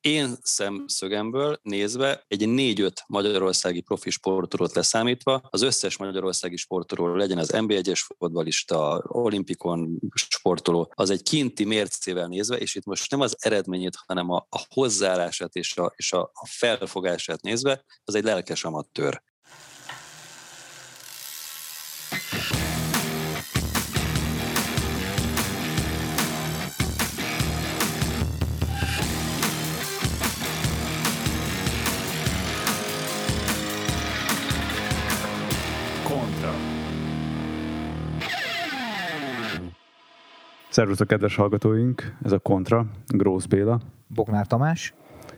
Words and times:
én 0.00 0.36
szemszögemből 0.42 1.58
nézve 1.62 2.24
egy 2.28 2.48
négy-öt 2.48 3.04
magyarországi 3.06 3.80
profi 3.80 4.10
sportolót 4.10 4.74
leszámítva, 4.74 5.40
az 5.50 5.62
összes 5.62 5.96
magyarországi 5.96 6.56
sportoló 6.56 7.14
legyen 7.14 7.38
az 7.38 7.50
NB1-es 7.52 8.00
fotbalista, 8.18 9.02
olimpikon 9.06 9.98
sportoló, 10.14 10.92
az 10.94 11.10
egy 11.10 11.22
kinti 11.22 11.64
mércével 11.64 12.26
nézve, 12.26 12.56
és 12.56 12.74
itt 12.74 12.84
most 12.84 13.10
nem 13.10 13.20
az 13.20 13.36
eredményét, 13.38 13.98
hanem 14.06 14.30
a, 14.30 14.46
a 14.48 14.66
hozzáállását 14.68 15.54
és, 15.54 15.76
a, 15.76 15.92
és 15.96 16.12
a, 16.12 16.20
a 16.20 16.46
felfogását 16.46 17.42
nézve, 17.42 17.84
az 18.04 18.14
egy 18.14 18.24
lelkes 18.24 18.64
amatőr. 18.64 19.22
Szervusztok, 40.70 41.06
kedves 41.06 41.36
hallgatóink! 41.36 42.16
Ez 42.22 42.32
a 42.32 42.38
Kontra, 42.38 42.86
Grósz 43.06 43.46
Béla. 43.46 43.80
Bognár 44.14 44.46
Tamás. 44.46 44.94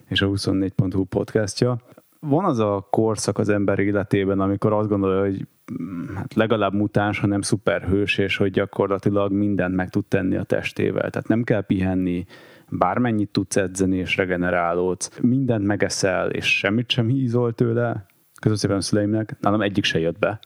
És 0.07 0.21
a 0.21 0.27
24.hu 0.27 1.03
podcastja. 1.03 1.77
Van 2.19 2.45
az 2.45 2.59
a 2.59 2.87
korszak 2.89 3.37
az 3.37 3.49
ember 3.49 3.79
életében, 3.79 4.39
amikor 4.39 4.73
azt 4.73 4.89
gondolja, 4.89 5.21
hogy 5.21 5.47
mm, 5.81 6.15
hát 6.15 6.33
legalább 6.33 6.73
mutáns, 6.73 7.19
hanem 7.19 7.41
szuperhős, 7.41 8.17
és 8.17 8.37
hogy 8.37 8.51
gyakorlatilag 8.51 9.31
mindent 9.31 9.75
meg 9.75 9.89
tud 9.89 10.05
tenni 10.05 10.35
a 10.35 10.43
testével. 10.43 11.09
Tehát 11.09 11.27
nem 11.27 11.43
kell 11.43 11.65
pihenni, 11.65 12.25
bármennyit 12.69 13.31
tudsz 13.31 13.55
edzeni 13.55 13.97
és 13.97 14.17
regenerálódsz, 14.17 15.19
mindent 15.21 15.65
megeszel, 15.65 16.29
és 16.29 16.57
semmit 16.57 16.89
sem 16.89 17.07
hízol 17.07 17.53
tőle. 17.53 18.05
Köszönöm 18.35 18.57
szépen 18.57 18.77
a 18.77 18.81
szüleimnek, 18.81 19.35
nálam 19.39 19.61
egyik 19.61 19.83
se 19.83 19.99
jött 19.99 20.19
be 20.19 20.39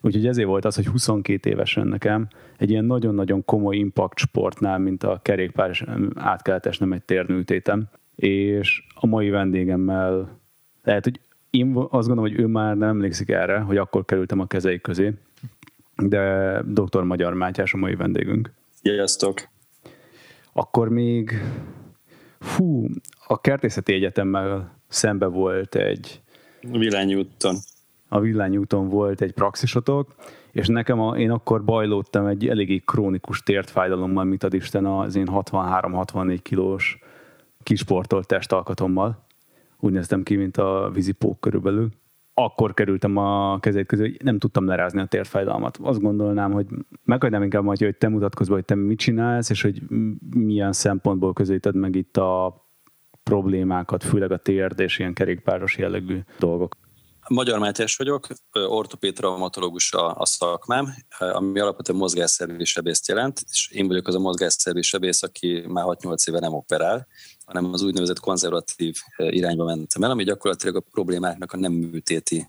Úgyhogy 0.00 0.26
ezért 0.26 0.48
volt 0.48 0.64
az, 0.64 0.74
hogy 0.74 0.86
22 0.86 1.50
évesen 1.50 1.86
nekem 1.86 2.28
egy 2.58 2.70
ilyen 2.70 2.84
nagyon-nagyon 2.84 3.44
komoly 3.44 3.76
impact 3.76 4.18
sportnál, 4.18 4.78
mint 4.78 5.02
a 5.02 5.20
kerékpár, 5.22 5.86
át 6.14 6.42
kellett 6.42 6.66
esnem 6.66 6.92
egy 6.92 7.02
térnőtétem. 7.02 7.88
És 8.14 8.82
a 8.94 9.06
mai 9.06 9.30
vendégemmel 9.30 10.38
lehet, 10.82 11.04
hogy 11.04 11.20
én 11.50 11.72
azt 11.76 12.06
gondolom, 12.06 12.30
hogy 12.30 12.40
ő 12.40 12.46
már 12.46 12.76
nem 12.76 12.88
emlékszik 12.88 13.28
erre, 13.28 13.58
hogy 13.58 13.76
akkor 13.76 14.04
kerültem 14.04 14.40
a 14.40 14.46
kezeik 14.46 14.80
közé, 14.80 15.12
de 15.96 16.62
dr. 16.62 17.02
Magyar 17.02 17.34
Mátyás 17.34 17.74
a 17.74 17.76
mai 17.76 17.94
vendégünk. 17.94 18.52
Sziasztok! 18.82 19.48
Akkor 20.52 20.88
még 20.88 21.32
fú, 22.38 22.86
a 23.26 23.40
kertészeti 23.40 23.92
egyetemmel 23.92 24.76
szembe 24.88 25.26
volt 25.26 25.74
egy 25.74 26.20
Vilányúton 26.60 27.56
a 28.08 28.20
villányúton 28.20 28.88
volt 28.88 29.20
egy 29.20 29.32
praxisotok, 29.32 30.14
és 30.52 30.66
nekem 30.66 31.00
a, 31.00 31.16
én 31.16 31.30
akkor 31.30 31.64
bajlódtam 31.64 32.26
egy 32.26 32.48
eléggé 32.48 32.78
krónikus 32.78 33.42
tértfájdalommal, 33.42 34.24
mint 34.24 34.42
ad 34.42 34.54
Isten 34.54 34.86
az 34.86 35.16
én 35.16 35.26
63-64 35.30 36.38
kilós 36.42 36.98
kisportolt 37.62 38.26
testalkatommal. 38.26 39.26
Úgy 39.78 39.92
néztem 39.92 40.22
ki, 40.22 40.36
mint 40.36 40.56
a 40.56 40.90
vízipók 40.92 41.40
körülbelül. 41.40 41.88
Akkor 42.34 42.74
kerültem 42.74 43.16
a 43.16 43.58
kezét 43.60 43.86
közé, 43.86 44.02
hogy 44.02 44.16
nem 44.22 44.38
tudtam 44.38 44.66
lerázni 44.66 45.00
a 45.00 45.06
tértfájdalmat. 45.06 45.78
Azt 45.82 46.00
gondolnám, 46.00 46.52
hogy 46.52 46.66
meghagynám 47.04 47.42
inkább 47.42 47.64
majd, 47.64 47.78
hogy 47.78 47.96
te 47.96 48.08
mutatkozz 48.08 48.48
be, 48.48 48.54
hogy 48.54 48.64
te 48.64 48.74
mit 48.74 48.98
csinálsz, 48.98 49.50
és 49.50 49.62
hogy 49.62 49.82
milyen 50.34 50.72
szempontból 50.72 51.32
közelíted 51.32 51.74
meg 51.74 51.94
itt 51.94 52.16
a 52.16 52.62
problémákat, 53.22 54.04
főleg 54.04 54.32
a 54.32 54.36
térd 54.36 54.80
és 54.80 54.98
ilyen 54.98 55.14
kerékpáros 55.14 55.78
jellegű 55.78 56.18
dolgok. 56.38 56.76
Magyar 57.28 57.58
Mátyás 57.58 57.96
vagyok, 57.96 58.26
ortopéd 58.52 59.14
traumatológus 59.14 59.92
a, 59.92 60.14
a 60.16 60.26
szakmám, 60.26 60.94
ami 61.18 61.60
alapvetően 61.60 61.98
mozgásszervi 61.98 62.64
sebészt 62.64 63.08
jelent, 63.08 63.40
és 63.50 63.70
én 63.70 63.86
vagyok 63.86 64.08
az 64.08 64.14
a 64.14 64.18
mozgásszervi 64.18 64.82
sebész, 64.82 65.22
aki 65.22 65.64
már 65.66 65.84
6-8 65.86 66.28
éve 66.28 66.38
nem 66.38 66.54
operál, 66.54 67.06
hanem 67.46 67.72
az 67.72 67.82
úgynevezett 67.82 68.20
konzervatív 68.20 68.96
irányba 69.16 69.64
mentem 69.64 70.02
el, 70.02 70.10
ami 70.10 70.24
gyakorlatilag 70.24 70.76
a 70.76 70.84
problémáknak 70.90 71.52
a 71.52 71.56
nem 71.56 71.72
műtéti 71.72 72.48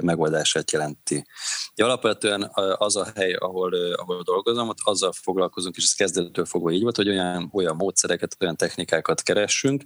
megoldását 0.00 0.70
jelenti. 0.70 1.26
De 1.74 1.84
alapvetően 1.84 2.50
az 2.76 2.96
a 2.96 3.06
hely, 3.14 3.32
ahol, 3.32 3.74
ahol 3.74 4.22
dolgozom, 4.22 4.68
ott 4.68 4.78
azzal 4.82 5.12
foglalkozunk, 5.12 5.76
és 5.76 5.82
ez 5.82 5.92
kezdettől 5.92 6.44
fogva 6.44 6.70
így 6.70 6.82
volt, 6.82 6.96
hogy 6.96 7.08
olyan, 7.08 7.50
olyan 7.52 7.76
módszereket, 7.76 8.36
olyan 8.40 8.56
technikákat 8.56 9.22
keressünk, 9.22 9.84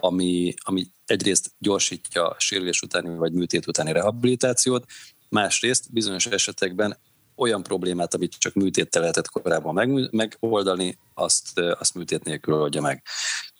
ami, 0.00 0.54
ami 0.58 0.86
egyrészt 1.06 1.50
gyorsítja 1.58 2.28
a 2.28 2.36
sérülés 2.38 2.82
utáni 2.82 3.16
vagy 3.16 3.32
műtét 3.32 3.66
utáni 3.66 3.92
rehabilitációt, 3.92 4.84
másrészt 5.28 5.92
bizonyos 5.92 6.26
esetekben 6.26 6.98
olyan 7.36 7.62
problémát, 7.62 8.14
amit 8.14 8.38
csak 8.38 8.54
műtéttel 8.54 9.00
lehetett 9.00 9.28
korábban 9.28 9.74
meg, 9.74 10.08
megoldani, 10.12 10.98
azt, 11.14 11.58
azt 11.58 11.94
műtét 11.94 12.24
nélkül 12.24 12.54
oldja 12.54 12.80
meg. 12.80 13.02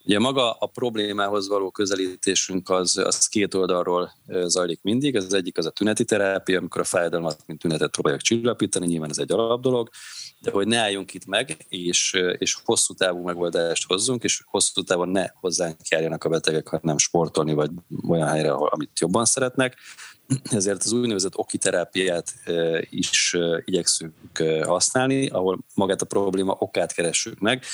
Ugye 0.06 0.18
maga 0.18 0.52
a 0.52 0.66
problémához 0.66 1.48
való 1.48 1.70
közelítésünk 1.70 2.70
az, 2.70 2.96
az 2.96 3.26
két 3.26 3.54
oldalról 3.54 4.12
zajlik 4.46 4.82
mindig. 4.82 5.16
Az 5.16 5.32
egyik 5.32 5.58
az 5.58 5.66
a 5.66 5.70
tüneti 5.70 6.04
terápia, 6.04 6.58
amikor 6.58 6.80
a 6.80 6.84
fájdalmat, 6.84 7.42
mint 7.46 7.60
tünetet 7.60 7.90
próbálják 7.90 8.22
csillapítani, 8.22 8.86
nyilván 8.86 9.10
ez 9.10 9.18
egy 9.18 9.32
alap 9.32 9.60
dolog, 9.60 9.90
de 10.40 10.50
hogy 10.50 10.66
ne 10.66 10.78
álljunk 10.78 11.14
itt 11.14 11.26
meg, 11.26 11.56
és, 11.68 12.16
és 12.38 12.56
hosszú 12.64 12.94
távú 12.94 13.22
megoldást 13.22 13.86
hozzunk, 13.86 14.24
és 14.24 14.42
hosszú 14.46 14.82
távon 14.82 15.08
ne 15.08 15.26
hozzánk 15.40 15.88
járjanak 15.88 16.24
a 16.24 16.28
betegek, 16.28 16.68
hanem 16.68 16.98
sportolni, 16.98 17.52
vagy 17.52 17.70
olyan 18.08 18.28
helyre, 18.28 18.52
ahol, 18.52 18.68
amit 18.68 19.00
jobban 19.00 19.24
szeretnek. 19.24 19.76
Ezért 20.50 20.82
az 20.82 20.92
úgynevezett 20.92 21.36
okiterápiát 21.36 22.34
is 22.90 23.36
igyekszünk 23.64 24.14
használni, 24.62 25.28
ahol 25.28 25.58
magát 25.74 26.02
a 26.02 26.06
probléma 26.06 26.56
okát 26.58 26.92
keressük 26.92 27.38
meg, 27.38 27.64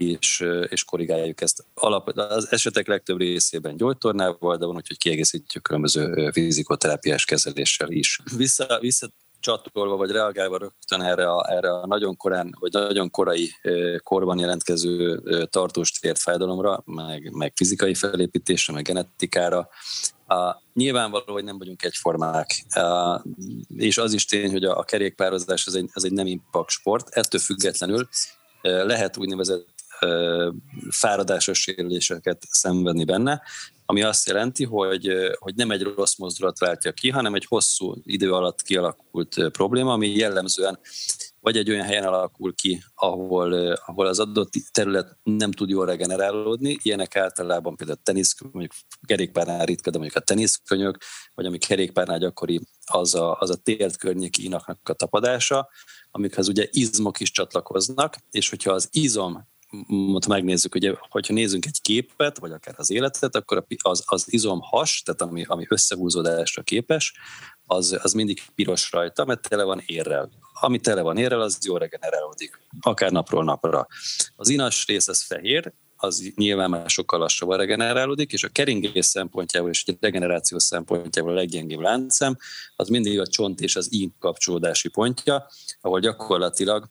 és, 0.00 0.44
és 0.68 0.84
korrigáljuk 0.84 1.40
ezt. 1.40 1.64
Alap, 1.74 2.08
az 2.08 2.52
esetek 2.52 2.86
legtöbb 2.86 3.18
részében 3.18 3.76
gyógytornával, 3.76 4.56
de 4.56 4.64
van, 4.64 4.74
hogy 4.74 4.98
kiegészítjük 4.98 5.62
különböző 5.62 6.30
fizikoterápiás 6.30 7.24
kezeléssel 7.24 7.90
is. 7.90 8.20
Vissza, 8.36 8.78
vissza 8.80 9.10
csatolva 9.40 9.96
vagy 9.96 10.10
reagálva 10.10 10.58
rögtön 10.58 11.02
erre 11.02 11.30
a, 11.30 11.50
erre 11.50 11.72
a 11.72 11.86
nagyon 11.86 12.16
korán, 12.16 12.56
vagy 12.60 12.72
nagyon 12.72 13.10
korai 13.10 13.50
korban 14.02 14.38
jelentkező 14.38 15.22
tartós 15.50 15.90
térfájdalomra, 15.90 16.82
meg, 16.84 17.30
meg 17.32 17.52
fizikai 17.56 17.94
felépítésre, 17.94 18.72
meg 18.72 18.84
genetikára. 18.84 19.68
Uh, 20.28 20.36
nyilvánvaló, 20.74 21.32
hogy 21.32 21.44
nem 21.44 21.58
vagyunk 21.58 21.82
egyformák, 21.82 22.64
uh, 22.76 23.20
és 23.76 23.98
az 23.98 24.12
is 24.12 24.24
tény, 24.24 24.50
hogy 24.50 24.64
a, 24.64 24.78
a 24.78 24.82
kerékpározás 24.82 25.66
az 25.66 25.74
egy, 25.74 25.90
az 25.92 26.04
egy 26.04 26.12
nem 26.12 26.26
impact 26.26 26.70
sport, 26.70 27.08
ettől 27.08 27.40
függetlenül 27.40 28.08
uh, 28.62 28.86
lehet 28.86 29.16
úgynevezett 29.16 29.77
fáradásos 30.90 31.60
sérüléseket 31.60 32.46
szenvedni 32.50 33.04
benne, 33.04 33.42
ami 33.86 34.02
azt 34.02 34.26
jelenti, 34.26 34.64
hogy, 34.64 35.12
hogy 35.38 35.54
nem 35.54 35.70
egy 35.70 35.82
rossz 35.82 36.16
mozdulat 36.16 36.58
váltja 36.58 36.92
ki, 36.92 37.10
hanem 37.10 37.34
egy 37.34 37.44
hosszú 37.44 37.94
idő 38.04 38.32
alatt 38.32 38.62
kialakult 38.62 39.50
probléma, 39.50 39.92
ami 39.92 40.08
jellemzően 40.08 40.78
vagy 41.40 41.56
egy 41.56 41.70
olyan 41.70 41.84
helyen 41.84 42.04
alakul 42.04 42.54
ki, 42.54 42.84
ahol, 42.94 43.72
ahol 43.72 44.06
az 44.06 44.18
adott 44.18 44.52
terület 44.72 45.16
nem 45.22 45.52
tud 45.52 45.68
jól 45.68 45.86
regenerálódni. 45.86 46.78
Ilyenek 46.82 47.16
általában 47.16 47.76
például 47.76 47.98
tenisz, 48.02 48.36
mondjuk 48.52 48.72
kerékpárnál 49.06 49.64
ritka, 49.64 49.90
de 49.90 49.98
mondjuk 49.98 50.22
a 50.22 50.24
teniszkönyök, 50.24 50.96
vagy 51.34 51.46
ami 51.46 51.58
kerékpárnál 51.58 52.18
gyakori, 52.18 52.60
az 52.84 53.14
a, 53.14 53.36
az 53.38 53.50
a 53.50 53.56
tért 53.56 53.96
környéki 53.96 54.44
inaknak 54.44 54.88
a 54.88 54.92
tapadása, 54.92 55.68
amikhez 56.10 56.48
ugye 56.48 56.66
izmok 56.70 57.20
is 57.20 57.30
csatlakoznak, 57.30 58.16
és 58.30 58.48
hogyha 58.48 58.72
az 58.72 58.88
izom 58.92 59.46
ha 59.90 60.28
megnézzük, 60.28 60.74
ugye, 60.74 60.94
hogyha 61.08 61.34
nézzünk 61.34 61.66
egy 61.66 61.80
képet, 61.80 62.38
vagy 62.38 62.52
akár 62.52 62.74
az 62.76 62.90
életet, 62.90 63.34
akkor 63.34 63.64
az, 63.82 64.02
az 64.06 64.32
izomhas, 64.32 65.02
tehát 65.02 65.20
ami, 65.20 65.44
ami 65.44 65.64
összehúzódásra 65.68 66.62
képes, 66.62 67.14
az, 67.66 67.98
az 68.02 68.12
mindig 68.12 68.42
piros 68.54 68.92
rajta, 68.92 69.24
mert 69.24 69.48
tele 69.48 69.62
van 69.62 69.82
érrel. 69.86 70.30
Ami 70.60 70.78
tele 70.80 71.02
van 71.02 71.16
érrel, 71.16 71.40
az 71.40 71.58
jól 71.64 71.78
regenerálódik, 71.78 72.60
akár 72.80 73.10
napról 73.10 73.44
napra. 73.44 73.86
Az 74.36 74.48
inas 74.48 74.86
rész 74.86 75.08
az 75.08 75.22
fehér, 75.22 75.72
az 76.00 76.32
nyilván 76.34 76.70
már 76.70 76.90
sokkal 76.90 77.18
lassabban 77.18 77.56
regenerálódik, 77.56 78.32
és 78.32 78.44
a 78.44 78.48
keringés 78.48 79.06
szempontjából 79.06 79.70
és 79.70 79.84
a 79.86 79.92
regeneráció 80.00 80.58
szempontjából 80.58 81.32
a 81.32 81.34
leggyengébb 81.34 81.80
láncszem, 81.80 82.36
az 82.76 82.88
mindig 82.88 83.20
a 83.20 83.26
csont 83.26 83.60
és 83.60 83.76
az 83.76 83.92
ín 83.92 84.14
kapcsolódási 84.18 84.88
pontja, 84.88 85.46
ahol 85.80 86.00
gyakorlatilag 86.00 86.88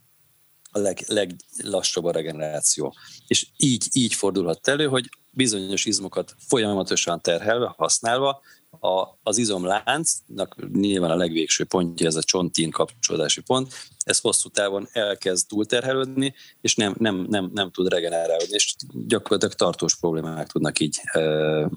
a 0.78 0.82
leg, 0.82 1.06
leglassabb 1.08 2.06
a 2.06 2.12
regeneráció. 2.12 2.96
És 3.28 3.48
így, 3.58 3.88
így 3.92 4.14
fordulhat 4.14 4.68
elő, 4.68 4.88
hogy 4.88 5.10
bizonyos 5.32 5.86
izmokat 5.86 6.36
folyamatosan 6.48 7.22
terhelve, 7.22 7.74
használva, 7.78 8.42
a, 8.80 9.18
az 9.24 9.38
izomláncnak 9.38 10.56
nyilván 10.74 11.12
a 11.12 11.16
legvégső 11.16 11.64
pontja 11.64 12.08
ez 12.08 12.16
a 12.16 12.24
csontin 12.24 12.72
kapcsolódási 12.72 13.42
pont, 13.42 13.74
ez 14.04 14.20
hosszú 14.20 14.50
távon 14.50 14.88
elkezd 14.92 15.48
túlterhelődni, 15.48 16.34
és 16.62 16.76
nem, 16.76 16.96
nem, 16.98 17.26
nem, 17.30 17.52
nem 17.54 17.72
tud 17.72 17.88
regenerálódni, 17.90 18.54
és 18.54 18.76
gyakorlatilag 19.08 19.54
tartós 19.54 19.96
problémák 19.96 20.48
tudnak 20.48 20.80
így, 20.80 21.00
e, 21.04 21.22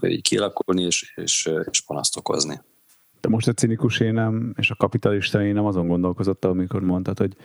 így 0.02 0.23
kialakulni, 0.23 0.82
és, 0.82 1.12
és, 1.17 1.50
és 1.70 1.81
panaszt 1.81 2.17
okozni. 2.17 2.61
De 3.20 3.29
most 3.29 3.49
a 3.49 3.52
cinikus 3.52 3.99
nem, 3.99 4.55
és 4.56 4.70
a 4.70 4.75
kapitalista 4.75 5.38
nem 5.38 5.64
azon 5.64 5.88
gondolkozott, 5.88 6.44
amikor 6.44 6.81
mondtad, 6.81 7.19
hogy 7.19 7.37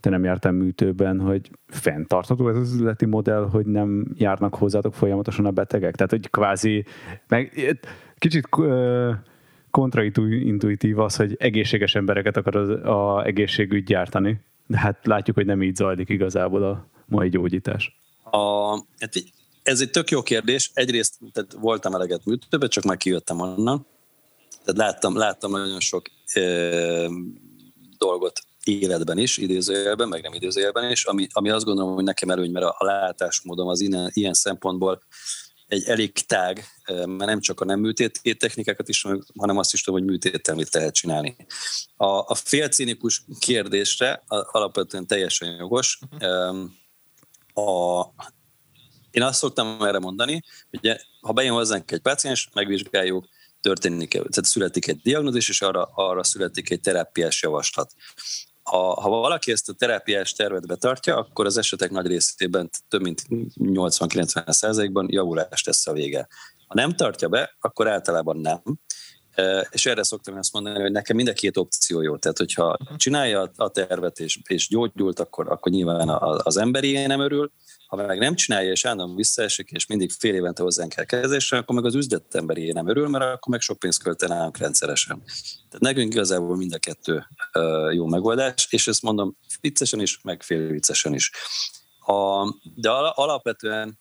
te 0.00 0.10
nem 0.10 0.24
jártál 0.24 0.52
műtőben, 0.52 1.20
hogy 1.20 1.50
fenntartható 1.66 2.48
ez 2.48 2.56
az 2.56 2.74
üzleti 2.74 3.06
modell, 3.06 3.48
hogy 3.50 3.66
nem 3.66 4.06
járnak 4.14 4.54
hozzátok 4.54 4.94
folyamatosan 4.94 5.46
a 5.46 5.50
betegek? 5.50 5.94
Tehát, 5.94 6.10
hogy 6.10 6.30
kvázi, 6.30 6.84
meg 7.28 7.76
kicsit 8.18 8.48
uh, 8.56 9.14
kontraintuitív 9.70 10.98
az, 10.98 11.16
hogy 11.16 11.36
egészséges 11.38 11.94
embereket 11.94 12.36
akar 12.36 12.56
az 12.56 12.68
a 12.68 13.24
egészségügy 13.26 13.84
gyártani, 13.84 14.40
de 14.66 14.78
hát 14.78 15.06
látjuk, 15.06 15.36
hogy 15.36 15.46
nem 15.46 15.62
így 15.62 15.76
zajlik 15.76 16.08
igazából 16.08 16.62
a 16.62 16.86
mai 17.06 17.28
gyógyítás. 17.28 17.96
A, 18.30 18.74
hát 18.76 19.12
ez 19.62 19.80
egy 19.80 19.90
tök 19.90 20.10
jó 20.10 20.22
kérdés. 20.22 20.70
Egyrészt 20.74 21.18
tehát 21.32 21.52
voltam 21.52 21.94
eleget 21.94 22.24
műtőben, 22.24 22.68
csak 22.68 22.84
már 22.84 22.96
kijöttem 22.96 23.40
onnan. 23.40 23.86
Tehát 24.64 24.92
láttam, 24.92 25.16
láttam 25.16 25.50
nagyon 25.50 25.80
sok 25.80 26.06
e, 26.32 26.42
dolgot 27.98 28.40
életben 28.64 29.18
is, 29.18 29.36
idézőjelben, 29.36 30.08
meg 30.08 30.22
nem 30.22 30.32
idézőjelben 30.32 30.90
is, 30.90 31.04
ami, 31.04 31.26
ami 31.30 31.50
azt 31.50 31.64
gondolom, 31.64 31.94
hogy 31.94 32.04
nekem 32.04 32.30
előny, 32.30 32.50
mert 32.50 32.66
a, 32.66 32.74
a 32.78 32.84
látásmódom 32.84 33.68
az 33.68 33.80
ilyen, 33.80 34.10
ilyen 34.12 34.34
szempontból 34.34 35.02
egy 35.66 35.84
elég 35.84 36.12
tág, 36.12 36.64
mert 36.86 37.24
nem 37.24 37.40
csak 37.40 37.60
a 37.60 37.64
nem 37.64 37.80
műtéti 37.80 38.36
technikákat 38.36 38.88
is, 38.88 39.06
hanem 39.36 39.58
azt 39.58 39.72
is 39.72 39.82
tudom, 39.82 40.00
hogy 40.00 40.08
műtéttel 40.08 40.54
mit 40.54 40.74
lehet 40.74 40.94
csinálni. 40.94 41.36
A, 41.96 42.06
a 42.06 42.34
félcinikus 42.34 43.24
kérdésre 43.38 44.22
alapvetően 44.26 45.06
teljesen 45.06 45.56
jogos. 45.56 45.98
A, 47.54 48.00
én 49.10 49.22
azt 49.22 49.38
szoktam 49.38 49.82
erre 49.82 49.98
mondani, 49.98 50.42
hogy 50.70 50.96
ha 51.20 51.32
bejön 51.32 51.54
hozzánk 51.54 51.90
egy 51.90 52.00
paciens, 52.00 52.48
megvizsgáljuk, 52.54 53.28
történik, 53.60 54.10
tehát 54.10 54.44
születik 54.44 54.86
egy 54.86 55.00
diagnózis, 55.00 55.48
és 55.48 55.62
arra, 55.62 55.90
arra 55.94 56.24
születik 56.24 56.70
egy 56.70 56.80
terápiás 56.80 57.42
javaslat 57.42 57.92
ha, 58.68 59.00
ha 59.00 59.08
valaki 59.08 59.52
ezt 59.52 59.68
a 59.68 59.72
terápiás 59.72 60.32
tervet 60.32 60.66
betartja, 60.66 61.16
akkor 61.16 61.46
az 61.46 61.56
esetek 61.56 61.90
nagy 61.90 62.06
részében 62.06 62.70
több 62.88 63.02
mint 63.02 63.22
80-90 63.28 64.50
százalékban 64.50 65.06
javulást 65.10 65.64
tesz 65.64 65.86
a 65.86 65.92
vége. 65.92 66.28
Ha 66.66 66.74
nem 66.74 66.92
tartja 66.92 67.28
be, 67.28 67.56
akkor 67.60 67.88
általában 67.88 68.36
nem. 68.36 68.62
És 69.70 69.86
erre 69.86 70.02
szoktam 70.02 70.36
azt 70.36 70.52
mondani, 70.52 70.80
hogy 70.80 70.92
nekem 70.92 71.16
mind 71.16 71.28
a 71.28 71.32
két 71.32 71.56
opció 71.56 72.00
jó. 72.00 72.16
Tehát, 72.16 72.38
hogyha 72.38 72.76
csinálja 72.96 73.50
a 73.56 73.68
tervet 73.68 74.18
és, 74.20 74.38
és 74.46 74.68
gyógyult, 74.68 75.20
akkor, 75.20 75.50
akkor 75.50 75.72
nyilván 75.72 76.08
az 76.42 76.56
emberi 76.56 77.06
nem 77.06 77.20
örül, 77.20 77.52
ha 77.86 77.96
meg 77.96 78.18
nem 78.18 78.34
csinálja, 78.34 78.70
és 78.70 78.84
állandóan 78.84 79.16
visszaesik, 79.16 79.70
és 79.70 79.86
mindig 79.86 80.10
fél 80.10 80.34
évente 80.34 80.62
hozzánk 80.62 80.92
kell 80.92 81.04
kezdésre, 81.04 81.56
akkor 81.56 81.74
meg 81.74 81.84
az 81.84 81.94
üzletemberi 81.94 82.72
nem 82.72 82.88
örül, 82.88 83.08
mert 83.08 83.24
akkor 83.24 83.52
meg 83.52 83.60
sok 83.60 83.78
pénzt 83.78 84.02
költenánk 84.02 84.56
rendszeresen. 84.56 85.22
Tehát 85.54 85.80
nekünk 85.80 86.12
igazából 86.12 86.56
mind 86.56 86.72
a 86.72 86.78
kettő 86.78 87.26
jó 87.92 88.06
megoldás, 88.06 88.66
és 88.70 88.88
ezt 88.88 89.02
mondom 89.02 89.36
viccesen 89.60 90.00
is, 90.00 90.20
meg 90.22 90.42
fél 90.42 90.66
viccesen 90.66 91.14
is. 91.14 91.30
A, 91.98 92.44
de 92.74 92.90
alapvetően 92.90 93.98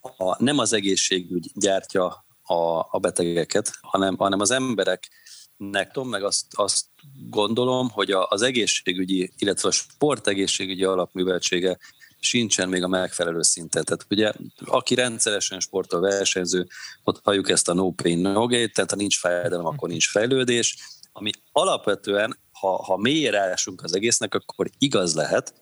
a, 0.00 0.42
nem 0.42 0.58
az 0.58 0.72
egészségügy 0.72 1.50
gyártja 1.54 2.24
a, 2.50 2.86
a 2.90 2.98
betegeket, 2.98 3.70
hanem, 3.80 4.16
hanem 4.16 4.40
az 4.40 4.50
embereknek, 4.50 5.90
tudom, 5.92 6.08
meg 6.08 6.22
azt, 6.22 6.46
azt 6.50 6.84
gondolom, 7.28 7.88
hogy 7.88 8.10
az 8.10 8.42
egészségügyi, 8.42 9.32
illetve 9.38 9.68
a 9.68 9.72
sportegészségügyi 9.72 10.84
alapműveltsége 10.84 11.78
sincsen 12.20 12.68
még 12.68 12.82
a 12.82 12.88
megfelelő 12.88 13.42
szinten. 13.42 13.84
Tehát 13.84 14.06
ugye, 14.10 14.32
aki 14.64 14.94
rendszeresen 14.94 15.60
sportol 15.60 16.00
versenyző, 16.00 16.66
ott 17.04 17.20
halljuk 17.22 17.50
ezt 17.50 17.68
a 17.68 17.74
no 17.74 17.90
pain, 17.90 18.18
no 18.18 18.46
gain, 18.46 18.70
tehát 18.72 18.90
ha 18.90 18.96
nincs 18.96 19.18
fájdalom, 19.18 19.66
akkor 19.66 19.88
nincs 19.88 20.10
fejlődés, 20.10 20.76
ami 21.12 21.30
alapvetően, 21.52 22.38
ha, 22.52 22.82
ha 22.82 22.96
mélyre 22.96 23.40
ásunk 23.40 23.82
az 23.82 23.94
egésznek, 23.94 24.34
akkor 24.34 24.70
igaz 24.78 25.14
lehet, 25.14 25.54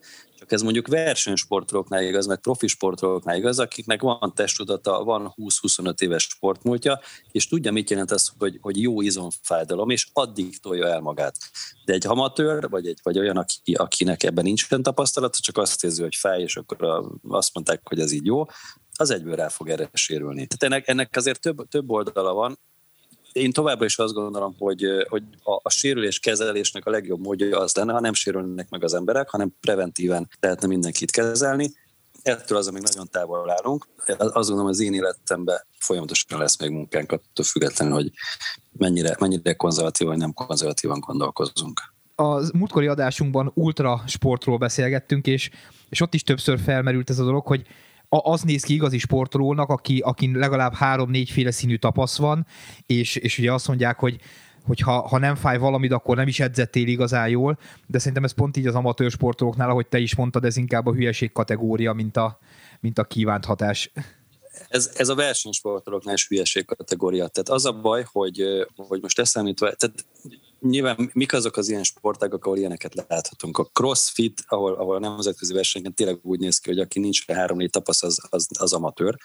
ez 0.53 0.63
mondjuk 0.63 0.87
versenysportolóknál 0.87 2.03
igaz, 2.03 2.27
meg 2.27 2.39
profi 2.41 2.67
sportolóknál 2.67 3.37
igaz, 3.37 3.59
akiknek 3.59 4.03
van 4.03 4.33
testudata, 4.35 5.05
van 5.05 5.35
20-25 5.37 6.01
éves 6.01 6.23
sportmúltja, 6.23 7.01
és 7.31 7.49
tudja, 7.49 7.73
mit 7.73 7.91
jelent 7.91 8.11
az, 8.11 8.33
hogy, 8.39 8.59
hogy 8.61 8.83
jó 8.83 9.01
izomfájdalom, 9.01 9.91
és 9.91 10.09
addig 10.13 10.61
tolja 10.61 10.87
el 10.87 11.01
magát. 11.01 11.37
De 11.85 11.93
egy 11.93 12.07
amatőr, 12.07 12.69
vagy, 12.69 12.87
egy, 12.87 12.99
vagy 13.03 13.19
olyan, 13.19 13.37
aki, 13.37 13.75
akinek 13.75 14.23
ebben 14.23 14.45
nincs 14.45 14.65
fent 14.65 14.83
tapasztalat, 14.83 15.37
csak 15.37 15.57
azt 15.57 15.85
érzi, 15.85 16.03
hogy 16.03 16.15
fáj, 16.15 16.41
és 16.43 16.57
akkor 16.57 17.09
azt 17.29 17.55
mondták, 17.55 17.81
hogy 17.85 18.01
ez 18.01 18.13
így 18.13 18.27
jó, 18.27 18.45
az 18.95 19.11
egyből 19.11 19.37
rá 19.37 19.49
fog 19.49 19.69
erre 19.69 19.91
sérülni. 19.93 20.47
Tehát 20.47 20.63
ennek, 20.63 20.89
ennek 20.89 21.17
azért 21.17 21.41
több, 21.41 21.69
több 21.69 21.91
oldala 21.91 22.33
van, 22.33 22.59
én 23.39 23.53
továbbra 23.53 23.85
is 23.85 23.99
azt 23.99 24.13
gondolom, 24.15 24.55
hogy, 24.59 24.85
hogy 25.09 25.23
a, 25.43 25.61
a 25.63 25.71
sérülés 25.71 26.19
kezelésnek 26.19 26.87
a 26.87 26.91
legjobb 26.91 27.21
módja 27.21 27.59
az 27.59 27.75
lenne, 27.75 27.93
ha 27.93 28.01
nem 28.01 28.15
sérülnek 28.15 28.69
meg 28.69 28.85
az 28.85 28.95
emberek, 28.95 29.29
hanem 29.29 29.55
preventíven 29.61 30.29
lehetne 30.41 30.67
mindenkit 30.67 31.11
kezelni. 31.11 31.71
Ettől 32.23 32.59
az, 32.59 32.67
amíg 32.67 32.83
nagyon 32.83 33.09
távol 33.11 33.51
állunk. 33.51 33.87
Azt 34.07 34.49
gondolom, 34.49 34.67
az 34.67 34.81
én 34.81 34.95
életemben 34.95 35.65
folyamatosan 35.79 36.39
lesz 36.39 36.59
még 36.59 36.71
munkánk, 36.71 37.13
attól 37.13 37.45
függetlenül, 37.45 37.95
hogy 37.95 38.11
mennyire, 38.73 39.17
mennyire 39.19 39.55
konzervatív 39.55 40.07
vagy 40.07 40.17
nem 40.17 40.33
konzervatívan 40.33 41.01
gondolkozunk. 41.01 41.81
A 42.15 42.57
múltkori 42.57 42.87
adásunkban 42.87 43.51
ultra 43.55 44.03
sportról 44.07 44.59
beszélgettünk, 44.59 45.27
és, 45.27 45.51
és 45.89 46.01
ott 46.01 46.15
is 46.15 46.23
többször 46.23 46.61
felmerült 46.61 47.11
ez 47.11 47.19
a 47.19 47.25
dolog, 47.25 47.47
hogy 47.47 47.67
az 48.09 48.43
néz 48.43 48.63
ki 48.63 48.75
igazi 48.75 48.99
sportolónak, 48.99 49.69
aki, 49.69 49.99
akin 49.99 50.37
legalább 50.37 50.75
három-négyféle 50.75 51.51
színű 51.51 51.77
tapasz 51.77 52.19
van, 52.19 52.47
és, 52.87 53.17
és 53.17 53.39
ugye 53.39 53.53
azt 53.53 53.69
mondják, 53.69 53.99
hogy 53.99 54.21
hogy 54.69 54.81
ha, 54.81 55.09
ha 55.09 55.19
nem 55.19 55.35
fáj 55.35 55.59
valamit, 55.59 55.93
akkor 55.93 56.17
nem 56.17 56.29
is 56.29 56.41
edzettél 56.41 56.87
igazán 56.87 57.29
jól, 57.29 57.59
de 57.87 57.99
szerintem 57.99 58.25
ez 58.25 58.33
pont 58.33 58.57
így 58.57 58.67
az 58.67 58.75
amatőr 58.75 59.11
sportolóknál, 59.11 59.71
ahogy 59.71 59.87
te 59.87 59.99
is 59.99 60.17
mondtad, 60.17 60.45
ez 60.45 60.57
inkább 60.57 60.87
a 60.87 60.93
hülyeség 60.93 61.33
kategória, 61.33 61.93
mint 61.93 62.17
a, 62.17 62.39
mint 62.81 62.99
a 62.99 63.05
kívánt 63.05 63.45
hatás. 63.45 63.91
Ez, 64.69 64.91
ez 64.95 65.09
a 65.09 65.15
versenysportolóknál 65.15 66.15
is 66.15 66.29
hülyeség 66.29 66.65
kategória. 66.65 67.29
Tehát 67.29 67.49
az 67.49 67.65
a 67.65 67.73
baj, 67.73 68.05
hogy, 68.13 68.43
hogy 68.77 69.01
most 69.03 69.19
eszemlítve, 69.19 69.73
tehát 69.73 70.05
nyilván 70.61 71.11
mik 71.13 71.33
azok 71.33 71.57
az 71.57 71.69
ilyen 71.69 71.83
sportágak, 71.83 72.45
ahol 72.45 72.59
ilyeneket 72.59 73.05
láthatunk. 73.09 73.59
A 73.59 73.65
crossfit, 73.65 74.45
ahol, 74.47 74.75
ahol 74.75 74.97
a 74.97 74.99
nemzetközi 74.99 75.53
versenyeken 75.53 75.95
tényleg 75.95 76.19
úgy 76.23 76.39
néz 76.39 76.59
ki, 76.59 76.71
hogy 76.71 76.81
aki 76.81 76.99
nincs 76.99 77.27
három-négy 77.27 77.71
tapasz, 77.71 78.03
az, 78.03 78.19
az, 78.31 78.49
az 78.59 78.73
amatőr. 78.73 79.17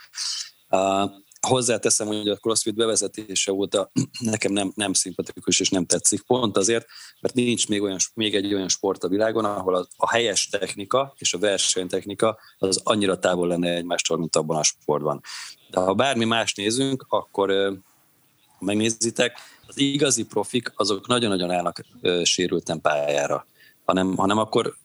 Uh, 0.69 1.11
hozzáteszem, 1.47 2.07
hogy 2.07 2.27
a 2.27 2.35
CrossFit 2.35 2.75
bevezetése 2.75 3.51
óta 3.51 3.91
nekem 4.19 4.51
nem, 4.51 4.71
nem 4.75 4.93
szimpatikus 4.93 5.59
és 5.59 5.69
nem 5.69 5.85
tetszik. 5.85 6.21
Pont 6.21 6.57
azért, 6.57 6.85
mert 7.21 7.33
nincs 7.33 7.67
még, 7.67 7.81
olyan, 7.81 7.97
még 8.13 8.35
egy 8.35 8.53
olyan 8.53 8.69
sport 8.69 9.03
a 9.03 9.07
világon, 9.07 9.45
ahol 9.45 9.75
a, 9.75 9.87
a 9.95 10.09
helyes 10.09 10.47
technika 10.47 11.13
és 11.17 11.33
a 11.33 11.39
versenytechnika 11.39 12.39
az 12.57 12.81
annyira 12.83 13.19
távol 13.19 13.47
lenne 13.47 13.73
egymástól, 13.73 14.17
mint 14.17 14.35
abban 14.35 14.57
a 14.57 14.63
sportban. 14.63 15.21
De 15.69 15.79
ha 15.79 15.93
bármi 15.93 16.25
más 16.25 16.53
nézünk, 16.53 17.05
akkor 17.09 17.79
megnézitek, 18.59 19.37
az 19.67 19.77
igazi 19.77 20.25
profik 20.25 20.71
azok 20.75 21.07
nagyon-nagyon 21.07 21.51
állnak 21.51 21.81
sérülten 22.23 22.81
pályára, 22.81 23.45
hanem, 23.85 24.15
hanem 24.15 24.37
akkor 24.37 24.75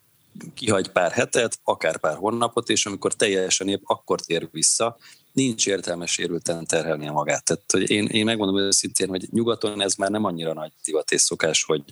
kihagy 0.54 0.88
pár 0.88 1.10
hetet, 1.10 1.58
akár 1.64 1.96
pár 1.96 2.16
hónapot, 2.16 2.68
és 2.68 2.86
amikor 2.86 3.14
teljesen 3.14 3.68
épp, 3.68 3.82
akkor 3.84 4.20
tér 4.20 4.48
vissza, 4.52 4.96
nincs 5.32 5.66
értelme 5.66 6.06
sérülten 6.06 6.66
terhelni 6.66 7.08
a 7.08 7.12
magát. 7.12 7.44
Tehát 7.44 7.62
hogy 7.72 7.90
én, 7.90 8.06
én 8.06 8.24
megmondom 8.24 8.58
őszintén, 8.58 9.08
hogy 9.08 9.28
nyugaton 9.30 9.82
ez 9.82 9.94
már 9.94 10.10
nem 10.10 10.24
annyira 10.24 10.52
nagy 10.52 10.72
divat 10.84 11.10
és 11.10 11.20
szokás, 11.20 11.64
hogy, 11.64 11.82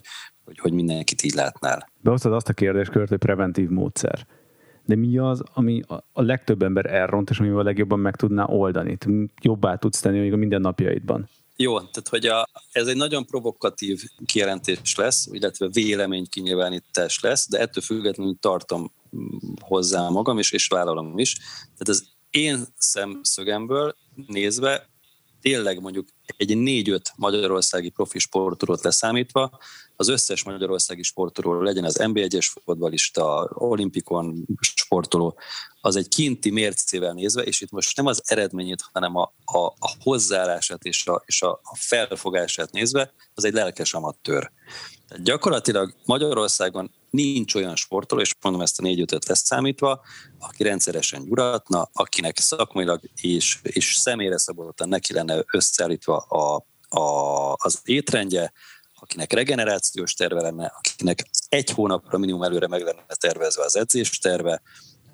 hogy, 0.45 0.57
hogy 0.59 0.71
mindenkit 0.71 1.23
így 1.23 1.33
látnál. 1.33 1.89
Behoztad 2.01 2.33
azt 2.33 2.49
a 2.49 2.53
kérdéskört, 2.53 3.09
hogy 3.09 3.17
preventív 3.17 3.69
módszer. 3.69 4.27
De 4.85 4.95
mi 4.95 5.17
az, 5.17 5.43
ami 5.53 5.81
a 6.13 6.21
legtöbb 6.21 6.61
ember 6.61 6.85
elront, 6.85 7.29
és 7.29 7.39
amivel 7.39 7.59
a 7.59 7.63
legjobban 7.63 7.99
meg 7.99 8.15
tudná 8.15 8.45
oldani? 8.45 8.97
Jobbá 9.41 9.75
tudsz 9.75 9.99
tenni 9.99 10.19
még 10.19 10.33
a 10.33 10.37
mindennapjaidban? 10.37 11.29
Jó, 11.59 11.79
tehát 11.79 12.07
hogy 12.09 12.25
a, 12.25 12.47
ez 12.71 12.87
egy 12.87 12.95
nagyon 12.95 13.25
provokatív 13.25 14.03
kijelentés 14.25 14.95
lesz, 14.95 15.27
illetve 15.31 15.67
véleménykinyilvánítás 15.67 17.19
lesz, 17.19 17.49
de 17.49 17.59
ettől 17.59 17.83
függetlenül 17.83 18.37
tartom 18.39 18.91
hozzá 19.59 20.09
magam, 20.09 20.37
és, 20.37 20.51
és 20.51 20.67
vállalom 20.67 21.17
is. 21.17 21.35
Tehát 21.61 21.87
az 21.87 22.07
én 22.29 22.67
szemszögemből 22.77 23.95
nézve 24.27 24.89
tényleg 25.41 25.81
mondjuk 25.81 26.07
egy 26.37 26.57
négy-öt 26.57 27.11
magyarországi 27.15 27.89
profi 27.89 28.19
sportolót 28.19 28.83
leszámítva, 28.83 29.59
az 29.95 30.07
összes 30.07 30.43
magyarországi 30.43 31.03
sportoló, 31.03 31.61
legyen 31.61 31.83
az 31.83 31.99
NB1-es 31.99 32.47
fotbalista, 32.63 33.49
olimpikon 33.53 34.45
sportoló, 34.59 35.37
az 35.81 35.95
egy 35.95 36.07
kinti 36.07 36.49
mércével 36.49 37.13
nézve, 37.13 37.41
és 37.41 37.61
itt 37.61 37.71
most 37.71 37.97
nem 37.97 38.05
az 38.05 38.21
eredményét, 38.25 38.83
hanem 38.93 39.15
a, 39.15 39.33
a, 39.45 39.57
a 39.57 39.91
hozzáállását 39.99 40.83
és, 40.83 41.07
a, 41.07 41.23
és 41.25 41.41
a, 41.41 41.51
a 41.51 41.75
felfogását 41.75 42.71
nézve, 42.71 43.13
az 43.33 43.43
egy 43.43 43.53
lelkes 43.53 43.93
amatőr. 43.93 44.51
Gyakorlatilag 45.23 45.93
Magyarországon 46.05 46.91
nincs 47.09 47.55
olyan 47.55 47.75
sportoló, 47.75 48.21
és 48.21 48.35
mondom 48.41 48.61
ezt 48.61 48.79
a 48.79 48.83
négy 48.83 48.99
ötöt 48.99 49.35
számítva, 49.35 50.01
aki 50.39 50.63
rendszeresen 50.63 51.25
gyuratna, 51.25 51.89
akinek 51.93 52.39
szakmailag 52.39 53.01
és, 53.21 53.59
és 53.61 53.95
személyre 53.95 54.37
szabottan 54.37 54.89
neki 54.89 55.13
lenne 55.13 55.43
összeállítva 55.51 56.17
a, 56.17 56.65
a, 56.99 57.53
az 57.53 57.81
étrendje, 57.83 58.53
akinek 58.99 59.33
regenerációs 59.33 60.13
terve 60.13 60.41
lenne, 60.41 60.73
akinek 60.77 61.29
egy 61.49 61.69
hónapra 61.69 62.17
minimum 62.17 62.43
előre 62.43 62.67
meg 62.67 62.81
lenne 62.81 63.05
tervezve 63.07 63.63
az 63.63 63.75
edzés 63.75 64.17
terve, 64.17 64.61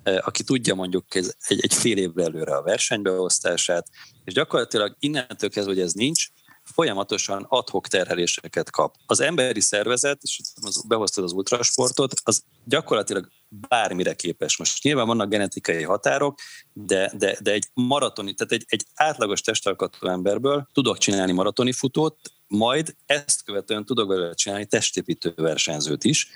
e, 0.02 0.22
aki 0.24 0.42
tudja 0.42 0.74
mondjuk 0.74 1.14
egy, 1.14 1.34
egy 1.46 1.74
fél 1.74 1.96
évre 1.96 2.24
előre 2.24 2.56
a 2.56 2.62
versenybeosztását, 2.62 3.88
és 4.24 4.32
gyakorlatilag 4.32 4.96
innentől 4.98 5.50
kezdve, 5.50 5.72
hogy 5.72 5.82
ez 5.82 5.92
nincs, 5.92 6.28
folyamatosan 6.64 7.46
adhok 7.48 7.88
terheléseket 7.88 8.70
kap. 8.70 8.94
Az 9.06 9.20
emberi 9.20 9.60
szervezet, 9.60 10.22
és 10.22 10.40
behoztad 10.88 11.24
az 11.24 11.32
ultrasportot, 11.32 12.12
az 12.22 12.42
gyakorlatilag 12.64 13.28
bármire 13.48 14.14
képes. 14.14 14.56
Most 14.56 14.82
nyilván 14.82 15.06
vannak 15.06 15.28
genetikai 15.28 15.82
határok, 15.82 16.38
de, 16.72 17.12
de, 17.16 17.36
de 17.40 17.52
egy 17.52 17.66
maratoni, 17.74 18.34
tehát 18.34 18.52
egy, 18.52 18.64
egy 18.68 18.84
átlagos 18.94 19.40
testalkatú 19.40 20.06
emberből 20.06 20.68
tudok 20.72 20.98
csinálni 20.98 21.32
maratoni 21.32 21.72
futót, 21.72 22.16
majd 22.46 22.94
ezt 23.06 23.44
követően 23.44 23.84
tudok 23.84 24.08
belőle 24.08 24.34
csinálni 24.34 24.66
testépítő 24.66 25.32
versenyzőt 25.36 26.04
is, 26.04 26.28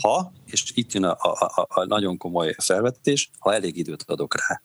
ha, 0.00 0.32
és 0.46 0.64
itt 0.74 0.92
jön 0.92 1.04
a, 1.04 1.16
a, 1.18 1.52
a, 1.54 1.66
a 1.68 1.84
nagyon 1.84 2.16
komoly 2.16 2.54
felvetés, 2.58 3.30
ha 3.38 3.54
elég 3.54 3.76
időt 3.76 4.04
adok 4.06 4.34
rá. 4.36 4.62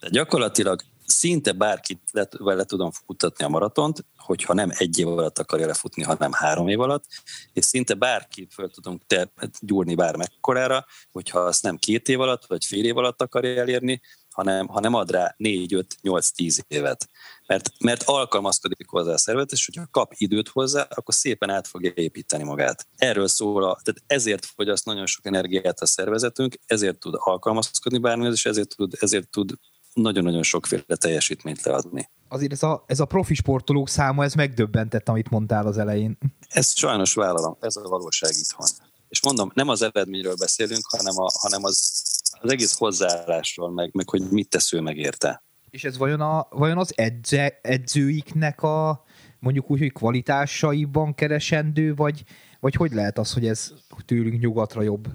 De 0.00 0.08
gyakorlatilag 0.08 0.82
szinte 1.10 1.52
bárkit 1.52 2.00
le, 2.12 2.28
le 2.38 2.64
tudom 2.64 2.90
futatni 2.90 3.44
a 3.44 3.48
maratont, 3.48 4.04
hogyha 4.16 4.54
nem 4.54 4.70
egy 4.76 4.98
év 4.98 5.08
alatt 5.08 5.38
akarja 5.38 5.66
lefutni, 5.66 6.02
hanem 6.02 6.32
három 6.32 6.68
év 6.68 6.80
alatt, 6.80 7.04
és 7.52 7.64
szinte 7.64 7.94
bárki 7.94 8.48
föl 8.50 8.70
tudunk 8.70 9.06
te, 9.06 9.32
gyúrni 9.60 9.94
bármekkorára, 9.94 10.86
hogyha 11.12 11.38
azt 11.38 11.62
nem 11.62 11.76
két 11.76 12.08
év 12.08 12.20
alatt, 12.20 12.46
vagy 12.46 12.64
fél 12.64 12.84
év 12.84 12.96
alatt 12.96 13.22
akarja 13.22 13.60
elérni, 13.60 14.00
hanem, 14.30 14.66
hanem 14.66 14.94
ad 14.94 15.10
rá 15.10 15.34
4, 15.36 15.74
5, 15.74 15.96
8, 16.02 16.30
10 16.30 16.64
évet. 16.68 17.08
Mert, 17.46 17.70
mert 17.78 18.02
alkalmazkodik 18.02 18.88
hozzá 18.88 19.12
a 19.12 19.18
szervezet, 19.18 19.52
és 19.52 19.66
hogyha 19.66 19.88
kap 19.90 20.12
időt 20.16 20.48
hozzá, 20.48 20.86
akkor 20.90 21.14
szépen 21.14 21.50
át 21.50 21.66
fogja 21.66 21.92
építeni 21.94 22.42
magát. 22.42 22.86
Erről 22.96 23.28
szól, 23.28 23.64
a, 23.64 23.78
tehát 23.82 24.02
ezért 24.06 24.44
fogyaszt 24.44 24.84
nagyon 24.84 25.06
sok 25.06 25.26
energiát 25.26 25.80
a 25.80 25.86
szervezetünk, 25.86 26.58
ezért 26.66 26.98
tud 26.98 27.14
alkalmazkodni 27.18 27.98
bármihez, 27.98 28.32
és 28.32 28.46
ezért 28.46 28.76
tud, 28.76 28.94
ezért 29.00 29.28
tud 29.28 29.52
nagyon-nagyon 29.94 30.42
sokféle 30.42 30.96
teljesítményt 30.96 31.62
leadni. 31.62 32.10
Azért 32.28 32.52
ez 32.52 32.62
a, 32.62 32.84
ez 32.86 33.00
a 33.00 33.04
profi 33.04 33.34
sportolók 33.34 33.88
száma, 33.88 34.24
ez 34.24 34.34
megdöbbentett, 34.34 35.08
amit 35.08 35.30
mondtál 35.30 35.66
az 35.66 35.78
elején. 35.78 36.18
Ezt 36.48 36.76
sajnos 36.76 37.14
vállalom, 37.14 37.56
ez 37.60 37.76
a 37.76 37.88
valóság 37.88 38.30
itthon. 38.38 38.66
És 39.08 39.22
mondom, 39.22 39.50
nem 39.54 39.68
az 39.68 39.82
eredményről 39.82 40.34
beszélünk, 40.38 40.86
hanem, 40.88 41.18
a, 41.18 41.30
hanem 41.40 41.64
az, 41.64 42.02
az 42.40 42.50
egész 42.50 42.76
hozzáállásról, 42.78 43.70
meg, 43.70 43.90
meg 43.94 44.08
hogy 44.08 44.30
mit 44.30 44.48
tesz 44.48 44.72
ő 44.72 44.80
meg 44.80 44.96
érte. 44.96 45.42
És 45.70 45.84
ez 45.84 45.98
vajon, 45.98 46.20
a, 46.20 46.46
vajon 46.50 46.78
az 46.78 46.92
edze, 46.96 47.58
edzőiknek 47.62 48.62
a 48.62 49.04
mondjuk 49.38 49.70
úgy, 49.70 49.78
hogy 49.78 49.92
kvalitásaiban 49.92 51.14
keresendő, 51.14 51.94
vagy, 51.94 52.24
vagy 52.60 52.74
hogy 52.74 52.92
lehet 52.92 53.18
az, 53.18 53.32
hogy 53.32 53.46
ez 53.46 53.72
tőlünk 54.04 54.40
nyugatra 54.40 54.82
jobb? 54.82 55.08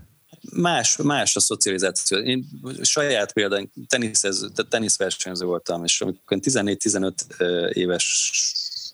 Más, 0.54 0.98
más 0.98 1.36
a 1.36 1.40
szocializáció. 1.40 2.18
Én 2.18 2.46
saját 2.82 3.34
például 3.34 3.70
teniszez, 3.88 4.52
teniszversenyző 4.70 5.46
voltam, 5.46 5.84
és 5.84 6.02
amikor 6.02 6.38
14-15 6.42 7.74
éves 7.74 8.32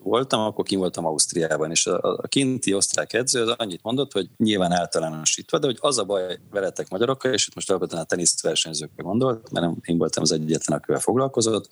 voltam, 0.03 0.41
akkor 0.41 0.65
kim 0.65 0.79
voltam 0.79 1.05
Ausztriában, 1.05 1.71
és 1.71 1.85
a, 1.85 1.99
a 2.01 2.27
kinti 2.27 2.73
osztrák 2.73 3.13
edző 3.13 3.41
az 3.41 3.53
annyit 3.57 3.83
mondott, 3.83 4.11
hogy 4.11 4.29
nyilván 4.37 4.71
általánosítva, 4.71 5.59
de 5.59 5.65
hogy 5.65 5.77
az 5.79 5.97
a 5.97 6.03
baj 6.03 6.39
veletek 6.51 6.89
magyarokkal, 6.89 7.33
és 7.33 7.47
itt 7.47 7.55
most 7.55 7.69
alapvetően 7.69 8.01
a 8.01 8.05
teniszversenyzőkre 8.05 9.03
gondolt, 9.03 9.51
mert 9.51 9.73
én 9.81 9.97
voltam 9.97 10.23
az 10.23 10.31
egyetlen, 10.31 10.77
akivel 10.77 10.99
foglalkozott, 10.99 11.69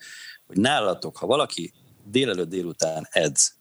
hogy 0.48 0.58
nálatok, 0.58 1.18
ha 1.18 1.26
valaki 1.26 1.74
délelőtt 2.04 2.50
délután 2.50 3.08
edz, 3.12 3.58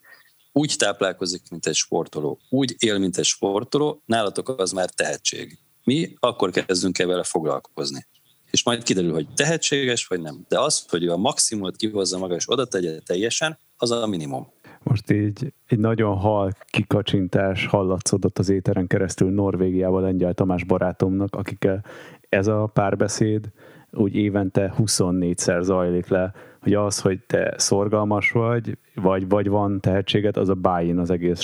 úgy 0.53 0.75
táplálkozik, 0.79 1.43
mint 1.51 1.67
egy 1.67 1.75
sportoló, 1.75 2.39
úgy 2.49 2.75
él, 2.79 2.99
mint 2.99 3.19
egy 3.19 3.25
sportoló, 3.25 4.03
nálatok 4.05 4.49
az 4.49 4.73
már 4.73 4.91
tehetség 4.91 5.59
mi 5.89 6.15
akkor 6.19 6.51
kezdünk 6.51 6.99
el 6.99 7.07
vele 7.07 7.23
foglalkozni. 7.23 8.07
És 8.51 8.65
majd 8.65 8.83
kiderül, 8.83 9.13
hogy 9.13 9.27
tehetséges 9.35 10.07
vagy 10.07 10.21
nem. 10.21 10.45
De 10.49 10.61
az, 10.61 10.85
hogy 10.89 11.05
ő 11.05 11.11
a 11.11 11.17
maximumot 11.17 11.77
kihozza 11.77 12.19
maga 12.19 12.35
és 12.35 12.51
oda 12.51 12.65
tegye 12.65 12.99
teljesen, 12.99 13.59
az 13.77 13.91
a 13.91 14.07
minimum. 14.07 14.47
Most 14.83 15.11
így 15.11 15.53
egy 15.67 15.79
nagyon 15.79 16.17
hal 16.17 16.53
kikacsintás 16.71 17.67
hallatszódott 17.67 18.39
az 18.39 18.49
éteren 18.49 18.87
keresztül 18.87 19.31
Norvégiával 19.31 20.03
Lengyel 20.03 20.35
Tamás 20.35 20.65
barátomnak, 20.65 21.35
akikkel 21.37 21.85
ez 22.29 22.47
a 22.47 22.71
párbeszéd 22.73 23.51
úgy 23.91 24.15
évente 24.15 24.75
24-szer 24.79 25.63
zajlik 25.63 26.09
le, 26.09 26.33
hogy 26.61 26.75
az, 26.75 27.01
hogy 27.01 27.21
te 27.27 27.55
szorgalmas 27.57 28.31
vagy, 28.31 28.79
vagy, 28.95 29.29
vagy 29.29 29.49
van 29.49 29.81
tehetséget, 29.81 30.37
az 30.37 30.49
a 30.49 30.55
bájén 30.55 30.99
az 30.99 31.11
egész 31.11 31.41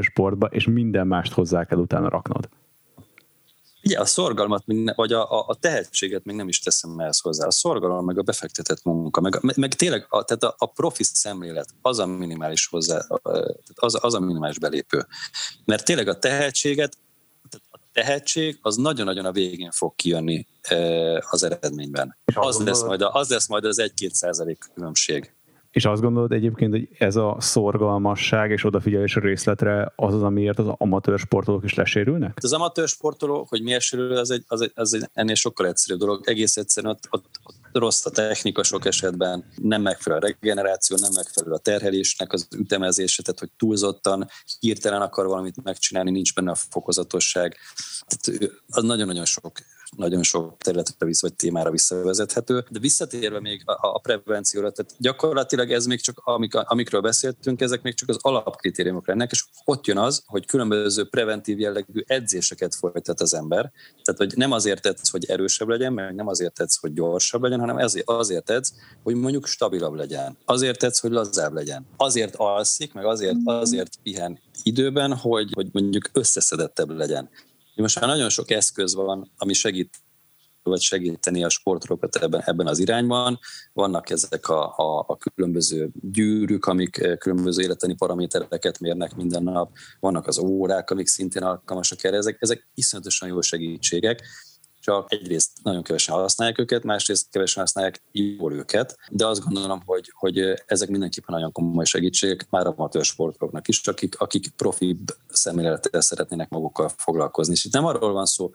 sportba, 0.00 0.46
és 0.46 0.66
minden 0.66 1.06
mást 1.06 1.32
hozzá 1.32 1.64
kell 1.64 1.78
utána 1.78 2.08
raknod. 2.08 2.48
Ugye 3.86 3.98
a 3.98 4.04
szorgalmat, 4.04 4.66
még 4.66 4.82
ne, 4.82 4.94
vagy 4.94 5.12
a, 5.12 5.32
a, 5.32 5.44
a 5.48 5.54
tehetséget 5.54 6.24
még 6.24 6.36
nem 6.36 6.48
is 6.48 6.60
teszem 6.60 6.98
ehhez 6.98 7.20
hozzá. 7.20 7.46
A 7.46 7.50
szorgalom, 7.50 8.04
meg 8.04 8.18
a 8.18 8.22
befektetett 8.22 8.84
munka, 8.84 9.20
meg, 9.20 9.38
meg, 9.42 9.56
meg 9.56 9.74
tényleg 9.74 10.06
a, 10.08 10.24
tehát 10.24 10.42
a, 10.42 10.54
a 10.58 10.66
profi 10.66 11.04
szemlélet, 11.04 11.68
az 11.82 11.98
a 11.98 12.06
minimális 12.06 12.66
hozzá, 12.66 13.06
az, 13.74 13.98
az 14.00 14.14
a 14.14 14.20
minimális 14.20 14.58
belépő. 14.58 15.06
Mert 15.64 15.84
tényleg 15.84 16.08
a 16.08 16.18
tehetséget, 16.18 16.96
a 17.70 17.78
tehetség 17.92 18.58
az 18.62 18.76
nagyon-nagyon 18.76 19.24
a 19.24 19.32
végén 19.32 19.70
fog 19.70 19.94
kijönni 19.94 20.46
az 21.30 21.42
eredményben. 21.42 22.16
Az 22.34 22.58
lesz, 22.58 22.82
majd, 22.82 23.02
az 23.02 23.28
lesz 23.28 23.48
majd 23.48 23.64
az 23.64 23.82
1-2 23.82 24.10
százalék 24.10 24.70
különbség. 24.74 25.35
És 25.76 25.84
azt 25.84 26.02
gondolod 26.02 26.32
egyébként, 26.32 26.72
hogy 26.72 26.88
ez 26.98 27.16
a 27.16 27.36
szorgalmasság 27.38 28.50
és 28.50 28.64
odafigyelés 28.64 29.16
a 29.16 29.20
részletre 29.20 29.92
az 29.96 30.14
az, 30.14 30.22
amiért 30.22 30.58
az 30.58 30.66
amatőr 30.76 31.18
sportolók 31.18 31.64
is 31.64 31.74
lesérülnek? 31.74 32.38
Az 32.42 32.52
amatőr 32.52 32.88
sportoló, 32.88 33.46
hogy 33.48 33.62
miért 33.62 33.80
sérül, 33.80 34.16
az 34.16 34.30
egy, 34.30 34.44
az 34.46 34.60
egy, 34.60 34.72
az 34.74 34.94
egy 34.94 35.08
ennél 35.12 35.34
sokkal 35.34 35.66
egyszerűbb 35.66 35.98
dolog. 36.00 36.28
Egész 36.28 36.56
egyszerűen 36.56 36.92
ott, 36.92 37.06
ott, 37.10 37.24
ott 37.44 37.56
rossz 37.72 38.06
a 38.06 38.10
technika 38.10 38.62
sok 38.62 38.86
esetben, 38.86 39.44
nem 39.56 39.82
megfelelő 39.82 40.22
a 40.22 40.26
regeneráció, 40.26 40.96
nem 41.00 41.12
megfelelő 41.14 41.54
a 41.54 41.58
terhelésnek 41.58 42.32
az 42.32 42.48
ütemezése, 42.56 43.22
tehát 43.22 43.40
hogy 43.40 43.50
túlzottan 43.56 44.28
hirtelen 44.60 45.00
akar 45.00 45.26
valamit 45.26 45.62
megcsinálni, 45.62 46.10
nincs 46.10 46.34
benne 46.34 46.50
a 46.50 46.54
fokozatosság. 46.54 47.56
Tehát 48.06 48.52
az 48.68 48.82
nagyon-nagyon 48.82 49.24
sok 49.24 49.52
nagyon 49.96 50.22
sok 50.22 50.56
területre 50.58 51.06
vissza, 51.06 51.26
vagy 51.26 51.36
témára 51.36 51.70
visszavezethető. 51.70 52.64
De 52.70 52.78
visszatérve 52.78 53.40
még 53.40 53.62
a, 53.64 53.72
a 53.78 53.98
prevencióra, 53.98 54.70
tehát 54.70 54.92
gyakorlatilag 54.98 55.72
ez 55.72 55.86
még 55.86 56.00
csak, 56.00 56.20
amik, 56.24 56.54
amikről 56.54 57.00
beszéltünk, 57.00 57.60
ezek 57.60 57.82
még 57.82 57.94
csak 57.94 58.08
az 58.08 58.18
alapkritériumok 58.20 59.06
lennek, 59.06 59.30
és 59.30 59.44
ott 59.64 59.86
jön 59.86 59.98
az, 59.98 60.22
hogy 60.26 60.46
különböző 60.46 61.08
preventív 61.08 61.58
jellegű 61.58 62.02
edzéseket 62.06 62.74
folytat 62.74 63.20
az 63.20 63.34
ember. 63.34 63.72
Tehát, 64.02 64.20
hogy 64.20 64.32
nem 64.36 64.52
azért 64.52 64.86
edz, 64.86 65.08
hogy 65.08 65.24
erősebb 65.24 65.68
legyen, 65.68 65.92
meg 65.92 66.14
nem 66.14 66.28
azért 66.28 66.60
edz, 66.60 66.76
hogy 66.76 66.92
gyorsabb 66.92 67.42
legyen, 67.42 67.60
hanem 67.60 67.76
azért, 67.76 68.08
azért 68.08 68.50
edz, 68.50 68.72
hogy 69.02 69.14
mondjuk 69.14 69.46
stabilabb 69.46 69.94
legyen. 69.94 70.36
Azért 70.44 70.82
edz, 70.82 70.98
hogy 70.98 71.10
lazább 71.10 71.52
legyen. 71.52 71.86
Azért 71.96 72.36
alszik, 72.36 72.92
meg 72.92 73.04
azért, 73.04 73.36
azért 73.44 73.96
pihen 74.02 74.38
időben, 74.62 75.14
hogy, 75.16 75.50
hogy 75.54 75.68
mondjuk 75.72 76.10
összeszedettebb 76.12 76.90
legyen. 76.90 77.28
Most 77.82 78.00
már 78.00 78.08
nagyon 78.08 78.28
sok 78.28 78.50
eszköz 78.50 78.94
van, 78.94 79.32
ami 79.36 79.52
segít 79.52 79.96
vagy 80.62 80.80
segíteni 80.80 81.44
a 81.44 81.48
sportolókat 81.48 82.16
ebben, 82.16 82.42
ebben 82.44 82.66
az 82.66 82.78
irányban. 82.78 83.38
Vannak 83.72 84.10
ezek 84.10 84.48
a, 84.48 84.76
a, 84.76 85.04
a 85.08 85.16
különböző 85.16 85.90
gyűrűk, 86.00 86.66
amik 86.66 86.98
eh, 86.98 87.16
különböző 87.16 87.62
életeni 87.62 87.94
paramétereket 87.94 88.78
mérnek 88.78 89.14
minden 89.14 89.42
nap, 89.42 89.70
vannak 90.00 90.26
az 90.26 90.38
órák, 90.38 90.90
amik 90.90 91.06
szintén 91.06 91.42
alkalmasak 91.42 92.04
erre, 92.04 92.16
ezek, 92.16 92.36
ezek 92.40 92.68
iszonyatosan 92.74 93.28
jó 93.28 93.40
segítségek, 93.40 94.22
csak 94.86 95.12
egyrészt 95.12 95.50
nagyon 95.62 95.82
kevesen 95.82 96.14
használják 96.14 96.58
őket, 96.58 96.82
másrészt 96.82 97.30
kevesen 97.30 97.62
használják 97.62 98.02
jól 98.12 98.52
őket, 98.52 98.98
de 99.10 99.26
azt 99.26 99.44
gondolom, 99.44 99.82
hogy, 99.84 100.12
hogy 100.14 100.38
ezek 100.66 100.88
mindenképpen 100.88 101.34
nagyon 101.34 101.52
komoly 101.52 101.84
segítségek 101.84 102.46
már 102.50 102.66
amatőr 102.66 103.04
sportoknak 103.04 103.68
is, 103.68 103.86
akik, 103.86 104.18
akik 104.18 104.48
profi 104.56 104.98
szemlélettel 105.28 106.00
szeretnének 106.00 106.48
magukkal 106.48 106.90
foglalkozni. 106.96 107.52
És 107.52 107.64
itt 107.64 107.72
nem 107.72 107.84
arról 107.84 108.12
van 108.12 108.26
szó, 108.26 108.50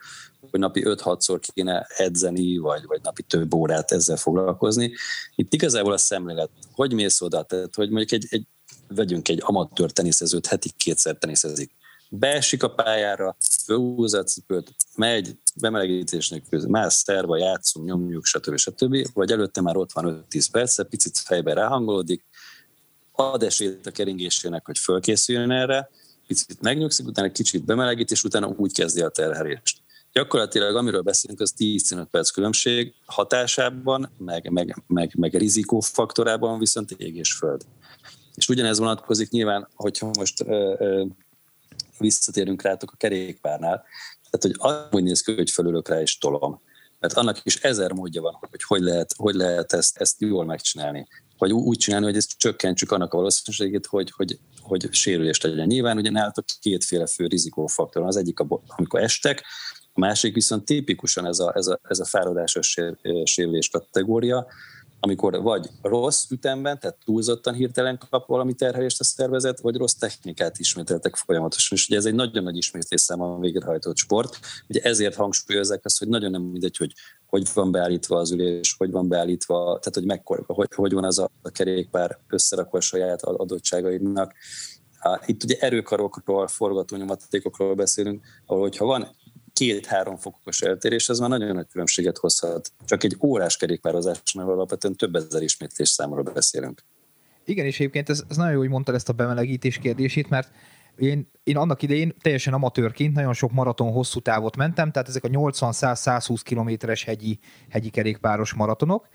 hogy 0.52 0.60
napi 0.60 0.84
5-6-szor 0.86 1.40
kéne 1.54 1.86
edzeni, 1.98 2.58
vagy, 2.58 2.86
vagy 2.86 3.02
napi 3.02 3.24
több 3.24 3.54
órát 3.54 3.92
ezzel 3.92 4.18
foglalkozni. 4.18 4.94
Itt 5.36 5.54
igazából 5.54 5.94
a 5.94 5.98
szemlélet, 5.98 6.50
hogy 6.72 6.94
mész 6.94 7.22
oda, 7.22 7.44
tehát 7.44 7.76
hogy 7.76 7.90
mondjuk 7.90 8.12
egy, 8.12 8.28
egy 8.30 8.48
vegyünk 8.88 9.30
egy 9.30 9.42
amatőr 9.46 9.92
teniszezőt, 9.92 10.48
heti 10.48 10.72
kétszer 10.78 11.16
teniszezik 11.16 11.72
beesik 12.14 12.64
a 12.64 12.74
pályára, 12.74 13.36
cipőt, 14.26 14.76
megy, 14.96 15.38
bemelegítésnek 15.56 16.44
közül, 16.50 16.70
más 16.70 16.94
szerva, 16.94 17.38
játszunk, 17.38 17.86
nyomjuk, 17.86 18.26
stb. 18.26 18.58
stb. 18.58 19.08
Vagy 19.14 19.32
előtte 19.32 19.62
már 19.62 19.78
ott 19.78 19.92
van 19.92 20.26
5-10 20.30 20.48
perc, 20.52 20.90
picit 20.90 21.18
fejbe 21.18 21.54
ráhangolódik, 21.54 22.26
ad 23.12 23.44
esélyt 23.44 23.86
a 23.86 23.92
keringésének, 23.92 24.66
hogy 24.66 24.78
fölkészüljön 24.78 25.52
erre, 25.52 25.90
picit 26.28 26.62
megnyugszik, 26.62 27.08
utána 27.08 27.32
kicsit 27.32 27.66
bemelegít, 27.66 28.12
és 28.12 28.24
utána 28.24 28.48
úgy 28.58 28.74
kezdi 28.74 29.02
a 29.02 29.10
terhelést. 29.10 29.78
Gyakorlatilag 30.14 30.76
amiről 30.76 31.02
beszélünk, 31.02 31.40
az 31.40 31.54
10-15 31.58 32.06
perc 32.12 32.30
különbség 32.30 32.94
hatásában, 33.06 34.12
meg, 34.18 34.50
meg, 34.50 34.84
meg, 34.88 35.14
meg 35.18 35.34
rizikófaktorában 35.34 36.60
viszont 36.60 36.92
ég 36.92 37.16
és 37.16 37.34
föld. 37.34 37.66
És 38.36 38.50
ugyanez 38.50 38.80
vonatkozik 38.80 39.30
nyilván, 39.30 39.68
hogyha 39.76 40.12
most 40.18 40.42
ö, 40.42 40.76
ö, 40.80 41.06
visszatérünk 42.02 42.62
rátok 42.62 42.92
a 42.92 42.98
kerékpárnál, 42.98 43.86
tehát 44.30 44.58
hogy 44.60 44.88
úgy 44.92 45.04
néz 45.04 45.22
ki, 45.22 45.34
hogy 45.34 45.50
fölülök 45.50 45.90
rá 45.90 46.02
és 46.02 46.18
tolom. 46.18 46.62
Mert 47.00 47.14
annak 47.14 47.40
is 47.44 47.56
ezer 47.56 47.92
módja 47.92 48.22
van, 48.22 48.38
hogy 48.40 48.64
hogy 48.64 48.82
lehet, 48.82 49.14
hogy 49.18 49.36
lehet 49.36 49.74
ezt, 49.74 49.98
ezt 49.98 50.22
jól 50.22 50.46
megcsinálni. 50.46 51.08
Vagy 51.38 51.54
úgy 51.54 51.78
csinálni, 51.78 52.06
hogy 52.06 52.16
ezt 52.16 52.38
csökkentsük 52.38 52.92
annak 52.92 53.14
a 53.14 53.18
valószínűségét, 53.18 53.86
hogy, 53.86 54.12
hogy, 54.16 54.40
hogy 54.62 54.88
sérülést 54.92 55.44
legyen. 55.44 55.68
Nyilván 55.68 55.98
ugye 55.98 56.10
nálatok 56.10 56.46
kétféle 56.60 57.08
fő 57.08 57.28
rizikófaktor. 57.28 58.04
Az 58.04 58.16
egyik, 58.16 58.40
amikor 58.68 59.02
estek, 59.02 59.44
a 59.94 60.00
másik 60.00 60.34
viszont 60.34 60.66
tipikusan 60.66 61.26
ez 61.26 61.40
a, 61.40 61.54
ez 61.56 61.68
a, 61.68 61.80
ez 61.84 62.00
a 62.00 62.06
fáradásos 62.06 62.78
sérülés 63.24 63.70
kategória, 63.70 64.48
amikor 65.04 65.42
vagy 65.42 65.70
rossz 65.82 66.32
ütemben, 66.32 66.80
tehát 66.80 66.98
túlzottan 67.06 67.54
hirtelen 67.54 68.00
kap 68.10 68.28
valami 68.28 68.54
terhelést 68.54 69.00
a 69.00 69.04
szervezet, 69.04 69.60
vagy 69.60 69.76
rossz 69.76 69.94
technikát 69.94 70.60
ismételtek 70.60 71.16
folyamatosan. 71.16 71.78
És 71.78 71.88
ugye 71.88 71.98
ez 71.98 72.06
egy 72.06 72.16
nagyon 72.16 72.44
nagy 72.44 72.58
ismétlésszámon 72.58 73.40
végrehajtott 73.40 73.98
sport. 73.98 74.40
Ugye 74.68 74.82
ezért 74.82 75.16
hangsúlyozzák 75.16 75.86
azt, 75.86 76.00
hogy 76.00 76.08
nagyon 76.08 76.32
nem 76.32 76.42
mindegy, 76.42 76.78
hogy 76.78 76.94
hogy 77.32 77.48
van 77.54 77.72
beállítva 77.72 78.18
az 78.18 78.32
ülés, 78.32 78.76
hogy 78.78 78.92
van 78.92 79.08
beállítva, 79.08 79.56
tehát 79.56 79.94
hogy, 79.94 80.06
mekkor, 80.06 80.44
hogy, 80.48 80.68
hogy 80.76 80.94
van 80.94 81.04
az 81.04 81.20
a, 81.20 81.30
a 81.42 81.50
kerékpár 81.50 82.18
összerakva 82.30 82.78
a 82.78 82.82
saját 82.82 83.22
adottságaidnak. 83.22 84.34
Itt 85.26 85.44
ugye 85.44 85.58
erőkarokról, 85.60 86.48
forgatónyomatékokról 86.48 87.76
beszélünk, 87.76 88.26
ahol 88.46 88.62
hogyha 88.62 88.86
van 88.86 89.16
két-három 89.66 90.18
fokos 90.18 90.62
eltérés, 90.62 91.10
ez 91.10 91.20
már 91.20 91.30
nagyon 91.30 91.56
nagy 91.56 91.68
különbséget 91.72 92.18
hozhat. 92.18 92.72
Csak 92.86 93.04
egy 93.04 93.18
órás 93.22 93.58
kerékpározásnál 93.58 94.50
alapvetően 94.50 94.96
több 94.96 95.16
ezer 95.16 95.42
ismétlés 95.42 95.90
számról 95.90 96.24
beszélünk. 96.24 96.84
Igen, 97.46 97.66
és 97.66 97.80
egyébként 97.80 98.10
ez, 98.10 98.24
ez 98.30 98.38
nagyon 98.38 98.54
jó, 98.54 98.60
hogy 98.60 98.70
mondtad 98.70 98.96
ezt 98.96 99.10
a 99.10 99.14
bemelegítés 99.14 99.78
kérdését, 99.78 100.30
mert 100.30 100.52
én, 100.98 101.30
én 101.44 101.58
annak 101.58 101.82
idején 101.82 102.16
teljesen 102.22 102.54
amatőrként 102.54 103.16
nagyon 103.16 103.34
sok 103.34 103.52
maraton 103.52 103.92
hosszú 103.92 104.20
távot 104.20 104.58
mentem, 104.58 104.92
tehát 104.92 105.08
ezek 105.08 105.24
a 105.24 105.28
80-100-120 105.28 106.40
kilométeres 106.44 107.04
hegyi, 107.04 107.40
hegyi 107.70 107.90
kerékpáros 107.90 108.54
maratonok, 108.54 109.08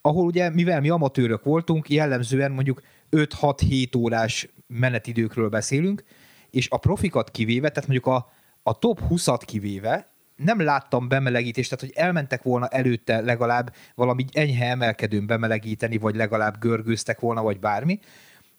ahol 0.00 0.24
ugye, 0.24 0.50
mivel 0.50 0.80
mi 0.80 0.88
amatőrök 0.88 1.44
voltunk, 1.44 1.90
jellemzően 1.90 2.52
mondjuk 2.52 2.82
5-6-7 3.10 3.96
órás 3.98 4.48
menetidőkről 4.66 5.48
beszélünk, 5.48 6.04
és 6.50 6.68
a 6.70 6.76
profikat 6.76 7.30
kivéve, 7.30 7.68
tehát 7.68 7.88
mondjuk 7.88 8.14
a, 8.14 8.32
a 8.66 8.78
top 8.78 9.00
20-at 9.10 9.42
kivéve 9.44 10.08
nem 10.36 10.60
láttam 10.60 11.08
bemelegítést, 11.08 11.70
tehát 11.70 11.84
hogy 11.84 12.04
elmentek 12.04 12.42
volna 12.42 12.68
előtte 12.68 13.20
legalább 13.20 13.74
valami 13.94 14.24
enyhe 14.32 14.68
emelkedőn 14.68 15.26
bemelegíteni, 15.26 15.98
vagy 15.98 16.14
legalább 16.14 16.58
görgőztek 16.60 17.20
volna, 17.20 17.42
vagy 17.42 17.60
bármi. 17.60 18.00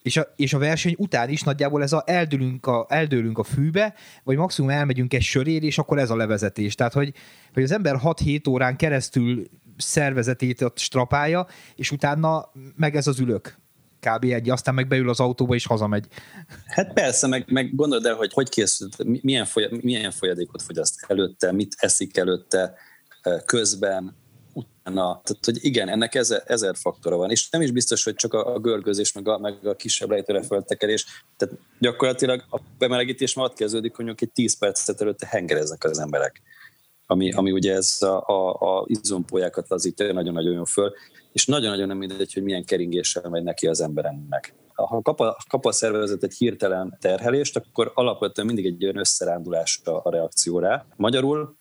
És 0.01 0.17
a, 0.17 0.27
és 0.35 0.53
a 0.53 0.57
verseny 0.57 0.95
után 0.97 1.29
is 1.29 1.41
nagyjából 1.41 1.81
ez 1.81 1.93
a 1.93 2.03
eldőlünk 2.05 2.65
a, 2.65 2.85
eldőlünk 2.89 3.37
a 3.37 3.43
fűbe, 3.43 3.93
vagy 4.23 4.37
maximum 4.37 4.69
elmegyünk 4.69 5.13
egy 5.13 5.21
sörér, 5.21 5.63
és 5.63 5.77
akkor 5.77 5.99
ez 5.99 6.09
a 6.09 6.15
levezetés. 6.15 6.75
Tehát, 6.75 6.93
hogy, 6.93 7.13
hogy 7.53 7.63
az 7.63 7.71
ember 7.71 7.95
6-7 8.03 8.49
órán 8.49 8.75
keresztül 8.75 9.47
szervezetét 9.77 10.61
ott 10.61 10.77
strapálja, 10.77 11.47
és 11.75 11.91
utána 11.91 12.51
meg 12.75 12.95
ez 12.95 13.07
az 13.07 13.19
ülök 13.19 13.57
kb. 14.09 14.23
egy, 14.23 14.49
aztán 14.49 14.73
meg 14.73 14.87
beül 14.87 15.09
az 15.09 15.19
autóba 15.19 15.55
és 15.55 15.65
hazamegy. 15.65 16.05
Hát 16.65 16.93
persze, 16.93 17.27
meg, 17.27 17.43
meg 17.47 17.75
gondold 17.75 18.05
el, 18.05 18.15
hogy 18.15 18.33
hogy 18.33 18.49
készült, 18.49 19.23
milyen, 19.23 19.45
folyad, 19.45 19.83
milyen 19.83 20.11
folyadékot 20.11 20.61
fogyaszt 20.61 21.05
előtte, 21.07 21.51
mit 21.51 21.75
eszik 21.77 22.17
előtte, 22.17 22.73
közben, 23.45 24.15
utána. 24.53 25.21
Tehát, 25.23 25.45
hogy 25.45 25.57
igen, 25.61 25.89
ennek 25.89 26.15
ezer, 26.15 26.43
ezer 26.45 26.75
faktora 26.75 27.15
van, 27.15 27.31
és 27.31 27.49
nem 27.49 27.61
is 27.61 27.71
biztos, 27.71 28.03
hogy 28.03 28.15
csak 28.15 28.33
a, 28.33 28.53
a 28.53 28.59
görgözés, 28.59 29.11
meg 29.11 29.27
a, 29.27 29.37
meg 29.37 29.65
a 29.67 29.75
kisebb 29.75 30.09
lejtőre 30.09 30.41
föltekerés. 30.41 31.05
Tehát 31.37 31.55
gyakorlatilag 31.79 32.43
a 32.49 32.59
bemelegítés 32.77 33.33
már 33.33 33.45
ott 33.45 33.53
kezdődik, 33.53 33.95
hogy 33.95 34.13
egy 34.15 34.31
10 34.31 34.57
percet 34.57 35.01
előtte 35.01 35.27
hengereznek 35.27 35.83
az 35.83 35.99
emberek 35.99 36.41
ami, 37.05 37.31
ami 37.31 37.51
ugye 37.51 37.73
ez 37.73 37.97
a, 38.01 38.23
a, 38.27 38.49
a 38.49 38.85
izompólyákat 38.87 39.69
lazítja 39.69 40.13
nagyon-nagyon 40.13 40.53
jó 40.53 40.63
föl, 40.63 40.93
és 41.31 41.45
nagyon-nagyon 41.45 41.87
nem 41.87 41.97
mindegy, 41.97 42.33
hogy 42.33 42.43
milyen 42.43 42.65
keringéssel 42.65 43.29
megy 43.29 43.43
neki 43.43 43.67
az 43.67 43.81
emberennek. 43.81 44.55
Ha 44.73 45.01
kap 45.01 45.19
a, 45.19 45.37
kap 45.49 45.65
a 45.65 45.71
szervezet 45.71 46.23
egy 46.23 46.33
hirtelen 46.33 46.97
terhelést, 47.01 47.57
akkor 47.57 47.91
alapvetően 47.95 48.47
mindig 48.47 48.65
egy 48.65 48.83
olyan 48.83 48.97
összerándulás 48.97 49.81
a, 49.83 49.91
a 50.03 50.09
reakció. 50.09 50.67
Magyarul 50.95 51.57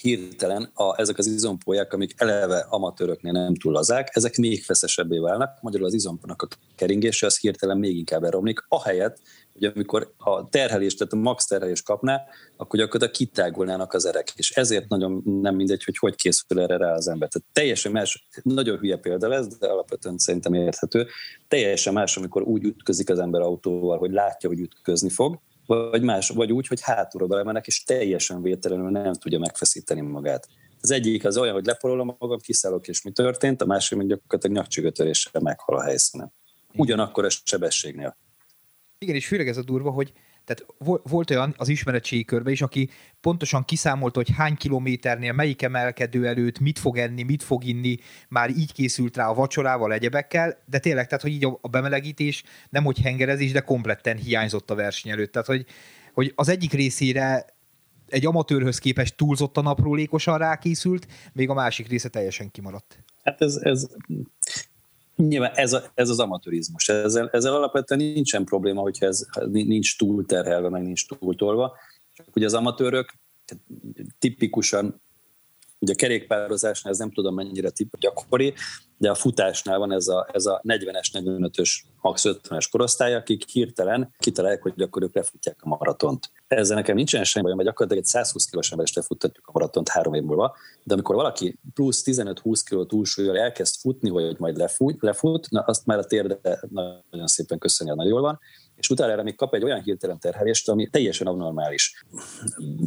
hirtelen 0.00 0.70
a, 0.74 1.00
ezek 1.00 1.18
az 1.18 1.26
izompólyák, 1.26 1.92
amik 1.92 2.14
eleve 2.16 2.66
amatőröknél 2.68 3.32
nem 3.32 3.54
túl 3.54 3.72
lazák, 3.72 4.08
ezek 4.12 4.36
még 4.36 4.62
feszesebbé 4.62 5.18
válnak, 5.18 5.58
magyarul 5.60 5.86
az 5.86 5.94
izompónak 5.94 6.42
a 6.42 6.48
keringése 6.76 7.26
az 7.26 7.38
hirtelen 7.38 7.78
még 7.78 7.96
inkább 7.96 8.24
elromlik, 8.24 8.64
ahelyett, 8.68 9.18
hogy 9.52 9.64
amikor 9.64 10.12
a 10.16 10.48
terhelést, 10.48 10.98
tehát 10.98 11.12
a 11.12 11.16
max 11.16 11.46
terhelést 11.46 11.84
kapná, 11.84 12.22
akkor 12.56 12.78
gyakorlatilag 12.78 13.14
kitágulnának 13.14 13.92
az 13.92 14.06
erek. 14.06 14.32
És 14.36 14.50
ezért 14.50 14.88
nagyon 14.88 15.22
nem 15.24 15.54
mindegy, 15.54 15.84
hogy 15.84 15.98
hogy 15.98 16.14
készül 16.14 16.60
erre 16.60 16.76
rá 16.76 16.92
az 16.92 17.08
ember. 17.08 17.28
Tehát 17.28 17.48
teljesen 17.52 17.92
más, 17.92 18.26
nagyon 18.42 18.78
hülye 18.78 18.96
példa 18.96 19.28
lesz, 19.28 19.46
de 19.58 19.66
alapvetően 19.66 20.18
szerintem 20.18 20.54
érthető. 20.54 21.06
Teljesen 21.48 21.92
más, 21.92 22.16
amikor 22.16 22.42
úgy 22.42 22.64
ütközik 22.64 23.10
az 23.10 23.18
ember 23.18 23.40
autóval, 23.40 23.98
hogy 23.98 24.10
látja, 24.10 24.48
hogy 24.48 24.60
ütközni 24.60 25.10
fog, 25.10 25.38
vagy 25.66 26.02
más, 26.02 26.28
vagy 26.28 26.52
úgy, 26.52 26.66
hogy 26.66 26.80
hátulra 26.80 27.26
belemennek, 27.26 27.66
és 27.66 27.82
teljesen 27.82 28.42
vételenül 28.42 28.90
nem 28.90 29.12
tudja 29.12 29.38
megfeszíteni 29.38 30.00
magát. 30.00 30.48
Az 30.82 30.90
egyik 30.90 31.24
az 31.24 31.36
olyan, 31.36 31.54
hogy 31.54 31.66
leporolom 31.66 32.16
magam, 32.18 32.38
kiszállok, 32.38 32.88
és 32.88 33.02
mi 33.02 33.10
történt, 33.10 33.62
a 33.62 33.66
másik 33.66 33.98
meg 33.98 34.06
gyakorlatilag 34.06 34.56
nyakcsögötöréssel 34.56 35.40
meghal 35.40 35.76
a 35.76 35.82
helyszínen. 35.82 36.32
Ugyanakkor 36.74 37.24
a 37.24 37.28
sebességnél. 37.44 38.16
Igen, 39.04 39.14
és 39.14 39.26
főleg 39.26 39.48
ez 39.48 39.56
a 39.56 39.62
durva, 39.62 39.90
hogy 39.90 40.12
tehát 40.44 40.66
volt 41.02 41.30
olyan 41.30 41.54
az 41.56 41.68
ismeretségi 41.68 42.24
körbe 42.24 42.50
is, 42.50 42.62
aki 42.62 42.90
pontosan 43.20 43.64
kiszámolta, 43.64 44.18
hogy 44.18 44.34
hány 44.36 44.56
kilométernél, 44.56 45.32
melyik 45.32 45.62
emelkedő 45.62 46.26
előtt 46.26 46.58
mit 46.58 46.78
fog 46.78 46.98
enni, 46.98 47.22
mit 47.22 47.42
fog 47.42 47.64
inni, 47.64 47.98
már 48.28 48.50
így 48.50 48.72
készült 48.72 49.16
rá 49.16 49.28
a 49.28 49.34
vacsorával, 49.34 49.92
egyebekkel, 49.92 50.62
de 50.66 50.78
tényleg, 50.78 51.06
tehát, 51.06 51.22
hogy 51.22 51.32
így 51.32 51.46
a 51.60 51.68
bemelegítés 51.68 52.42
nem 52.70 52.84
hogy 52.84 53.00
hengerezés, 53.00 53.52
de 53.52 53.60
kompletten 53.60 54.16
hiányzott 54.16 54.70
a 54.70 54.74
verseny 54.74 55.12
előtt. 55.12 55.32
Tehát, 55.32 55.46
hogy, 55.46 55.66
hogy 56.12 56.32
az 56.34 56.48
egyik 56.48 56.72
részére 56.72 57.44
egy 58.08 58.26
amatőrhöz 58.26 58.78
képest 58.78 59.16
túlzottan 59.16 59.66
aprólékosan 59.66 60.38
rákészült, 60.38 61.06
még 61.32 61.48
a 61.48 61.54
másik 61.54 61.88
része 61.88 62.08
teljesen 62.08 62.50
kimaradt. 62.50 63.02
Hát 63.22 63.40
ez, 63.40 63.54
ez 63.54 63.86
Nyilván 65.28 65.52
ez, 65.54 65.72
a, 65.72 65.82
ez 65.94 66.08
az 66.08 66.18
amatőrizmus. 66.18 66.88
Ezzel, 66.88 67.28
ezzel 67.32 67.54
alapvetően 67.54 68.00
nincsen 68.00 68.44
probléma, 68.44 68.80
hogyha 68.80 69.06
ez 69.06 69.26
nincs 69.50 69.98
túlterhelve, 69.98 70.68
meg 70.68 70.82
nincs 70.82 71.06
túltolva. 71.06 71.76
Csak 72.14 72.36
ugye 72.36 72.46
az 72.46 72.54
amatőrök 72.54 73.12
tipikusan 74.18 75.02
Ugye 75.82 75.92
a 75.92 75.96
kerékpározásnál 75.96 76.92
ez 76.92 76.98
nem 76.98 77.12
tudom 77.12 77.34
mennyire 77.34 77.70
tip 77.70 77.98
gyakori, 77.98 78.54
de 78.96 79.10
a 79.10 79.14
futásnál 79.14 79.78
van 79.78 79.92
ez 79.92 80.08
a, 80.08 80.28
ez 80.32 80.46
a 80.46 80.60
40-es, 80.68 81.10
45-ös, 81.12 81.70
max 82.00 82.22
50-es 82.26 82.66
korosztály, 82.70 83.14
akik 83.14 83.48
hirtelen 83.48 84.14
kitalálják, 84.18 84.62
hogy 84.62 84.82
akkor 84.82 85.02
ők 85.02 85.14
lefutják 85.14 85.56
a 85.60 85.68
maratont. 85.68 86.30
Ezzel 86.46 86.76
nekem 86.76 86.94
nincsen 86.96 87.24
semmi 87.24 87.44
bajom, 87.44 87.58
mert 87.58 87.68
gyakorlatilag 87.68 88.04
egy 88.04 88.10
120 88.10 88.44
kilós 88.44 88.70
embert 88.70 88.94
lefuttatjuk 88.94 89.46
a 89.46 89.50
maratont 89.52 89.88
három 89.88 90.14
év 90.14 90.22
múlva, 90.22 90.56
de 90.84 90.94
amikor 90.94 91.14
valaki 91.14 91.58
plusz 91.74 92.02
15-20 92.06 92.60
kiló 92.64 92.84
túlsúlyjal 92.84 93.38
elkezd 93.38 93.80
futni, 93.80 94.10
hogy 94.10 94.38
majd 94.38 94.56
lefut, 94.56 95.02
lefut 95.02 95.50
na 95.50 95.60
azt 95.60 95.86
már 95.86 95.98
a 95.98 96.04
térde 96.04 96.38
nagyon 97.10 97.26
szépen 97.26 97.58
köszönje, 97.58 97.94
nagyon 97.94 98.12
jól 98.12 98.20
van, 98.20 98.38
és 98.80 98.90
utána 98.90 99.12
erre 99.12 99.22
még 99.22 99.36
kap 99.36 99.54
egy 99.54 99.64
olyan 99.64 99.82
hirtelen 99.82 100.18
terhelést, 100.18 100.68
ami 100.68 100.88
teljesen 100.88 101.26
abnormális. 101.26 102.04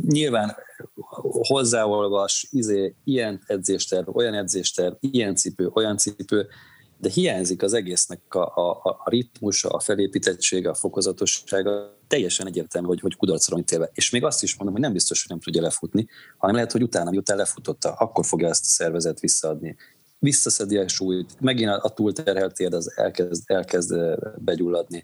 Nyilván 0.08 0.56
hozzáolvas, 1.47 2.47
izé, 2.51 2.95
ilyen 3.03 3.41
edzésterv, 3.45 4.15
olyan 4.15 4.34
edzésterv, 4.34 4.93
ilyen 4.99 5.36
cipő, 5.36 5.69
olyan 5.73 5.97
cipő, 5.97 6.47
de 6.97 7.10
hiányzik 7.10 7.63
az 7.63 7.73
egésznek 7.73 8.36
a, 8.36 8.39
a, 8.39 8.79
a 8.84 9.10
ritmusa, 9.10 9.69
a 9.69 9.79
felépítettsége, 9.79 10.69
a 10.69 10.73
fokozatossága, 10.73 11.97
teljesen 12.08 12.47
egyértelmű, 12.47 12.88
hogy, 12.88 12.99
hogy 12.99 13.15
kudarcra 13.15 13.58
ítélve. 13.58 13.89
És 13.93 14.10
még 14.10 14.23
azt 14.23 14.43
is 14.43 14.56
mondom, 14.56 14.73
hogy 14.73 14.84
nem 14.84 14.93
biztos, 14.93 15.21
hogy 15.21 15.29
nem 15.29 15.39
tudja 15.39 15.62
lefutni, 15.62 16.08
hanem 16.38 16.56
lehet, 16.56 16.71
hogy 16.71 16.84
utána, 16.84 17.10
miután 17.10 17.38
lefutotta, 17.38 17.91
akkor 17.91 18.25
fogja 18.25 18.47
ezt 18.47 18.63
a 18.63 18.67
szervezet 18.67 19.19
visszaadni. 19.19 19.75
Visszaszedi 20.19 20.77
a 20.77 20.88
súlyt, 20.88 21.36
megint 21.39 21.69
a, 21.69 21.89
túlterhelt 21.89 22.56
térd 22.56 22.73
az 22.73 22.97
elkezd, 22.97 23.43
elkezd 23.45 23.95
begyulladni. 24.38 25.03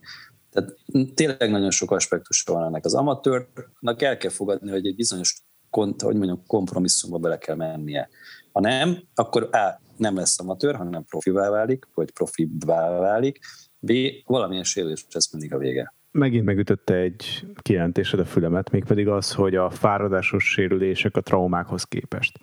Tehát 0.51 0.75
tényleg 1.13 1.51
nagyon 1.51 1.71
sok 1.71 1.91
aspektus 1.91 2.41
van 2.41 2.63
ennek. 2.63 2.85
Az 2.85 2.93
amatőrnek 2.93 4.01
el 4.01 4.17
kell 4.17 4.31
fogadni, 4.31 4.69
hogy 4.71 4.85
egy 4.85 4.95
bizonyos 4.95 5.43
hogy 5.71 6.15
mondjam, 6.15 6.43
kompromisszumba 6.47 7.17
bele 7.17 7.37
kell 7.37 7.55
mennie. 7.55 8.09
Ha 8.51 8.59
nem, 8.59 8.97
akkor 9.15 9.49
A. 9.51 9.81
nem 9.97 10.15
lesz 10.15 10.39
amatőr, 10.39 10.75
hanem 10.75 11.03
profivá 11.03 11.49
válik, 11.49 11.87
vagy 11.93 12.11
profibá 12.11 12.99
válik, 12.99 13.39
B. 13.79 13.91
valamilyen 14.25 14.63
sérülés 14.63 15.05
lesz 15.11 15.31
mindig 15.31 15.53
a 15.53 15.57
vége. 15.57 15.93
Megint 16.11 16.45
megütötte 16.45 16.93
egy 16.93 17.45
kijelentésed 17.61 18.19
a 18.19 18.25
fülemet, 18.25 18.71
mégpedig 18.71 19.07
az, 19.07 19.33
hogy 19.33 19.55
a 19.55 19.69
fáradásos 19.69 20.51
sérülések 20.51 21.17
a 21.17 21.21
traumákhoz 21.21 21.83
képest. 21.83 22.39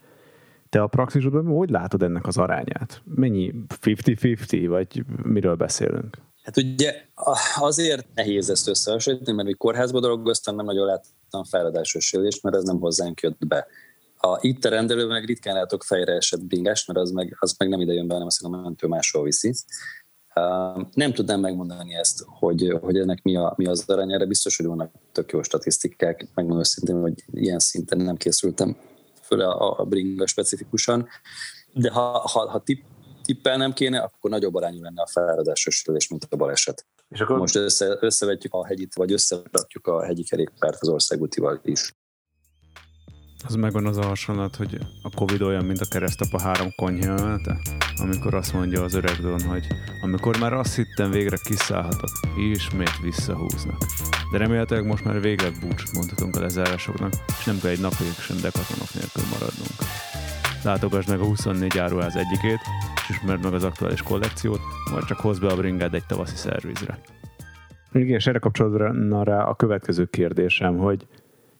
Te 0.68 0.82
a 0.82 0.86
praxisodban 0.86 1.46
hogy 1.46 1.70
látod 1.70 2.02
ennek 2.02 2.26
az 2.26 2.36
arányát? 2.36 3.02
Mennyi 3.04 3.54
50-50, 3.82 4.64
vagy 4.68 5.04
miről 5.22 5.54
beszélünk? 5.54 6.16
Hát 6.46 6.56
ugye 6.56 7.04
azért 7.56 8.06
nehéz 8.14 8.50
ezt 8.50 8.68
összehasonlítani, 8.68 9.36
mert 9.36 9.48
mikor 9.48 9.72
kórházban 9.72 10.00
dolgoztam, 10.00 10.56
nem 10.56 10.64
nagyon 10.64 10.86
láttam 10.86 11.44
fáradásos 11.44 12.06
sérülést, 12.06 12.42
mert 12.42 12.56
ez 12.56 12.62
nem 12.62 12.80
hozzánk 12.80 13.20
jött 13.20 13.46
be. 13.46 13.66
A, 14.18 14.38
itt 14.40 14.64
a 14.64 14.68
rendelő 14.68 15.06
meg 15.06 15.24
ritkán 15.24 15.54
látok 15.54 15.84
fejre 15.84 16.12
esett 16.12 16.44
bringást, 16.44 16.86
mert 16.86 16.98
az 16.98 17.10
meg, 17.10 17.36
az 17.38 17.54
meg 17.58 17.68
nem 17.68 17.80
ide 17.80 17.92
jön 17.92 18.06
be, 18.06 18.12
hanem 18.12 18.26
azt 18.26 18.44
a 18.44 18.48
mentő 18.48 18.86
máshol 18.86 19.22
viszi. 19.22 19.54
Uh, 20.34 20.86
nem 20.94 21.12
tudnám 21.12 21.40
megmondani 21.40 21.94
ezt, 21.94 22.24
hogy, 22.26 22.78
hogy 22.80 22.98
ennek 22.98 23.22
mi, 23.22 23.36
a, 23.36 23.54
mi 23.56 23.66
az 23.66 23.84
arány, 23.86 24.12
erre 24.12 24.26
biztos, 24.26 24.56
hogy 24.56 24.66
vannak 24.66 24.92
tök 25.12 25.32
jó 25.32 25.42
statisztikák, 25.42 26.28
megmondom 26.34 26.58
őszintén, 26.58 27.00
hogy 27.00 27.24
ilyen 27.32 27.58
szinten 27.58 27.98
nem 27.98 28.16
készültem 28.16 28.76
föl 29.22 29.40
a, 29.40 29.80
a 29.80 29.84
bringa 29.84 30.26
specifikusan, 30.26 31.08
de 31.72 31.90
ha, 31.90 32.00
ha, 32.18 32.50
ha 32.50 32.62
tipp, 32.62 32.82
tippelnem 33.26 33.72
kéne, 33.72 33.98
akkor 33.98 34.30
nagyobb 34.30 34.54
arányú 34.54 34.82
lenne 34.82 35.02
a 35.02 35.06
fáradásos 35.06 35.74
sérülés, 35.74 36.08
mint 36.08 36.26
a 36.30 36.36
baleset. 36.36 36.86
És 37.08 37.20
akkor... 37.20 37.38
Most 37.38 37.56
össze, 37.56 37.96
összevetjük 38.00 38.54
a 38.54 38.66
hegyit, 38.66 38.94
vagy 38.94 39.12
összerakjuk 39.12 39.86
a 39.86 40.04
hegyi 40.04 40.24
kerékpárt 40.24 40.78
az 40.80 40.88
országútival 40.88 41.60
is. 41.64 41.94
Az 43.46 43.54
megvan 43.54 43.86
az 43.86 43.96
a 43.96 44.04
hasonlat, 44.04 44.56
hogy 44.56 44.78
a 45.02 45.10
Covid 45.14 45.42
olyan, 45.42 45.64
mint 45.64 45.80
a 45.80 45.86
keresztapa 45.90 46.40
három 46.40 46.72
konyhelete, 46.76 47.58
amikor 47.96 48.34
azt 48.34 48.52
mondja 48.52 48.82
az 48.82 48.94
öreg 48.94 49.16
Don, 49.16 49.42
hogy 49.42 49.66
amikor 50.02 50.38
már 50.38 50.52
azt 50.52 50.74
hittem 50.74 51.10
végre 51.10 51.36
kiszállhatok, 51.44 52.10
ismét 52.52 52.98
visszahúznak. 53.02 53.84
De 54.32 54.38
remélhetőleg 54.38 54.86
most 54.86 55.04
már 55.04 55.20
végre 55.20 55.50
búcsút 55.50 55.92
mondhatunk 55.92 56.36
a 56.36 56.40
lezárásoknak, 56.40 57.12
és 57.38 57.44
nem 57.44 57.58
kell 57.60 57.70
egy 57.70 57.80
napig 57.80 58.12
sem 58.20 58.36
dekatonok 58.40 58.94
nélkül 58.94 59.22
maradnunk. 59.32 59.76
Látogass 60.64 61.06
meg 61.06 61.20
a 61.20 61.24
24 61.24 61.78
áruház 61.78 62.16
egyikét, 62.16 62.60
és 62.94 63.08
ismerd 63.08 63.42
meg 63.42 63.52
az 63.52 63.64
aktuális 63.64 64.02
kollekciót, 64.02 64.60
vagy 64.92 65.04
csak 65.04 65.18
hozz 65.18 65.38
be 65.38 65.46
a 65.46 65.56
bringád 65.56 65.94
egy 65.94 66.06
tavaszi 66.06 66.36
szervizre. 66.36 66.98
Igen, 67.92 68.16
és 68.16 68.26
erre 68.26 68.38
kapcsolatban 68.38 69.24
rá 69.24 69.44
a 69.44 69.54
következő 69.54 70.04
kérdésem, 70.04 70.76
hogy 70.76 71.06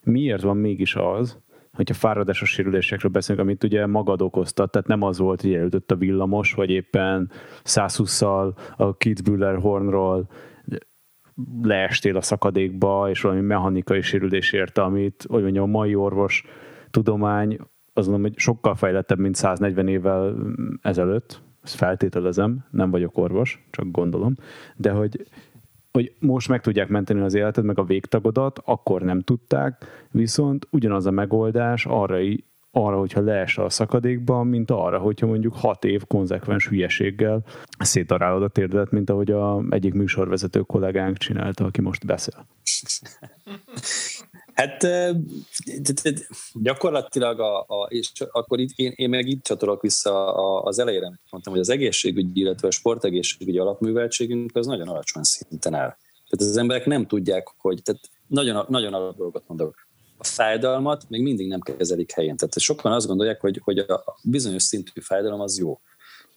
miért 0.03 0.43
van 0.43 0.57
mégis 0.57 0.95
az, 0.95 1.39
hogyha 1.73 1.95
fáradásos 1.95 2.51
sérülésekről 2.51 3.11
beszélünk, 3.11 3.45
amit 3.47 3.65
ugye 3.65 3.87
magad 3.87 4.23
okoztat, 4.23 4.71
tehát 4.71 4.87
nem 4.87 5.03
az 5.03 5.19
volt, 5.19 5.41
hogy 5.41 5.55
elütött 5.55 5.91
a 5.91 5.97
villamos, 5.97 6.53
vagy 6.53 6.71
éppen 6.71 7.31
120-szal 7.65 8.57
a 8.77 8.97
Kitzbühler 8.97 9.57
hornról 9.57 10.29
leestél 11.63 12.17
a 12.17 12.21
szakadékba, 12.21 13.11
és 13.11 13.21
valami 13.21 13.41
mechanikai 13.41 14.01
sérülés 14.01 14.53
érte, 14.53 14.83
amit, 14.83 15.25
hogy 15.29 15.43
mondjam, 15.43 15.65
a 15.65 15.79
mai 15.79 15.95
orvos 15.95 16.45
tudomány 16.91 17.59
mondom, 18.05 18.23
hogy 18.23 18.39
sokkal 18.39 18.75
fejlettebb, 18.75 19.19
mint 19.19 19.35
140 19.35 19.89
évvel 19.89 20.35
ezelőtt, 20.83 21.41
ezt 21.63 21.75
feltételezem, 21.75 22.65
nem 22.71 22.91
vagyok 22.91 23.19
orvos, 23.19 23.67
csak 23.71 23.91
gondolom, 23.91 24.35
de 24.77 24.91
hogy 24.91 25.27
hogy 25.97 26.13
most 26.19 26.49
meg 26.49 26.61
tudják 26.61 26.89
menteni 26.89 27.21
az 27.21 27.35
életed, 27.35 27.65
meg 27.65 27.79
a 27.79 27.85
végtagodat, 27.85 28.61
akkor 28.65 29.03
nem 29.03 29.21
tudták, 29.21 29.85
viszont 30.11 30.67
ugyanaz 30.71 31.07
a 31.07 31.11
megoldás 31.11 31.87
arra, 31.87 32.19
arra 32.71 32.99
hogyha 32.99 33.21
leesel 33.21 33.65
a 33.65 33.71
szakadékba, 33.71 34.43
mint 34.43 34.71
arra, 34.71 34.99
hogyha 34.99 35.27
mondjuk 35.27 35.55
hat 35.57 35.85
év 35.85 36.05
konzekvens 36.07 36.69
hülyeséggel 36.69 37.45
szétarálod 37.79 38.43
a 38.43 38.49
térdedet, 38.49 38.91
mint 38.91 39.11
ahogy 39.11 39.31
a 39.31 39.63
egyik 39.71 39.95
műsorvezető 39.95 40.61
kollégánk 40.61 41.17
csinálta, 41.17 41.65
aki 41.65 41.81
most 41.81 42.07
beszél. 42.07 42.47
Hát 44.57 44.87
gyakorlatilag, 46.55 47.41
a, 47.41 47.61
a, 47.61 47.87
és 47.89 48.11
akkor 48.31 48.61
itt, 48.61 48.71
én, 48.77 48.93
én 48.95 49.09
meg 49.09 49.27
itt 49.27 49.43
csatolok 49.43 49.83
vissza 49.83 50.35
az 50.63 50.79
elejére, 50.79 51.07
amit 51.07 51.21
mondtam, 51.31 51.53
hogy 51.53 51.63
az 51.63 51.69
egészségügyi, 51.69 52.41
illetve 52.41 52.69
a 52.69 52.71
sportegészségügyi 52.71 53.59
alapműveltségünk 53.59 54.57
az 54.57 54.67
nagyon 54.67 54.89
alacsony 54.89 55.23
szinten 55.23 55.75
áll. 55.75 55.97
Tehát 56.29 56.53
az 56.53 56.57
emberek 56.57 56.87
nem 56.87 57.07
tudják, 57.07 57.49
hogy, 57.59 57.83
tehát 57.83 58.01
nagyon, 58.27 58.67
nagyon 58.69 58.95
alap 58.95 59.17
dolgot 59.17 59.45
mondok. 59.47 59.75
A 60.17 60.25
fájdalmat 60.25 61.05
még 61.09 61.23
mindig 61.23 61.49
nem 61.49 61.61
kezelik 61.61 62.13
helyén. 62.13 62.37
Tehát 62.37 62.59
sokan 62.59 62.93
azt 62.93 63.07
gondolják, 63.07 63.41
hogy, 63.41 63.61
hogy 63.65 63.79
a 63.79 64.19
bizonyos 64.23 64.63
szintű 64.63 65.01
fájdalom 65.01 65.41
az 65.41 65.59
jó. 65.59 65.81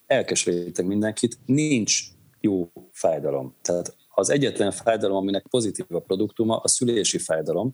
Elkeserítek 0.08 0.86
mindenkit, 0.86 1.38
nincs 1.45 1.99
jó 2.41 2.71
fájdalom. 2.91 3.55
Tehát 3.62 3.95
az 4.10 4.29
egyetlen 4.29 4.71
fájdalom, 4.71 5.17
aminek 5.17 5.47
pozitív 5.49 5.86
a 5.89 5.99
produktuma, 5.99 6.58
a 6.58 6.67
szülési 6.67 7.17
fájdalom, 7.17 7.73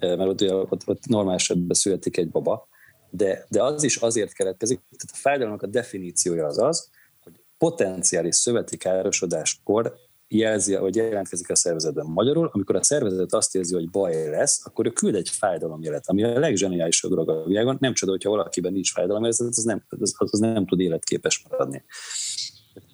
mert 0.00 0.20
ott, 0.20 0.70
ott, 0.70 0.88
ott 0.88 1.06
normál 1.06 1.34
esetben 1.34 1.76
születik 1.76 2.16
egy 2.16 2.30
baba, 2.30 2.68
de, 3.10 3.46
de 3.48 3.62
az 3.62 3.82
is 3.82 3.96
azért 3.96 4.32
keletkezik, 4.32 4.80
tehát 4.80 5.16
a 5.16 5.16
fájdalomnak 5.16 5.62
a 5.62 5.66
definíciója 5.66 6.46
az 6.46 6.58
az, 6.58 6.90
hogy 7.20 7.32
potenciális 7.58 8.36
szöveti 8.36 8.76
károsodáskor 8.76 9.94
jelzi, 10.28 10.76
vagy 10.76 10.96
jelentkezik 10.96 11.50
a 11.50 11.56
szervezetben. 11.56 12.06
Magyarul, 12.06 12.50
amikor 12.52 12.76
a 12.76 12.82
szervezet 12.82 13.32
azt 13.32 13.54
érzi, 13.54 13.74
hogy 13.74 13.90
baj 13.90 14.28
lesz, 14.28 14.66
akkor 14.66 14.86
ő 14.86 14.90
küld 14.90 15.14
egy 15.14 15.28
fájdalomjelet, 15.28 16.04
ami 16.06 16.24
a 16.24 16.38
legzseniálisabb 16.38 17.10
dolog 17.10 17.28
a 17.28 17.44
világon. 17.44 17.76
Nem 17.80 17.94
csoda, 17.94 18.10
hogyha 18.10 18.30
valakiben 18.30 18.72
nincs 18.72 18.92
fájdalomjelet, 18.92 19.40
az 19.40 19.64
nem, 19.64 19.84
az, 19.88 20.14
az 20.16 20.38
nem 20.38 20.66
tud 20.66 20.80
életképes 20.80 21.46
maradni. 21.50 21.84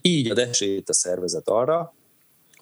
Így 0.02 0.30
ad 0.30 0.38
esélyt 0.38 0.88
a 0.88 0.92
szervezet 0.92 1.48
arra, 1.48 1.94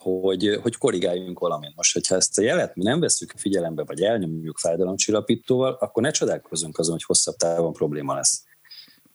hogy, 0.01 0.59
hogy 0.63 0.77
korrigáljunk 0.77 1.39
valamit. 1.39 1.77
Most, 1.77 1.93
hogyha 1.93 2.15
ezt 2.15 2.39
a 2.39 2.43
jelet 2.43 2.77
mi 2.77 2.83
nem 2.83 3.01
veszük 3.01 3.33
figyelembe, 3.37 3.85
vagy 3.85 4.03
elnyomjuk 4.03 4.59
fájdalomcsillapítóval, 4.59 5.77
akkor 5.81 6.03
ne 6.03 6.11
csodálkozunk 6.11 6.79
azon, 6.79 6.93
hogy 6.93 7.05
hosszabb 7.05 7.35
távon 7.35 7.73
probléma 7.73 8.15
lesz. 8.15 8.45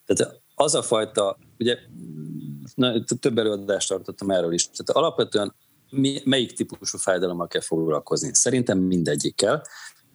Tehát 0.06 0.40
az 0.54 0.74
a 0.74 0.82
fajta, 0.82 1.38
ugye 1.58 1.76
na, 2.74 3.04
több 3.20 3.38
előadást 3.38 3.88
tartottam 3.88 4.30
erről 4.30 4.52
is, 4.52 4.62
tehát 4.62 5.02
alapvetően 5.02 5.54
mi, 5.90 6.20
melyik 6.24 6.52
típusú 6.52 6.98
fájdalommal 6.98 7.46
kell 7.46 7.60
foglalkozni? 7.60 8.34
Szerintem 8.34 8.78
mindegyikkel, 8.78 9.62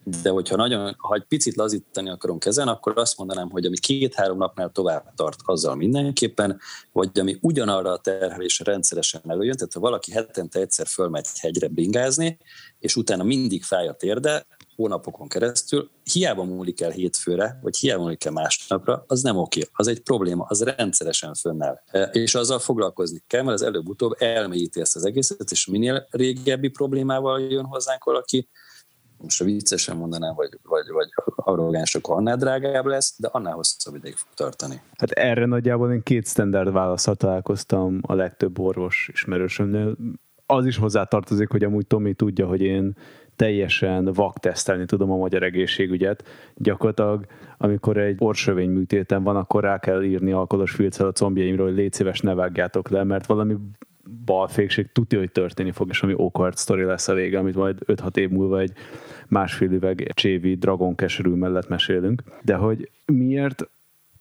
de 0.04 0.30
hogyha 0.30 0.56
nagyon, 0.56 0.96
ha 0.98 1.16
egy 1.16 1.26
picit 1.28 1.56
lazítani 1.56 2.10
akarunk 2.10 2.46
ezen, 2.46 2.68
akkor 2.68 2.98
azt 2.98 3.18
mondanám, 3.18 3.50
hogy 3.50 3.66
ami 3.66 3.78
két-három 3.78 4.38
napnál 4.38 4.72
tovább 4.72 5.14
tart, 5.16 5.40
azzal 5.44 5.76
mindenképpen, 5.76 6.60
vagy 6.92 7.20
ami 7.20 7.38
ugyanarra 7.42 7.92
a 7.92 7.98
terhelésre 7.98 8.72
rendszeresen 8.72 9.22
előjön, 9.28 9.56
tehát 9.56 9.74
ha 9.74 9.80
valaki 9.80 10.12
hetente 10.12 10.60
egyszer 10.60 10.88
fölmegy 10.88 11.26
hegyre 11.40 11.68
bingázni, 11.68 12.38
és 12.80 12.96
utána 12.96 13.24
mindig 13.24 13.64
fáj 13.64 13.88
a 13.88 13.94
térde, 13.94 14.46
hónapokon 14.76 15.28
keresztül, 15.28 15.90
hiába 16.04 16.44
múlik 16.44 16.82
el 16.82 16.90
hétfőre, 16.90 17.60
vagy 17.62 17.78
hiába 17.78 18.02
múlik 18.02 18.26
el 18.26 18.32
másnapra, 18.32 19.04
az 19.08 19.22
nem 19.22 19.38
oké, 19.38 19.62
az 19.74 19.88
egy 19.88 20.00
probléma, 20.00 20.46
az 20.48 20.64
rendszeresen 20.64 21.34
fönnáll. 21.34 21.82
E, 21.86 22.02
és 22.02 22.36
azzal 22.36 22.60
foglalkozni 22.60 23.24
kell, 23.28 23.42
mert 23.42 23.60
az 23.60 23.66
előbb-utóbb 23.66 24.16
elmélyíti 24.18 24.80
ezt 24.80 24.96
az 24.96 25.06
egészet, 25.06 25.52
és 25.52 25.66
minél 25.66 26.08
régebbi 26.10 26.68
problémával 26.68 27.42
jön 27.42 27.66
hozzánk 27.66 28.04
valaki, 28.04 28.50
most 29.22 29.42
a 29.42 29.46
viccesen 29.46 29.98
mondanám, 29.98 30.36
vagy, 30.36 30.50
vagy, 30.64 30.86
vagy 30.94 31.08
arrogáns, 31.36 31.96
akkor 31.96 32.16
annál 32.16 32.38
drágább 32.38 32.86
lesz, 32.86 33.16
de 33.18 33.28
annál 33.32 33.54
hosszabb 33.54 33.96
ideig 33.96 34.16
fog 34.16 34.30
tartani. 34.34 34.82
Hát 34.98 35.12
erre 35.12 35.46
nagyjából 35.46 35.92
én 35.92 36.04
két 36.04 36.28
standard 36.28 36.72
válaszat 36.72 37.18
találkoztam 37.18 38.00
a 38.02 38.14
legtöbb 38.14 38.60
orvos 38.60 39.10
ismerősömnél. 39.14 39.96
Az 40.46 40.66
is 40.66 40.78
hozzátartozik, 40.78 41.50
hogy 41.50 41.64
amúgy 41.64 41.88
Tomi 41.88 42.14
tudja, 42.14 42.48
hogy 42.48 42.62
én 42.62 42.96
teljesen 43.36 44.14
tesztelni 44.40 44.86
tudom 44.86 45.12
a 45.12 45.16
magyar 45.16 45.44
egészségügyet. 45.44 46.24
Gyakorlatilag, 46.56 47.26
amikor 47.58 47.98
egy 47.98 48.16
orsövény 48.20 48.70
műtéten 48.70 49.24
van, 49.24 49.36
akkor 49.36 49.64
rá 49.64 49.80
kell 49.80 50.04
írni 50.04 50.32
alkoholos 50.32 50.72
filccel 50.72 51.08
a 51.08 51.12
combjaimról, 51.12 51.68
hogy 51.68 51.76
légy 51.76 51.94
szíves, 51.94 52.20
ne 52.20 52.34
vágjátok 52.34 52.90
le, 52.90 53.04
mert 53.04 53.26
valami 53.26 53.56
balfékség 54.26 54.92
tudja, 54.92 55.20
hogy 55.20 55.32
történni 55.32 55.72
fog, 55.72 55.90
és 55.90 56.04
ami 56.04 56.14
awkward 56.14 56.58
story 56.58 56.84
lesz 56.84 57.08
a 57.08 57.14
vége, 57.14 57.40
amit 57.40 57.56
majd 57.56 57.78
5-6 57.86 58.18
év 58.18 58.30
múlva 58.30 58.60
egy 58.60 58.72
másfél 59.28 59.72
üveg 59.72 60.12
csévi 60.14 60.56
dragon 60.56 60.96
keserű 60.96 61.30
mellett 61.30 61.68
mesélünk. 61.68 62.24
De 62.44 62.56
hogy 62.56 62.92
miért 63.06 63.70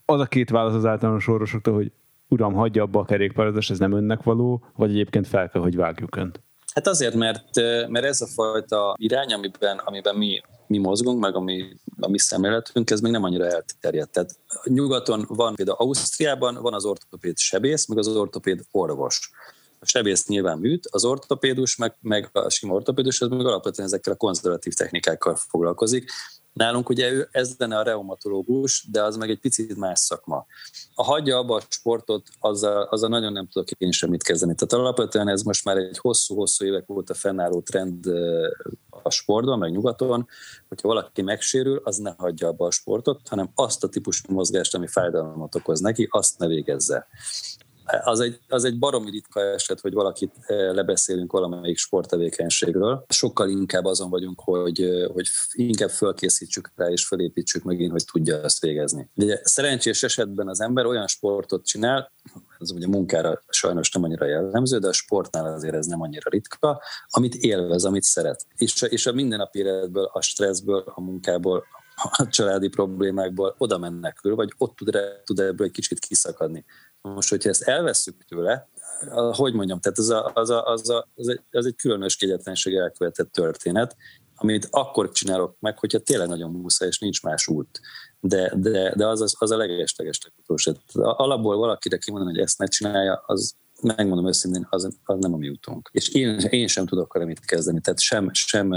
az 0.05 0.19
a 0.19 0.25
két 0.25 0.49
válasz 0.49 0.73
az 0.73 0.85
általános 0.85 1.27
orvosoktól, 1.27 1.73
hogy 1.73 1.91
uram, 2.27 2.53
hagyja 2.53 2.83
abba 2.83 2.99
a 2.99 3.05
kerékpározást, 3.05 3.71
ez 3.71 3.79
nem 3.79 3.93
önnek 3.93 4.23
való, 4.23 4.63
vagy 4.75 4.89
egyébként 4.89 5.27
fel 5.27 5.49
kell, 5.49 5.61
hogy 5.61 5.75
vágjuk 5.75 6.15
önt? 6.15 6.39
Hát 6.73 6.87
azért, 6.87 7.15
mert, 7.15 7.55
mert 7.87 8.05
ez 8.05 8.21
a 8.21 8.27
fajta 8.27 8.95
irány, 8.97 9.33
amiben, 9.33 9.77
amiben 9.77 10.15
mi, 10.15 10.41
mi 10.67 10.77
mozgunk, 10.77 11.19
meg 11.19 11.35
ami, 11.35 11.65
a 11.99 12.09
mi 12.09 12.19
szemléletünk, 12.19 12.89
ez 12.89 13.01
még 13.01 13.11
nem 13.11 13.23
annyira 13.23 13.45
elterjedt. 13.45 14.11
Tehát 14.11 14.35
nyugaton 14.63 15.25
van, 15.27 15.55
például 15.55 15.77
Ausztriában 15.77 16.57
van 16.61 16.73
az 16.73 16.85
ortopéd 16.85 17.37
sebész, 17.37 17.87
meg 17.87 17.97
az 17.97 18.07
ortopéd 18.07 18.61
orvos. 18.71 19.31
A 19.83 19.87
sebész 19.87 20.27
nyilván 20.27 20.57
műt, 20.57 20.87
az 20.91 21.05
ortopédus, 21.05 21.75
meg, 21.75 21.95
meg 22.01 22.29
a 22.31 22.49
sima 22.49 22.73
ortopédus, 22.73 23.21
ez 23.21 23.27
meg 23.27 23.45
alapvetően 23.45 23.87
ezekkel 23.87 24.13
a 24.13 24.15
konzervatív 24.15 24.73
technikákkal 24.73 25.35
foglalkozik. 25.35 26.11
Nálunk 26.53 26.89
ugye 26.89 27.11
ő, 27.11 27.27
ez 27.31 27.55
lenne 27.57 27.77
a 27.77 27.83
reumatológus, 27.83 28.87
de 28.91 29.03
az 29.03 29.15
meg 29.15 29.29
egy 29.29 29.39
picit 29.39 29.75
más 29.75 29.99
szakma. 29.99 30.45
A 30.93 31.03
hagyja 31.03 31.37
abba 31.37 31.55
a 31.55 31.61
sportot, 31.69 32.27
azzal, 32.39 32.83
azzal 32.83 33.09
nagyon 33.09 33.31
nem 33.31 33.47
tudok 33.47 33.71
én 33.71 33.91
semmit 33.91 34.23
kezdeni. 34.23 34.55
Tehát 34.55 34.85
alapvetően 34.85 35.27
ez 35.27 35.41
most 35.41 35.65
már 35.65 35.77
egy 35.77 35.97
hosszú-hosszú 35.97 36.65
évek 36.65 36.89
óta 36.89 37.13
fennálló 37.13 37.61
trend 37.61 38.05
a 38.89 39.09
sportban, 39.09 39.59
meg 39.59 39.71
nyugaton, 39.71 40.27
hogyha 40.67 40.87
valaki 40.87 41.21
megsérül, 41.21 41.81
az 41.83 41.97
ne 41.97 42.13
hagyja 42.17 42.47
abba 42.47 42.65
a 42.65 42.71
sportot, 42.71 43.27
hanem 43.27 43.51
azt 43.55 43.83
a 43.83 43.89
típusú 43.89 44.33
mozgást, 44.33 44.75
ami 44.75 44.87
fájdalmat 44.87 45.55
okoz 45.55 45.79
neki, 45.79 46.07
azt 46.11 46.37
ne 46.37 46.47
végezze 46.47 47.07
az 48.03 48.19
egy, 48.19 48.39
az 48.47 48.63
egy 48.63 48.79
baromi 48.79 49.09
ritka 49.09 49.41
eset, 49.41 49.79
hogy 49.79 49.93
valakit 49.93 50.31
eh, 50.45 50.73
lebeszélünk 50.73 51.31
valamelyik 51.31 51.77
sporttevékenységről. 51.77 53.05
Sokkal 53.09 53.49
inkább 53.49 53.85
azon 53.85 54.09
vagyunk, 54.09 54.39
hogy, 54.39 54.81
eh, 54.81 55.07
hogy 55.07 55.27
inkább 55.51 55.89
fölkészítsük 55.89 56.71
rá 56.75 56.87
és 56.87 57.05
fölépítsük 57.05 57.63
megint, 57.63 57.91
hogy 57.91 58.05
tudja 58.11 58.43
ezt 58.43 58.61
végezni. 58.61 59.09
De 59.13 59.39
szerencsés 59.43 60.03
esetben 60.03 60.47
az 60.47 60.61
ember 60.61 60.85
olyan 60.85 61.07
sportot 61.07 61.65
csinál, 61.65 62.11
ez 62.59 62.71
ugye 62.71 62.87
munkára 62.87 63.41
sajnos 63.47 63.91
nem 63.91 64.03
annyira 64.03 64.25
jellemző, 64.25 64.77
de 64.77 64.87
a 64.87 64.93
sportnál 64.93 65.53
azért 65.53 65.75
ez 65.75 65.85
nem 65.85 66.01
annyira 66.01 66.29
ritka, 66.29 66.81
amit 67.07 67.35
élvez, 67.35 67.85
amit 67.85 68.03
szeret. 68.03 68.45
És, 68.55 68.81
és 68.81 69.05
a 69.05 69.13
mindennapi 69.13 69.59
életből, 69.59 70.09
a 70.13 70.21
stresszből, 70.21 70.83
a 70.95 71.01
munkából, 71.01 71.63
a 72.17 72.27
családi 72.27 72.67
problémákból 72.67 73.55
oda 73.57 73.77
menekül, 73.77 74.35
vagy 74.35 74.53
ott 74.57 74.75
tud, 74.75 74.97
tud 75.23 75.39
ebből 75.39 75.67
egy 75.67 75.73
kicsit 75.73 75.99
kiszakadni. 75.99 76.65
Most, 77.01 77.29
hogyha 77.29 77.49
ezt 77.49 77.61
elveszük 77.61 78.25
tőle, 78.25 78.69
hogy 79.31 79.53
mondjam, 79.53 79.79
tehát 79.79 79.97
az, 79.97 80.09
a, 80.09 80.31
az, 80.33 80.49
a, 80.49 80.65
az, 80.65 80.89
a, 80.89 81.07
az, 81.15 81.27
egy, 81.27 81.41
az 81.51 81.65
egy 81.65 81.75
különös 81.75 82.15
kegyetlenség 82.15 82.75
elkövetett 82.75 83.31
történet, 83.31 83.95
amit 84.35 84.67
akkor 84.69 85.11
csinálok 85.11 85.55
meg, 85.59 85.79
hogyha 85.79 85.99
tényleg 85.99 86.27
nagyon 86.27 86.51
muszáj, 86.51 86.87
és 86.87 86.99
nincs 86.99 87.23
más 87.23 87.47
út. 87.47 87.79
De, 88.19 88.53
de, 88.55 88.95
de 88.95 89.07
az, 89.07 89.21
az, 89.21 89.35
az 89.37 89.51
a 89.51 89.57
legesleges 89.57 90.19
utolsó. 90.37 90.73
Alapból 90.93 91.57
valakire 91.57 91.97
kimondani, 91.97 92.33
hogy 92.33 92.43
ezt 92.43 92.57
ne 92.57 92.65
csinálja, 92.65 93.23
az 93.25 93.55
megmondom 93.81 94.27
őszintén, 94.27 94.67
az, 94.69 94.97
az 95.03 95.17
nem 95.19 95.33
a 95.33 95.37
mi 95.37 95.49
útunk. 95.49 95.89
És 95.91 96.09
én, 96.09 96.37
én 96.39 96.67
sem 96.67 96.85
tudok 96.85 97.13
vele 97.13 97.25
mit 97.25 97.45
kezdeni. 97.45 97.81
Tehát 97.81 97.99
sem, 97.99 98.29
sem 98.33 98.73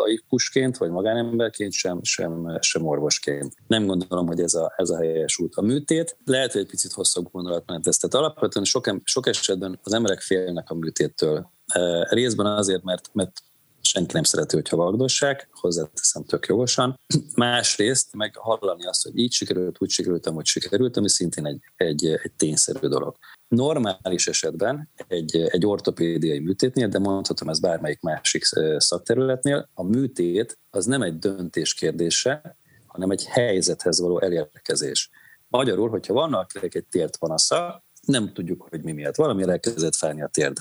laikusként, 0.00 0.76
vagy 0.76 0.90
magánemberként, 0.90 1.72
sem, 1.72 2.02
sem, 2.02 2.58
sem 2.60 2.86
orvosként. 2.86 3.54
Nem 3.66 3.86
gondolom, 3.86 4.26
hogy 4.26 4.40
ez 4.40 4.54
a, 4.54 4.72
ez 4.76 4.90
a 4.90 4.96
helyes 4.96 5.38
út. 5.38 5.54
A 5.54 5.62
műtét 5.62 6.16
lehet, 6.24 6.52
hogy 6.52 6.60
egy 6.60 6.66
picit 6.66 6.92
hosszabb 6.92 7.30
gondolatmenet 7.32 7.86
ez. 7.86 7.96
Tehát 7.96 8.26
alapvetően 8.26 8.64
sok, 8.64 8.94
sok 9.04 9.26
esetben 9.26 9.78
az 9.82 9.92
emberek 9.92 10.20
félnek 10.20 10.70
a 10.70 10.74
műtéttől. 10.74 11.50
E, 11.66 12.06
részben 12.10 12.46
azért, 12.46 12.82
mert, 12.82 13.10
mert 13.12 13.42
senki 13.80 14.14
nem 14.14 14.22
szereti, 14.22 14.54
hogyha 14.54 14.76
vagdossák, 14.76 15.48
hozzáteszem 15.52 16.24
tök 16.24 16.46
jogosan. 16.46 17.00
Másrészt 17.34 18.16
meg 18.16 18.36
hallani 18.36 18.86
azt, 18.86 19.02
hogy 19.02 19.18
így 19.18 19.32
sikerült, 19.32 19.76
úgy 19.78 19.90
sikerültem, 19.90 20.34
hogy 20.34 20.46
sikerült, 20.46 20.96
ami 20.96 21.08
szintén 21.08 21.46
egy, 21.46 21.60
egy, 21.76 22.06
egy 22.06 22.32
tényszerű 22.36 22.88
dolog. 22.88 23.16
Normális 23.50 24.26
esetben 24.26 24.88
egy, 25.08 25.36
egy 25.36 25.66
ortopédiai 25.66 26.38
műtétnél, 26.38 26.88
de 26.88 26.98
mondhatom 26.98 27.48
ez 27.48 27.60
bármelyik 27.60 28.00
másik 28.00 28.44
szakterületnél, 28.76 29.68
a 29.74 29.82
műtét 29.82 30.58
az 30.70 30.84
nem 30.84 31.02
egy 31.02 31.18
döntés 31.18 31.74
kérdése, 31.74 32.56
hanem 32.86 33.10
egy 33.10 33.24
helyzethez 33.24 34.00
való 34.00 34.20
elérkezés. 34.20 35.10
Magyarul, 35.48 35.88
hogyha 35.88 36.12
vannak 36.12 36.50
egy 36.62 36.84
tért 36.90 37.16
panasza, 37.18 37.84
nem 38.06 38.32
tudjuk, 38.32 38.66
hogy 38.70 38.82
mi 38.82 38.92
miatt. 38.92 39.16
Valami 39.16 39.42
elkezdett 39.42 39.94
fájni 39.94 40.22
a 40.22 40.28
térd 40.28 40.56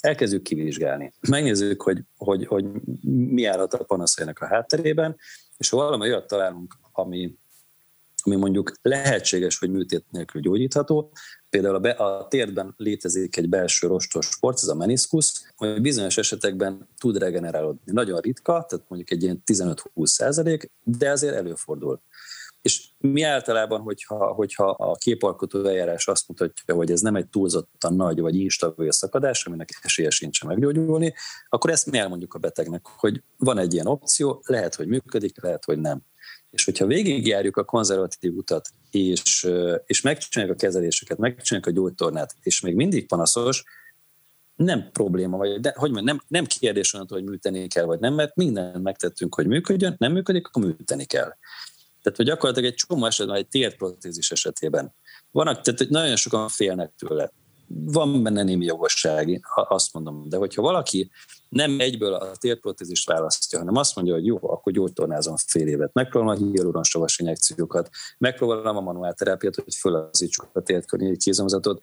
elkezdjük 0.00 0.42
kivizsgálni. 0.42 1.12
Megnézzük, 1.28 1.82
hogy, 1.82 1.98
hogy, 2.16 2.46
hogy 2.46 2.64
mi 3.08 3.44
állhat 3.44 3.74
a 3.74 3.84
panaszainak 3.84 4.38
a 4.38 4.46
hátterében, 4.46 5.16
és 5.56 5.68
ha 5.68 5.76
valami 5.76 6.08
olyat 6.08 6.26
találunk, 6.26 6.74
ami, 6.92 7.34
ami 8.22 8.36
mondjuk 8.36 8.72
lehetséges, 8.82 9.58
hogy 9.58 9.70
műtét 9.70 10.04
nélkül 10.10 10.40
gyógyítható, 10.40 11.12
például 11.50 11.74
a, 11.74 11.78
be, 11.78 11.90
a 11.90 12.28
térben 12.28 12.74
létezik 12.76 13.36
egy 13.36 13.48
belső 13.48 13.86
rostos 13.86 14.26
sport, 14.26 14.58
ez 14.62 14.68
a 14.68 14.74
meniskusz, 14.74 15.52
ami 15.56 15.80
bizonyos 15.80 16.18
esetekben 16.18 16.88
tud 16.98 17.18
regenerálódni. 17.18 17.92
Nagyon 17.92 18.20
ritka, 18.20 18.64
tehát 18.68 18.84
mondjuk 18.88 19.10
egy 19.10 19.22
ilyen 19.22 19.42
15-20 19.46 20.04
százalék, 20.04 20.70
de 20.84 21.10
azért 21.10 21.34
előfordul. 21.34 22.00
És 22.62 22.88
mi 22.98 23.22
általában, 23.22 23.80
hogyha, 23.80 24.32
hogyha 24.32 24.70
a 24.70 24.94
képalkotó 24.94 25.64
eljárás 25.64 26.08
azt 26.08 26.28
mutatja, 26.28 26.74
hogy 26.74 26.90
ez 26.90 27.00
nem 27.00 27.16
egy 27.16 27.28
túlzottan 27.28 27.94
nagy 27.94 28.20
vagy 28.20 28.36
instabil 28.36 28.92
szakadás, 28.92 29.46
aminek 29.46 29.68
esélye 29.82 30.10
sincs 30.10 30.44
meggyógyulni, 30.44 31.14
akkor 31.48 31.70
ezt 31.70 31.90
mi 31.90 31.98
elmondjuk 31.98 32.34
a 32.34 32.38
betegnek, 32.38 32.86
hogy 32.86 33.22
van 33.36 33.58
egy 33.58 33.74
ilyen 33.74 33.86
opció, 33.86 34.42
lehet, 34.46 34.74
hogy 34.74 34.86
működik, 34.86 35.42
lehet, 35.42 35.64
hogy 35.64 35.78
nem. 35.78 36.02
És 36.50 36.64
hogyha 36.64 36.86
végigjárjuk 36.86 37.56
a 37.56 37.64
konzervatív 37.64 38.34
utat, 38.34 38.68
és, 38.90 39.48
és 39.86 40.00
megcsináljuk 40.00 40.56
a 40.56 40.60
kezeléseket, 40.60 41.18
megcsináljuk 41.18 41.68
a 41.68 41.80
gyógytornát, 41.80 42.34
és 42.42 42.60
még 42.60 42.74
mindig 42.74 43.06
panaszos, 43.06 43.64
nem 44.56 44.90
probléma, 44.92 45.36
vagy 45.36 45.60
de, 45.60 45.74
hogy 45.76 45.90
mondjam, 45.90 46.16
nem, 46.16 46.24
nem 46.28 46.44
kérdés 46.44 46.94
onnantól, 46.94 47.18
hogy 47.18 47.28
műteni 47.28 47.68
kell, 47.68 47.84
vagy 47.84 47.98
nem, 47.98 48.14
mert 48.14 48.36
mindent 48.36 48.82
megtettünk, 48.82 49.34
hogy 49.34 49.46
működjön, 49.46 49.94
nem 49.98 50.12
működik, 50.12 50.46
akkor 50.46 50.62
műteni 50.62 51.04
kell. 51.04 51.34
Tehát, 52.02 52.16
hogy 52.16 52.26
gyakorlatilag 52.26 52.70
egy 52.70 52.76
csomó 52.76 53.06
esetben, 53.06 53.36
egy 53.36 53.48
térprotézis 53.48 54.30
esetében 54.30 54.94
vannak, 55.30 55.60
tehát 55.60 55.88
nagyon 55.88 56.16
sokan 56.16 56.48
félnek 56.48 56.92
tőle. 56.98 57.32
Van 57.68 58.22
benne 58.22 58.42
némi 58.42 58.64
jogosság, 58.64 59.40
azt 59.68 59.92
mondom, 59.92 60.28
de 60.28 60.36
hogyha 60.36 60.62
valaki 60.62 61.10
nem 61.48 61.80
egyből 61.80 62.14
a 62.14 62.36
térprotézist 62.36 63.06
választja, 63.06 63.58
hanem 63.58 63.76
azt 63.76 63.96
mondja, 63.96 64.14
hogy 64.14 64.26
jó, 64.26 64.38
akkor 64.40 64.72
gyógytornázom 64.72 65.34
fél 65.36 65.68
évet, 65.68 65.92
megpróbálom 65.92 66.42
a 66.42 66.50
hialuronstavas 66.52 67.18
injekciókat, 67.18 67.90
megpróbálom 68.18 68.76
a 68.76 68.80
manuál 68.80 69.14
terápiát, 69.14 69.54
hogy 69.54 69.74
fölazítsuk 69.74 70.48
a 70.52 70.60
térkörnyi 70.60 71.16
kézomzatot, 71.16 71.82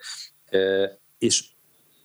és 1.17 1.43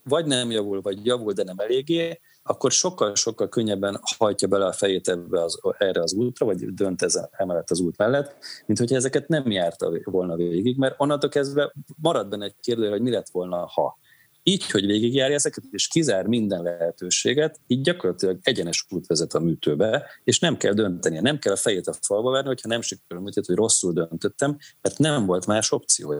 vagy 0.03 0.25
nem 0.25 0.51
javul, 0.51 0.81
vagy 0.81 1.05
javul, 1.05 1.33
de 1.33 1.43
nem 1.43 1.59
eléggé, 1.59 2.19
akkor 2.43 2.71
sokkal-sokkal 2.71 3.49
könnyebben 3.49 3.99
hajtja 4.17 4.47
bele 4.47 4.65
a 4.65 4.71
fejét 4.71 5.07
ebbe 5.07 5.43
az, 5.43 5.59
erre 5.77 6.01
az 6.01 6.13
útra, 6.13 6.45
vagy 6.45 6.73
dönt 6.73 7.01
ez 7.01 7.19
emellett 7.31 7.69
az 7.69 7.79
út 7.79 7.97
mellett, 7.97 8.35
mint 8.65 8.79
hogyha 8.79 8.95
ezeket 8.95 9.27
nem 9.27 9.51
járta 9.51 9.91
volna 10.03 10.35
végig, 10.35 10.77
mert 10.77 10.95
onnantól 10.97 11.29
kezdve 11.29 11.73
marad 12.01 12.29
benne 12.29 12.45
egy 12.45 12.55
kérdő, 12.59 12.89
hogy 12.89 13.01
mi 13.01 13.11
lett 13.11 13.29
volna, 13.31 13.65
ha. 13.65 13.99
Így, 14.43 14.71
hogy 14.71 14.85
végigjárja 14.85 15.35
ezeket, 15.35 15.63
és 15.71 15.87
kizár 15.87 16.25
minden 16.25 16.61
lehetőséget, 16.61 17.59
így 17.67 17.81
gyakorlatilag 17.81 18.39
egyenes 18.41 18.85
út 18.89 19.07
vezet 19.07 19.33
a 19.33 19.39
műtőbe, 19.39 20.05
és 20.23 20.39
nem 20.39 20.57
kell 20.57 20.73
döntenie, 20.73 21.21
nem 21.21 21.39
kell 21.39 21.53
a 21.53 21.55
fejét 21.55 21.87
a 21.87 21.93
falba 22.01 22.31
verni, 22.31 22.47
hogyha 22.47 22.67
nem 22.67 22.81
sikerül 22.81 23.23
műtét, 23.23 23.45
hogy 23.45 23.55
rosszul 23.55 23.93
döntöttem, 23.93 24.57
mert 24.81 24.97
nem 24.97 25.25
volt 25.25 25.45
más 25.45 25.71
opció. 25.71 26.15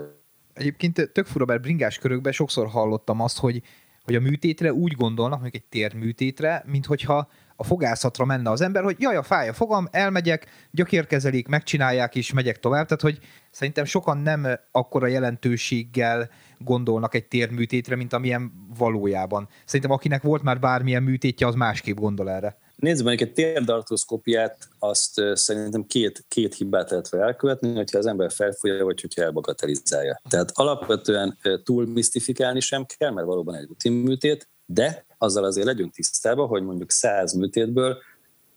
Egyébként 0.53 1.11
tök 1.13 1.25
fura, 1.25 1.45
mert 1.45 1.61
bringás 1.61 1.97
körökben 1.97 2.31
sokszor 2.31 2.67
hallottam 2.67 3.21
azt, 3.21 3.37
hogy 3.37 3.61
hogy 4.03 4.15
a 4.15 4.19
műtétre 4.19 4.73
úgy 4.73 4.93
gondolnak, 4.93 5.39
mondjuk 5.41 5.63
egy 5.63 5.69
térműtétre, 5.69 6.63
mint 6.67 6.85
hogyha 6.85 7.29
a 7.55 7.63
fogászatra 7.63 8.25
menne 8.25 8.49
az 8.49 8.61
ember, 8.61 8.83
hogy 8.83 8.95
jaj, 8.99 9.15
a 9.15 9.23
fáj 9.23 9.49
a 9.49 9.53
fogam, 9.53 9.87
elmegyek, 9.91 10.47
gyökérkezelik, 10.71 11.47
megcsinálják, 11.47 12.15
és 12.15 12.33
megyek 12.33 12.59
tovább. 12.59 12.85
Tehát, 12.85 13.01
hogy 13.01 13.19
szerintem 13.51 13.85
sokan 13.85 14.17
nem 14.17 14.47
akkora 14.71 15.07
jelentőséggel 15.07 16.29
gondolnak 16.57 17.15
egy 17.15 17.25
térműtétre, 17.25 17.95
mint 17.95 18.13
amilyen 18.13 18.51
valójában. 18.77 19.47
Szerintem 19.65 19.91
akinek 19.91 20.21
volt 20.21 20.43
már 20.43 20.59
bármilyen 20.59 21.03
műtétje, 21.03 21.47
az 21.47 21.55
másképp 21.55 21.97
gondol 21.97 22.29
erre. 22.29 22.57
Nézd, 22.75 23.03
mondjuk 23.03 23.29
egy 23.29 23.33
térdartoszkópiát, 23.33 24.57
azt 24.79 25.21
szerintem 25.33 25.85
két, 25.85 26.25
két 26.27 26.55
hibát 26.55 26.89
lehet 26.89 27.13
elkövetni, 27.13 27.75
hogyha 27.75 27.97
az 27.97 28.05
ember 28.05 28.31
felfújja, 28.31 28.85
vagy 28.85 29.01
hogyha 29.01 29.21
elbagatelizálja. 29.21 30.21
Tehát 30.29 30.51
alapvetően 30.53 31.37
túl 31.63 31.87
misztifikálni 31.87 32.59
sem 32.59 32.85
kell, 32.97 33.11
mert 33.11 33.27
valóban 33.27 33.55
egy 33.55 33.67
rutin 33.67 33.91
műtét, 33.91 34.47
de 34.65 35.05
azzal 35.21 35.43
azért 35.43 35.65
legyünk 35.65 35.93
tisztában, 35.93 36.47
hogy 36.47 36.63
mondjuk 36.63 36.91
100 36.91 37.33
műtétből 37.33 37.97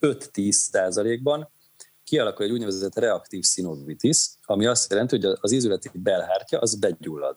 5-10 0.01 0.51
százalékban 0.51 1.49
kialakul 2.05 2.45
egy 2.45 2.51
úgynevezett 2.51 2.95
reaktív 2.95 3.43
szinovitis, 3.43 4.27
ami 4.43 4.67
azt 4.67 4.91
jelenti, 4.91 5.17
hogy 5.17 5.37
az 5.41 5.53
ízületi 5.53 5.91
belhártya 5.93 6.59
az 6.59 6.75
begyullad. 6.75 7.37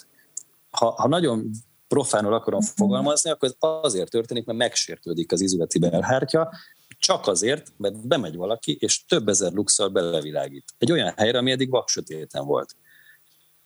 Ha, 0.69 0.89
ha 0.91 1.07
nagyon 1.07 1.49
profánul 1.87 2.33
akarom 2.33 2.61
fogalmazni, 2.61 3.29
akkor 3.29 3.49
ez 3.49 3.69
azért 3.81 4.09
történik, 4.09 4.45
mert 4.45 4.57
megsértődik 4.57 5.31
az 5.31 5.41
izületi 5.41 5.79
belhártya, 5.79 6.49
csak 6.99 7.27
azért, 7.27 7.73
mert 7.77 8.07
bemegy 8.07 8.35
valaki, 8.35 8.77
és 8.79 9.05
több 9.05 9.27
ezer 9.27 9.51
luxor 9.51 9.91
belevilágít. 9.91 10.73
Egy 10.77 10.91
olyan 10.91 11.13
helyre, 11.15 11.37
ami 11.37 11.51
eddig 11.51 11.69
vaksötéten 11.69 12.45
volt 12.45 12.75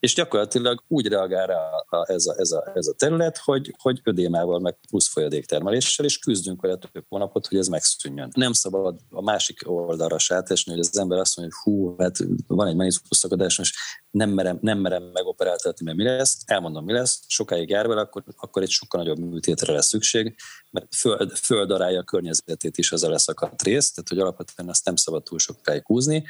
és 0.02 0.14
gyakorlatilag 0.14 0.84
úgy 0.88 1.08
reagál 1.08 1.48
rá 1.48 1.60
a, 1.90 2.12
ez, 2.12 2.26
a, 2.26 2.36
ez, 2.38 2.52
a, 2.52 2.72
ez 2.76 2.88
a 2.88 2.94
terület, 2.94 3.38
hogy, 3.38 3.76
hogy 3.78 4.00
ödémával, 4.04 4.60
meg 4.60 4.78
plusz 4.90 5.08
folyadéktermeléssel, 5.08 6.06
és 6.06 6.20
küzdünk 6.20 6.62
vele 6.62 6.76
több 6.76 7.06
hónapot, 7.10 7.48
hogy 7.48 7.58
ez 7.58 7.68
megszűnjön. 7.68 8.32
Nem 8.34 8.54
szabad 8.54 9.00
a 9.10 9.22
másik 9.22 9.62
oldalra 9.66 10.18
sátesni, 10.18 10.72
hogy 10.72 10.80
az 10.80 10.98
ember 10.98 11.20
azt 11.20 11.38
mondja, 11.38 11.56
hogy 11.62 11.74
hú, 11.74 11.96
hát 11.98 12.18
van 12.48 12.68
egy 12.68 12.76
meniszkuszakadás, 12.76 13.60
és 13.60 13.74
nem 14.12 14.30
merem, 14.30 14.58
nem 14.62 14.80
merem 14.80 15.04
megoperáltatni, 15.04 15.86
mert 15.86 15.98
mi 15.98 16.04
lesz, 16.04 16.38
elmondom, 16.46 16.86
mi 16.86 16.94
lesz, 16.94 17.20
sokáig 17.28 17.70
jár 17.70 17.88
vele, 17.88 18.02
akkor, 18.02 18.24
akkor 18.38 18.62
egy 18.62 18.70
sokkal 18.70 19.02
nagyobb 19.02 19.20
műtétre 19.20 19.74
lesz 19.74 19.88
szükség, 19.88 20.36
mert 20.72 20.96
föld, 20.96 21.32
földarálja 21.38 22.00
a 22.00 22.04
környezetét 22.04 22.78
is 22.78 22.92
az 22.92 23.04
a 23.04 23.10
leszakadt 23.10 23.62
rész, 23.62 23.92
tehát 23.92 24.10
hogy 24.10 24.20
alapvetően 24.20 24.70
azt 24.70 24.86
nem 24.86 24.96
szabad 24.96 25.24
túl 25.24 25.40
sokáig 25.40 25.86
húzni, 25.86 26.26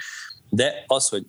de 0.49 0.83
az, 0.87 1.07
hogy 1.07 1.25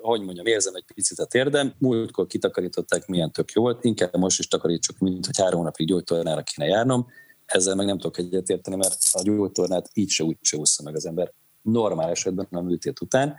hogy 0.00 0.22
mondjam, 0.22 0.46
érzem 0.46 0.74
egy 0.74 0.84
picit 0.94 1.18
a 1.18 1.24
térdem, 1.24 1.74
múltkor 1.78 2.26
kitakarították, 2.26 3.06
milyen 3.06 3.32
tök 3.32 3.50
jó 3.50 3.62
volt, 3.62 3.84
inkább 3.84 4.16
most 4.16 4.38
is 4.38 4.48
takarítsuk, 4.48 4.98
mint 4.98 5.26
hogy 5.26 5.38
három 5.38 5.62
napig 5.62 5.86
gyógytornára 5.86 6.42
kéne 6.42 6.68
járnom, 6.68 7.06
ezzel 7.46 7.74
meg 7.74 7.86
nem 7.86 7.98
tudok 7.98 8.18
egyetérteni, 8.18 8.76
mert 8.76 8.98
a 9.12 9.22
gyógytornát 9.22 9.90
így 9.94 10.08
se 10.08 10.24
úgy 10.24 10.36
se 10.40 10.56
úszza 10.56 10.82
meg 10.82 10.94
az 10.94 11.06
ember 11.06 11.32
normál 11.62 12.10
esetben 12.10 12.46
a 12.50 12.60
műtét 12.60 13.00
után, 13.00 13.36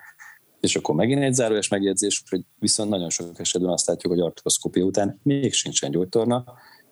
és 0.60 0.76
akkor 0.76 0.96
megint 0.96 1.22
egy 1.22 1.34
záróes 1.34 1.68
megjegyzés, 1.68 2.24
hogy 2.30 2.42
viszont 2.60 2.90
nagyon 2.90 3.10
sok 3.10 3.40
esetben 3.40 3.72
azt 3.72 3.88
látjuk, 3.88 4.14
hogy 4.14 4.22
artroszkópia 4.22 4.84
után 4.84 5.20
még 5.24 5.54
sincsen 5.54 5.92
gyógytorna, 5.92 6.44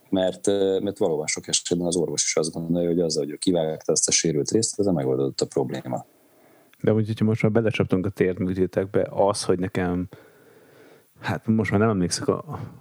mert, 0.09 0.47
mert 0.81 0.97
valóban 0.97 1.27
sok 1.27 1.47
esetben 1.47 1.87
az 1.87 1.95
orvos 1.95 2.23
is 2.23 2.35
azt 2.35 2.51
gondolja, 2.51 2.89
hogy 2.89 2.99
azzal, 2.99 3.23
hogy 3.23 3.33
ő 3.33 3.35
kivágta 3.35 3.91
azt 3.91 4.07
a 4.07 4.11
sérült 4.11 4.51
részt, 4.51 4.79
ez 4.79 4.85
a 4.85 4.91
megoldott 4.91 5.41
a 5.41 5.45
probléma. 5.45 6.05
De 6.81 6.93
úgy, 6.93 7.07
hogyha 7.07 7.25
most 7.25 7.41
már 7.41 7.51
belecsaptunk 7.51 8.05
a 8.05 8.09
térdműtétekbe, 8.09 9.07
az, 9.09 9.43
hogy 9.43 9.59
nekem 9.59 10.07
Hát 11.19 11.47
most 11.47 11.71
már 11.71 11.79
nem 11.79 11.89
emlékszek, 11.89 12.27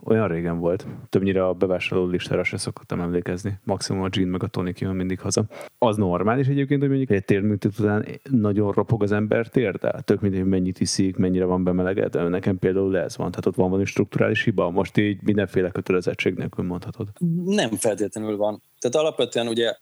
olyan 0.04 0.28
régen 0.28 0.58
volt. 0.58 0.86
Többnyire 1.08 1.46
a 1.46 1.52
bevásárló 1.52 2.06
listára 2.06 2.44
se 2.44 2.56
szoktam 2.56 3.00
emlékezni. 3.00 3.58
Maximum 3.64 4.02
a 4.02 4.08
Jean 4.10 4.28
meg 4.28 4.42
a 4.42 4.46
Tony 4.46 4.74
kijön 4.74 4.94
mindig 4.94 5.20
haza. 5.20 5.44
Az 5.78 5.96
normális 5.96 6.46
egyébként, 6.46 6.80
hogy 6.80 6.88
mondjuk 6.88 7.10
egy 7.10 7.24
térműtét 7.24 7.78
után 7.78 8.06
nagyon 8.30 8.72
ropog 8.72 9.02
az 9.02 9.12
ember 9.12 9.48
térde. 9.48 10.00
Tök 10.04 10.20
mindegy, 10.20 10.40
hogy 10.40 10.48
mennyit 10.48 10.80
iszik, 10.80 11.16
mennyire 11.16 11.44
van 11.44 11.64
bemelegedve. 11.64 12.28
Nekem 12.28 12.58
például 12.58 12.98
ez 12.98 13.16
van. 13.16 13.30
Tehát 13.30 13.46
ott 13.46 13.54
van 13.54 13.68
valami 13.68 13.86
strukturális 13.86 14.44
hiba. 14.44 14.70
Most 14.70 14.96
így 14.96 15.22
mindenféle 15.22 15.70
kötelezettség 15.70 16.34
nélkül 16.34 16.64
mondhatod. 16.64 17.08
Nem 17.44 17.70
feltétlenül 17.70 18.36
van. 18.36 18.62
Tehát 18.78 19.06
alapvetően 19.06 19.48
ugye 19.48 19.76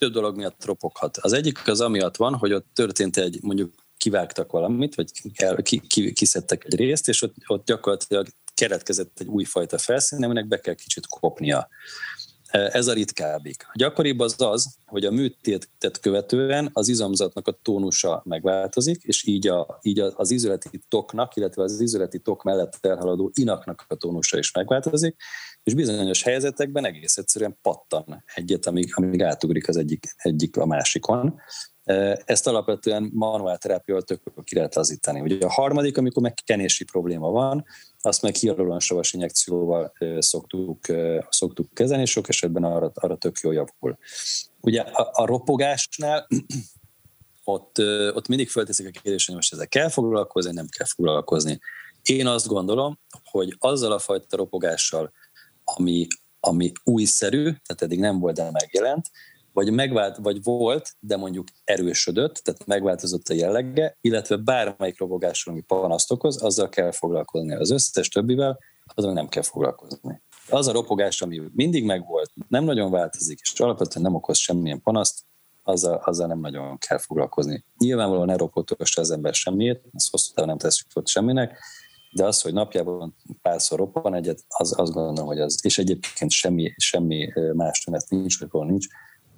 több 0.00 0.12
dolog 0.12 0.36
miatt 0.36 0.64
ropoghat. 0.64 1.16
Az 1.16 1.32
egyik 1.32 1.68
az 1.68 1.80
amiatt 1.80 2.16
van, 2.16 2.34
hogy 2.34 2.52
ott 2.52 2.66
történt 2.74 3.16
egy, 3.16 3.38
mondjuk 3.42 3.74
kivágtak 3.96 4.52
valamit, 4.52 4.94
vagy 4.94 5.10
ki, 5.62 5.82
ki, 5.86 6.12
kiszedtek 6.12 6.64
egy 6.64 6.74
részt, 6.74 7.08
és 7.08 7.22
ott, 7.22 7.34
ott 7.46 7.66
gyakorlatilag 7.66 8.26
keretkezett 8.54 9.20
egy 9.20 9.26
újfajta 9.26 9.78
felszín, 9.78 10.24
aminek 10.24 10.46
be 10.46 10.60
kell 10.60 10.74
kicsit 10.74 11.06
kopnia. 11.06 11.68
Ez 12.50 12.86
a 12.86 12.92
ritkábbik. 12.92 13.66
Gyakoribb 13.74 14.18
az 14.18 14.34
az, 14.38 14.76
hogy 14.86 15.04
a 15.04 15.10
műtétet 15.10 16.00
követően 16.00 16.70
az 16.72 16.88
izomzatnak 16.88 17.48
a 17.48 17.58
tónusa 17.62 18.22
megváltozik, 18.24 19.02
és 19.02 19.26
így, 19.26 19.48
a, 19.48 19.78
így 19.82 19.98
az 19.98 20.30
izoleti 20.30 20.82
toknak, 20.88 21.36
illetve 21.36 21.62
az 21.62 21.80
izoleti 21.80 22.18
tok 22.18 22.42
mellett 22.42 22.78
elhaladó 22.80 23.30
inaknak 23.34 23.84
a 23.88 23.94
tónusa 23.94 24.38
is 24.38 24.52
megváltozik, 24.52 25.16
és 25.62 25.74
bizonyos 25.74 26.22
helyzetekben 26.22 26.84
egész 26.84 27.16
egyszerűen 27.16 27.58
pattan 27.62 28.24
egyet, 28.34 28.66
amíg, 28.66 28.92
amíg 28.94 29.22
átugrik 29.22 29.68
az 29.68 29.76
egyik, 29.76 30.06
egyik 30.16 30.56
a 30.56 30.66
másikon. 30.66 31.40
Ezt 32.24 32.46
alapvetően 32.46 33.10
manuál 33.12 33.58
terápiával 33.58 34.04
tök 34.04 34.20
ki 34.44 34.54
lehet 34.54 34.74
lazítani. 34.74 35.20
Ugye 35.20 35.46
a 35.46 35.50
harmadik, 35.50 35.98
amikor 35.98 36.22
meg 36.22 36.34
kenési 36.44 36.84
probléma 36.84 37.30
van, 37.30 37.64
azt 38.00 38.22
meg 38.22 38.34
hialuronsavas 38.34 39.12
injekcióval 39.12 39.92
szoktuk, 40.18 40.78
szoktuk 41.28 41.74
kezelni, 41.74 42.02
és 42.02 42.10
sok 42.10 42.28
esetben 42.28 42.64
arra, 42.64 42.90
arra 42.94 43.16
tök 43.16 43.38
jól 43.38 43.54
javul. 43.54 43.98
Ugye 44.60 44.80
a, 44.80 45.10
a 45.12 45.26
ropogásnál 45.26 46.26
ott, 47.44 47.78
ott 48.14 48.28
mindig 48.28 48.48
fölteszik 48.48 48.86
a 48.86 49.00
kérdést, 49.00 49.26
hogy 49.26 49.34
most 49.34 49.52
ezzel 49.52 49.68
kell 49.68 49.88
foglalkozni, 49.88 50.52
nem 50.52 50.68
kell 50.68 50.86
foglalkozni. 50.86 51.58
Én 52.02 52.26
azt 52.26 52.46
gondolom, 52.46 52.98
hogy 53.24 53.56
azzal 53.58 53.92
a 53.92 53.98
fajta 53.98 54.36
ropogással, 54.36 55.12
ami, 55.64 56.06
ami 56.40 56.72
újszerű, 56.84 57.42
tehát 57.42 57.82
eddig 57.82 57.98
nem 57.98 58.18
volt, 58.18 58.34
de 58.34 58.50
megjelent, 58.50 59.10
vagy, 59.52 59.72
megvált, 59.72 60.16
vagy 60.16 60.42
volt, 60.42 60.94
de 61.00 61.16
mondjuk 61.16 61.46
erősödött, 61.64 62.34
tehát 62.34 62.66
megváltozott 62.66 63.28
a 63.28 63.34
jellege, 63.34 63.96
illetve 64.00 64.36
bármelyik 64.36 64.98
robogásról, 64.98 65.54
ami 65.54 65.64
panaszt 65.64 66.10
okoz, 66.10 66.42
azzal 66.42 66.68
kell 66.68 66.90
foglalkozni. 66.90 67.54
Az 67.54 67.70
összes 67.70 68.08
többivel 68.08 68.58
azon 68.94 69.12
nem 69.12 69.28
kell 69.28 69.42
foglalkozni. 69.42 70.22
Az 70.48 70.66
a 70.66 70.72
ropogás, 70.72 71.22
ami 71.22 71.40
mindig 71.54 71.84
megvolt, 71.84 72.30
nem 72.48 72.64
nagyon 72.64 72.90
változik, 72.90 73.38
és 73.42 73.60
alapvetően 73.60 74.04
nem 74.04 74.14
okoz 74.14 74.38
semmilyen 74.38 74.80
panaszt, 74.80 75.24
azzal, 75.62 76.02
azzal 76.04 76.26
nem 76.26 76.40
nagyon 76.40 76.78
kell 76.78 76.98
foglalkozni. 76.98 77.64
Nyilvánvalóan 77.78 78.26
ne 78.26 78.36
ropogtassa 78.36 79.00
az 79.00 79.10
ember 79.10 79.34
semmiért, 79.34 79.84
ezt 79.92 80.10
hosszú 80.10 80.32
távon 80.34 80.48
nem 80.48 80.58
teszünk 80.58 80.90
ott 80.94 81.08
semminek, 81.08 81.58
de 82.12 82.24
az, 82.24 82.40
hogy 82.40 82.52
napjában 82.52 83.16
párszor 83.42 83.78
roppan 83.78 84.14
egyet, 84.14 84.44
az, 84.48 84.78
azt 84.78 84.92
gondolom, 84.92 85.26
hogy 85.26 85.40
az, 85.40 85.58
és 85.62 85.78
egyébként 85.78 86.30
semmi, 86.30 86.74
semmi 86.76 87.32
más 87.52 87.80
tünet 87.80 88.08
nincs, 88.08 88.40
vagy 88.40 88.66
nincs, 88.66 88.86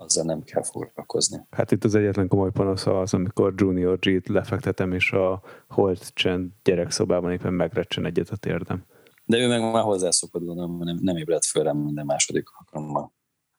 azzal 0.05 0.25
nem 0.25 0.43
kell 0.43 0.63
foglalkozni. 0.63 1.47
Hát 1.51 1.71
itt 1.71 1.85
az 1.85 1.95
egyetlen 1.95 2.29
komoly 2.29 2.51
panasz 2.51 2.87
az, 2.87 3.15
amikor 3.15 3.55
Junior 3.57 3.99
G-t 3.99 4.29
lefektetem, 4.29 4.93
és 4.93 5.13
a 5.13 5.43
Holt 5.69 6.15
csend 6.15 6.51
gyerekszobában 6.65 7.33
éppen 7.33 7.53
megrecsen 7.53 8.07
egyet 8.07 8.29
a 8.31 8.37
térdem. 8.37 8.85
De 9.25 9.39
ő 9.39 9.49
meg 9.49 9.61
már 9.61 9.83
hozzászokott, 9.83 10.45
gondolom, 10.45 10.79
nem, 10.79 10.99
nem 11.03 11.17
ébredt 11.17 11.45
föl 11.45 11.73
minden 11.73 12.07
második 12.07 12.49
alkalommal. 12.59 13.13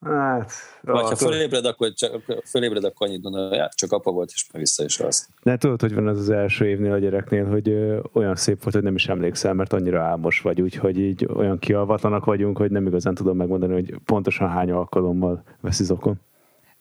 Hát, 0.06 0.52
Vagy 0.82 1.04
ha 1.04 1.16
fölébred, 1.16 1.66
akkor, 1.66 1.94
csak, 1.94 2.22
fölébred, 2.46 2.84
akkor 2.84 3.08
annyit 3.08 3.24
mondod, 3.24 3.50
hogy 3.50 3.68
csak 3.70 3.92
apa 3.92 4.12
volt, 4.12 4.32
és 4.34 4.50
már 4.52 4.62
vissza 4.62 4.84
is 4.84 5.00
az. 5.00 5.28
De 5.44 5.58
tudod, 5.58 5.82
hogy 5.82 5.94
van 5.94 6.08
az 6.08 6.18
az 6.18 6.30
első 6.30 6.66
évnél 6.66 6.92
a 6.92 6.98
gyereknél, 6.98 7.46
hogy 7.46 7.70
ö, 7.70 8.00
olyan 8.14 8.36
szép 8.36 8.64
volt, 8.64 8.74
hogy 8.74 8.84
nem 8.84 8.96
is 8.96 9.08
emlékszel, 9.08 9.54
mert 9.54 9.74
annyira 9.74 10.02
álmos 10.02 10.42
vagy, 10.42 10.62
úgyhogy 10.62 11.00
így 11.00 11.28
olyan 11.34 11.60
kialvatlanak 11.60 12.26
vagyunk, 12.26 12.58
hogy 12.58 12.72
nem 12.72 12.88
igazán 12.88 13.14
tudom 13.14 13.38
megmondani, 13.38 13.74
hogy 13.74 13.96
pontosan 14.06 14.50
hány 14.50 14.72
alkalommal 14.72 15.44
veszi 15.62 15.84
zokon 15.84 16.20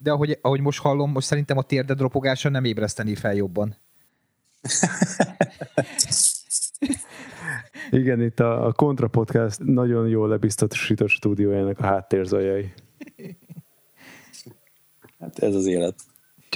de 0.02 0.10
ahogy, 0.10 0.38
ahogy 0.40 0.60
most 0.60 0.80
hallom, 0.80 1.10
most 1.10 1.26
szerintem 1.26 1.56
a 1.56 1.62
térded 1.62 2.00
ropogása 2.00 2.48
nem 2.48 2.64
ébreszteni 2.64 3.14
fel 3.14 3.34
jobban. 3.34 3.76
Igen, 7.90 8.22
itt 8.22 8.40
a, 8.40 8.66
a 8.66 8.72
Contra 8.72 9.08
Podcast 9.08 9.58
nagyon 9.58 10.08
jól 10.08 10.28
lebiztosított 10.28 11.08
stúdiójának 11.08 11.78
a 11.78 11.84
háttérzajai. 11.84 12.72
Hát 15.18 15.38
ez 15.38 15.54
az 15.54 15.66
élet. 15.66 15.94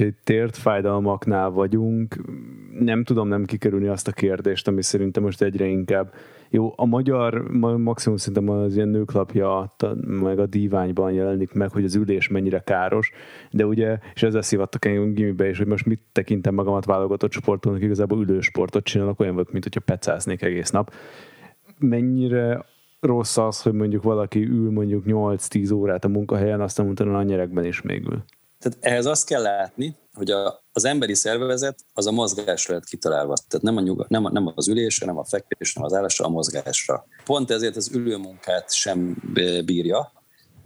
Úgyhogy 0.01 0.15
tért 0.25 0.57
fájdalmaknál 0.57 1.51
vagyunk. 1.51 2.17
Nem 2.79 3.05
tudom 3.05 3.29
nem 3.29 3.45
kikerülni 3.45 3.87
azt 3.87 4.09
a 4.09 4.13
kérdést, 4.13 4.69
ami 4.69 4.83
szerintem 4.83 5.23
most 5.23 5.43
egyre 5.43 5.67
inkább 5.67 6.13
jó, 6.51 6.73
a 6.77 6.85
magyar 6.85 7.51
maximum 7.79 8.17
szerintem 8.17 8.49
az 8.49 8.77
ilyen 8.77 8.89
nőklapja, 8.89 9.75
meg 10.07 10.39
a 10.39 10.47
díványban 10.47 11.13
jelenik 11.13 11.53
meg, 11.53 11.71
hogy 11.71 11.85
az 11.85 11.95
ülés 11.95 12.29
mennyire 12.29 12.59
káros, 12.59 13.13
de 13.51 13.67
ugye, 13.67 13.99
és 14.15 14.23
ezzel 14.23 14.43
szívattak 14.43 14.85
engem 14.85 15.13
gimibe 15.13 15.49
is, 15.49 15.59
hogy 15.59 15.67
most 15.67 15.87
mit 15.87 16.01
tekintem 16.13 16.55
magamat 16.55 16.85
válogatott 16.85 17.33
sportolnak, 17.33 17.83
igazából 17.83 18.23
ülősportot 18.23 18.85
csinálok, 18.85 19.21
olyan 19.21 19.35
volt, 19.35 19.53
mint 19.53 19.65
hogyha 19.65 19.81
pecáznék 19.81 20.43
egész 20.43 20.71
nap. 20.71 20.93
Mennyire 21.79 22.65
rossz 23.01 23.37
az, 23.37 23.63
hogy 23.63 23.73
mondjuk 23.73 24.03
valaki 24.03 24.45
ül 24.45 24.71
mondjuk 24.71 25.05
8-10 25.07 25.75
órát 25.75 26.05
a 26.05 26.09
munkahelyen, 26.09 26.61
aztán 26.61 26.89
utána 26.89 27.19
a 27.19 27.23
nyerekben 27.23 27.65
is 27.65 27.83
még 27.83 28.05
ül. 28.05 28.25
Tehát 28.69 28.85
ehhez 28.85 29.07
azt 29.07 29.27
kell 29.27 29.43
látni, 29.43 29.97
hogy 30.15 30.31
a, 30.31 30.65
az 30.73 30.85
emberi 30.85 31.15
szervezet 31.15 31.79
az 31.93 32.07
a 32.07 32.11
mozgásra 32.11 32.75
lett 32.75 32.85
kitalálva. 32.85 33.35
Tehát 33.49 33.65
nem, 33.65 33.77
a 33.77 33.81
nyuga, 33.81 34.07
nem, 34.09 34.25
a, 34.25 34.31
nem 34.31 34.53
az 34.55 34.69
ülésre, 34.69 35.07
nem 35.07 35.19
a 35.19 35.25
fekvésre, 35.25 35.81
nem 35.81 35.91
az 35.91 35.97
állásra, 35.97 36.25
a 36.25 36.29
mozgásra. 36.29 37.07
Pont 37.25 37.51
ezért 37.51 37.77
az 37.77 37.91
ülőmunkát 37.93 38.75
sem 38.75 39.23
bírja, 39.65 40.13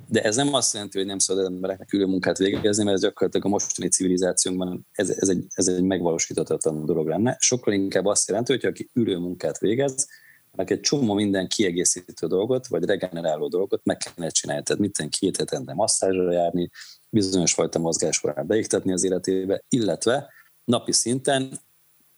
de 0.09 0.23
ez 0.23 0.37
nem 0.37 0.55
azt 0.55 0.73
jelenti, 0.73 0.99
hogy 0.99 1.07
nem 1.07 1.19
szabad 1.19 1.45
embereknek 1.45 1.93
ülőmunkát 1.93 2.39
végezni, 2.39 2.85
mert 2.85 2.97
ez 2.97 3.03
gyakorlatilag 3.03 3.47
a 3.47 3.49
mostani 3.49 3.89
civilizációnkban 3.89 4.87
ez, 4.93 5.11
ez, 5.11 5.29
egy, 5.29 5.45
ez 5.55 5.69
egy 5.69 5.83
megvalósíthatatlan 5.83 6.85
dolog 6.85 7.09
lenne. 7.09 7.37
Sokkal 7.39 7.73
inkább 7.73 8.05
azt 8.05 8.29
jelenti, 8.29 8.53
hogy 8.53 8.65
aki 8.65 8.91
ülőmunkát 8.93 9.59
végez, 9.59 10.09
annak 10.53 10.71
egy 10.71 10.81
csomó 10.81 11.15
minden 11.15 11.49
kiegészítő 11.49 12.27
dolgot, 12.27 12.67
vagy 12.67 12.85
regeneráló 12.85 13.49
dolgot 13.49 13.85
meg 13.85 13.97
kellene 13.97 14.33
csinálni. 14.33 14.63
Tehát 14.63 14.83
mit 14.83 15.19
két 15.19 15.37
hetente 15.37 15.75
masszázsra 15.75 16.33
járni, 16.33 16.71
bizonyos 17.11 17.53
fajta 17.53 17.79
mozgásforrát 17.79 18.47
beiktatni 18.47 18.93
az 18.93 19.05
életébe, 19.05 19.63
illetve 19.69 20.29
napi 20.65 20.93
szinten 20.93 21.61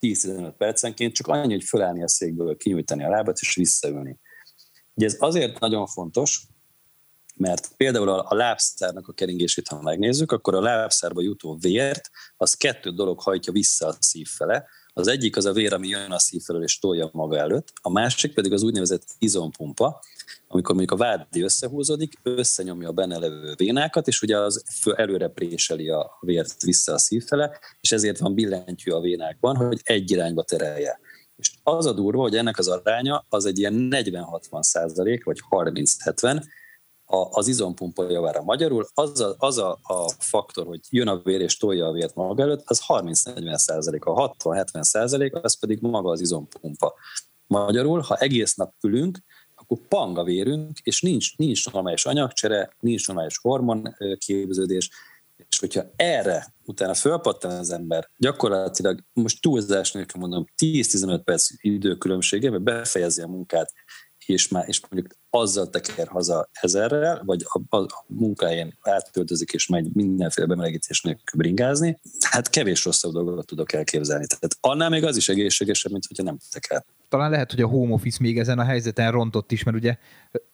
10-15 0.00 0.52
percenként 0.58 1.14
csak 1.14 1.26
annyi, 1.26 1.52
hogy 1.52 1.64
fölállni 1.64 2.02
a 2.02 2.08
székből, 2.08 2.56
kinyújtani 2.56 3.04
a 3.04 3.08
lábat 3.08 3.38
és 3.40 3.54
visszaülni. 3.54 4.18
Ugye 4.94 5.06
ez 5.06 5.16
azért 5.18 5.58
nagyon 5.58 5.86
fontos, 5.86 6.46
mert 7.36 7.76
például 7.76 8.08
a 8.08 8.34
lábszárnak 8.34 9.08
a 9.08 9.12
keringését, 9.12 9.68
ha 9.68 9.82
megnézzük, 9.82 10.32
akkor 10.32 10.54
a 10.54 10.60
lábszárba 10.60 11.22
jutó 11.22 11.56
vért, 11.60 12.10
az 12.36 12.54
kettő 12.54 12.90
dolog 12.90 13.20
hajtja 13.20 13.52
vissza 13.52 13.86
a 13.86 13.96
szív 14.00 14.28
fele. 14.28 14.66
Az 14.94 15.06
egyik 15.06 15.36
az 15.36 15.44
a 15.44 15.52
vér, 15.52 15.72
ami 15.72 15.88
jön 15.88 16.10
a 16.10 16.18
szív 16.18 16.42
és 16.60 16.78
tolja 16.78 17.10
maga 17.12 17.38
előtt, 17.38 17.72
a 17.82 17.90
másik 17.90 18.34
pedig 18.34 18.52
az 18.52 18.62
úgynevezett 18.62 19.06
izompumpa, 19.18 20.00
amikor 20.48 20.74
mondjuk 20.74 21.00
a 21.00 21.04
vádi 21.04 21.42
összehúzódik, 21.42 22.18
összenyomja 22.22 22.88
a 22.88 22.92
benne 22.92 23.18
levő 23.18 23.54
vénákat, 23.56 24.06
és 24.06 24.22
ugye 24.22 24.38
az 24.38 24.64
előre 24.96 25.28
préseli 25.28 25.88
a 25.88 26.18
vért 26.20 26.62
vissza 26.62 26.92
a 26.92 26.98
szív 26.98 27.24
fele, 27.24 27.58
és 27.80 27.92
ezért 27.92 28.18
van 28.18 28.34
billentyű 28.34 28.90
a 28.90 29.00
vénákban, 29.00 29.56
hogy 29.56 29.80
egy 29.82 30.10
irányba 30.10 30.42
terelje. 30.42 31.00
És 31.36 31.52
az 31.62 31.86
a 31.86 31.92
durva, 31.92 32.22
hogy 32.22 32.36
ennek 32.36 32.58
az 32.58 32.68
aránya 32.68 33.26
az 33.28 33.44
egy 33.44 33.58
ilyen 33.58 33.88
40-60 33.90 34.62
százalék, 34.62 35.24
vagy 35.24 35.38
30-70, 35.50 36.44
az 37.30 37.48
izompumpa 37.48 38.10
javára. 38.10 38.42
Magyarul 38.42 38.86
az 38.94 39.20
a, 39.20 39.34
az 39.38 39.58
a, 39.58 39.78
a 39.82 40.08
faktor, 40.18 40.66
hogy 40.66 40.80
jön 40.90 41.08
a 41.08 41.22
vér 41.22 41.40
és 41.40 41.56
tolja 41.56 41.86
a 41.86 41.92
vért 41.92 42.14
maga 42.14 42.42
előtt, 42.42 42.62
az 42.64 42.82
30-40 42.88 43.56
százalék, 43.56 44.04
a 44.04 44.34
60-70 44.42 44.82
százalék, 44.82 45.34
az 45.34 45.58
pedig 45.58 45.78
maga 45.80 46.10
az 46.10 46.20
izompumpa. 46.20 46.94
Magyarul, 47.46 48.00
ha 48.00 48.16
egész 48.16 48.54
nap 48.54 48.72
ülünk, 48.82 49.18
akkor 49.54 49.78
pang 49.88 50.18
a 50.18 50.24
vérünk, 50.24 50.78
és 50.82 51.00
nincs, 51.00 51.36
nincs 51.36 51.72
normális 51.72 52.04
anyagcsere, 52.04 52.76
nincs 52.80 53.06
normális 53.06 53.38
hormonképződés, 53.38 54.90
és 55.48 55.58
hogyha 55.58 55.82
erre 55.96 56.54
utána 56.64 56.94
fölpattan 56.94 57.50
az 57.50 57.70
ember, 57.70 58.08
gyakorlatilag 58.18 59.00
most 59.12 59.42
túlzás 59.42 59.92
nélkül 59.92 60.20
mondom, 60.20 60.46
10-15 60.62 61.20
perc 61.24 61.48
időkülönbségében 61.60 62.64
befejezi 62.64 63.22
a 63.22 63.26
munkát, 63.26 63.72
és, 64.26 64.48
már, 64.48 64.68
és 64.68 64.80
mondjuk 64.90 65.12
azzal 65.34 65.70
teker 65.70 66.08
haza 66.08 66.48
ezerrel, 66.52 67.22
vagy 67.24 67.44
a, 67.48 67.76
a, 67.76 67.80
a 67.80 68.04
munkáján 68.06 68.78
átköltözik 68.82 69.52
és 69.52 69.66
megy 69.66 69.88
mindenféle 69.92 70.46
bemelegítés 70.46 71.00
nélkül 71.00 71.40
bringázni, 71.40 71.98
hát 72.20 72.50
kevés 72.50 72.84
rosszabb 72.84 73.12
dolgot 73.12 73.46
tudok 73.46 73.72
elképzelni. 73.72 74.26
Tehát 74.26 74.56
annál 74.60 74.88
még 74.88 75.04
az 75.04 75.16
is 75.16 75.28
egészségesebb, 75.28 75.92
mint 75.92 76.06
hogyha 76.06 76.22
nem 76.22 76.38
teker 76.50 76.84
talán 77.12 77.30
lehet, 77.30 77.50
hogy 77.50 77.60
a 77.60 77.66
home 77.66 77.92
office 77.92 78.18
még 78.20 78.38
ezen 78.38 78.58
a 78.58 78.64
helyzeten 78.64 79.10
rontott 79.10 79.52
is, 79.52 79.62
mert 79.62 79.76
ugye 79.76 79.96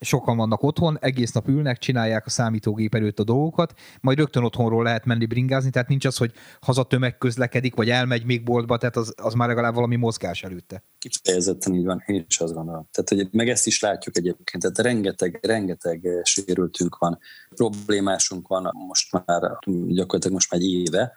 sokan 0.01 0.37
vannak 0.37 0.63
otthon, 0.63 0.99
egész 1.01 1.33
nap 1.33 1.49
ülnek, 1.49 1.79
csinálják 1.79 2.27
a 2.27 2.31
számítógép 2.31 2.95
előtt 2.95 3.19
a 3.19 3.25
dolgokat, 3.25 3.75
majd 4.01 4.19
rögtön 4.19 4.45
otthonról 4.45 4.83
lehet 4.83 5.05
menni 5.05 5.27
bringázni, 5.27 5.71
tehát 5.71 5.89
nincs 5.89 6.05
az, 6.05 6.17
hogy 6.17 6.33
haza 6.61 6.83
tömegközlekedik, 6.83 7.75
vagy 7.75 7.91
elmegy 7.91 8.25
még 8.25 8.43
boltba, 8.43 8.77
tehát 8.77 8.97
az, 8.97 9.15
az 9.17 9.35
már 9.35 9.49
legalább 9.49 9.75
valami 9.75 9.97
mozgás 9.97 10.43
előtte. 10.43 10.83
Kifejezetten 10.99 11.75
így 11.75 11.85
van, 11.85 12.03
én 12.07 12.25
is 12.29 12.41
azt 12.41 12.55
gondolom. 12.55 12.89
Tehát, 12.93 13.09
hogy 13.09 13.39
meg 13.39 13.49
ezt 13.49 13.67
is 13.67 13.81
látjuk 13.81 14.17
egyébként, 14.17 14.63
tehát 14.63 14.79
rengeteg, 14.79 15.39
rengeteg 15.43 16.09
sérültünk 16.23 16.99
van, 16.99 17.19
problémásunk 17.55 18.49
van 18.49 18.73
most 18.87 19.13
már, 19.13 19.41
gyakorlatilag 19.87 20.33
most 20.33 20.53
már 20.53 20.61
egy 20.61 20.67
éve, 20.67 21.13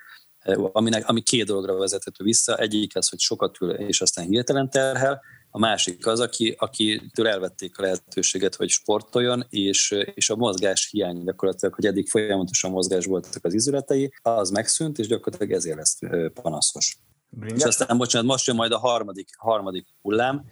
aminek, 0.71 1.09
ami 1.09 1.21
két 1.21 1.45
dologra 1.45 1.77
vezethető 1.77 2.23
vissza. 2.23 2.57
Egyik 2.57 2.95
az, 2.95 3.09
hogy 3.09 3.19
sokat 3.19 3.57
ül, 3.61 3.71
és 3.71 4.01
aztán 4.01 4.25
hirtelen 4.25 4.69
terhel, 4.69 5.21
a 5.53 5.59
másik 5.59 6.07
az, 6.07 6.19
aki, 6.19 6.55
akitől 6.59 7.27
elvették 7.27 7.77
a 7.77 7.81
lehetőséget, 7.81 8.55
hogy 8.55 8.69
sportoljon, 8.69 9.45
és, 9.49 9.95
és 10.13 10.29
a 10.29 10.35
mozgás 10.35 10.89
hiány 10.91 11.23
gyakorlatilag, 11.23 11.73
hogy 11.73 11.85
eddig 11.85 12.09
folyamatosan 12.09 12.71
mozgás 12.71 13.05
voltak 13.05 13.45
az 13.45 13.53
izületei, 13.53 14.13
az 14.21 14.49
megszűnt, 14.49 14.99
és 14.99 15.07
gyakorlatilag 15.07 15.53
ezért 15.53 15.77
lesz 15.77 15.99
panaszos. 16.33 16.97
Bringet? 17.29 17.57
És 17.57 17.63
aztán, 17.63 17.97
bocsánat, 17.97 18.27
most 18.27 18.47
jön 18.47 18.55
majd 18.55 18.71
a 18.71 18.77
harmadik, 18.77 19.29
harmadik 19.37 19.87
hullám, 20.01 20.45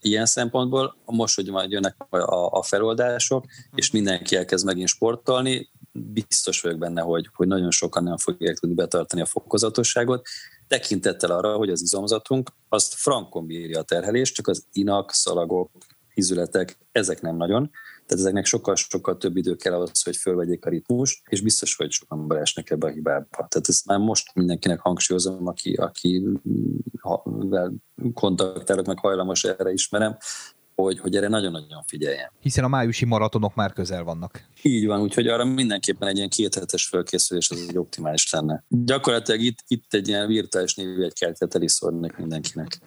ilyen 0.00 0.26
szempontból, 0.26 0.96
most, 1.04 1.34
hogy 1.34 1.50
majd 1.50 1.70
jönnek 1.70 1.96
a, 2.08 2.58
a 2.58 2.62
feloldások, 2.62 3.44
és 3.74 3.90
mindenki 3.90 4.36
elkezd 4.36 4.64
megint 4.64 4.88
sportolni, 4.88 5.68
biztos 6.02 6.60
vagyok 6.60 6.78
benne, 6.78 7.00
hogy, 7.00 7.28
hogy 7.32 7.46
nagyon 7.46 7.70
sokan 7.70 8.02
nem 8.02 8.16
fogják 8.16 8.58
tudni 8.58 8.74
betartani 8.74 9.22
a 9.22 9.26
fokozatosságot, 9.26 10.26
tekintettel 10.68 11.30
arra, 11.30 11.56
hogy 11.56 11.70
az 11.70 11.82
izomzatunk 11.82 12.50
azt 12.68 12.94
frankon 12.94 13.46
bírja 13.46 13.78
a 13.78 13.82
terhelést, 13.82 14.34
csak 14.34 14.48
az 14.48 14.64
inak, 14.72 15.12
szalagok, 15.12 15.70
izületek, 16.14 16.78
ezek 16.92 17.20
nem 17.20 17.36
nagyon. 17.36 17.70
Tehát 18.06 18.24
ezeknek 18.24 18.44
sokkal-sokkal 18.46 19.16
több 19.16 19.36
idő 19.36 19.56
kell 19.56 19.72
ahhoz, 19.72 20.02
hogy 20.02 20.16
fölvegyék 20.16 20.66
a 20.66 20.70
ritmust, 20.70 21.22
és 21.28 21.40
biztos, 21.40 21.76
hogy 21.76 21.90
sokan 21.90 22.28
beesnek 22.28 22.70
ebbe 22.70 22.86
a 22.86 22.90
hibába. 22.90 23.26
Tehát 23.30 23.68
ezt 23.68 23.86
már 23.86 23.98
most 23.98 24.34
mindenkinek 24.34 24.80
hangsúlyozom, 24.80 25.46
aki, 25.46 25.74
aki 25.74 26.24
ha, 27.00 27.22
kontaktálok, 28.14 28.86
meg 28.86 28.98
hajlamos 28.98 29.44
erre 29.44 29.72
ismerem, 29.72 30.16
hogy, 30.82 30.98
hogy 30.98 31.16
erre 31.16 31.28
nagyon-nagyon 31.28 31.82
figyeljen. 31.86 32.30
Hiszen 32.40 32.64
a 32.64 32.68
májusi 32.68 33.04
maratonok 33.04 33.54
már 33.54 33.72
közel 33.72 34.04
vannak. 34.04 34.44
Így 34.62 34.86
van, 34.86 35.00
úgyhogy 35.00 35.26
arra 35.26 35.44
mindenképpen 35.44 36.08
egy 36.08 36.16
ilyen 36.16 36.28
kéthetes 36.28 36.86
fölkészülés 36.86 37.50
az 37.50 37.66
egy 37.68 37.78
optimális 37.78 38.32
lenne. 38.32 38.64
Gyakorlatilag 38.68 39.40
itt, 39.40 39.58
itt 39.68 39.94
egy 39.94 40.08
ilyen 40.08 40.26
virtuális 40.26 40.74
névjegykeltet 40.74 41.54
el 41.54 41.62
is 41.62 41.72
szórnék 41.72 42.16
mindenkinek. 42.16 42.78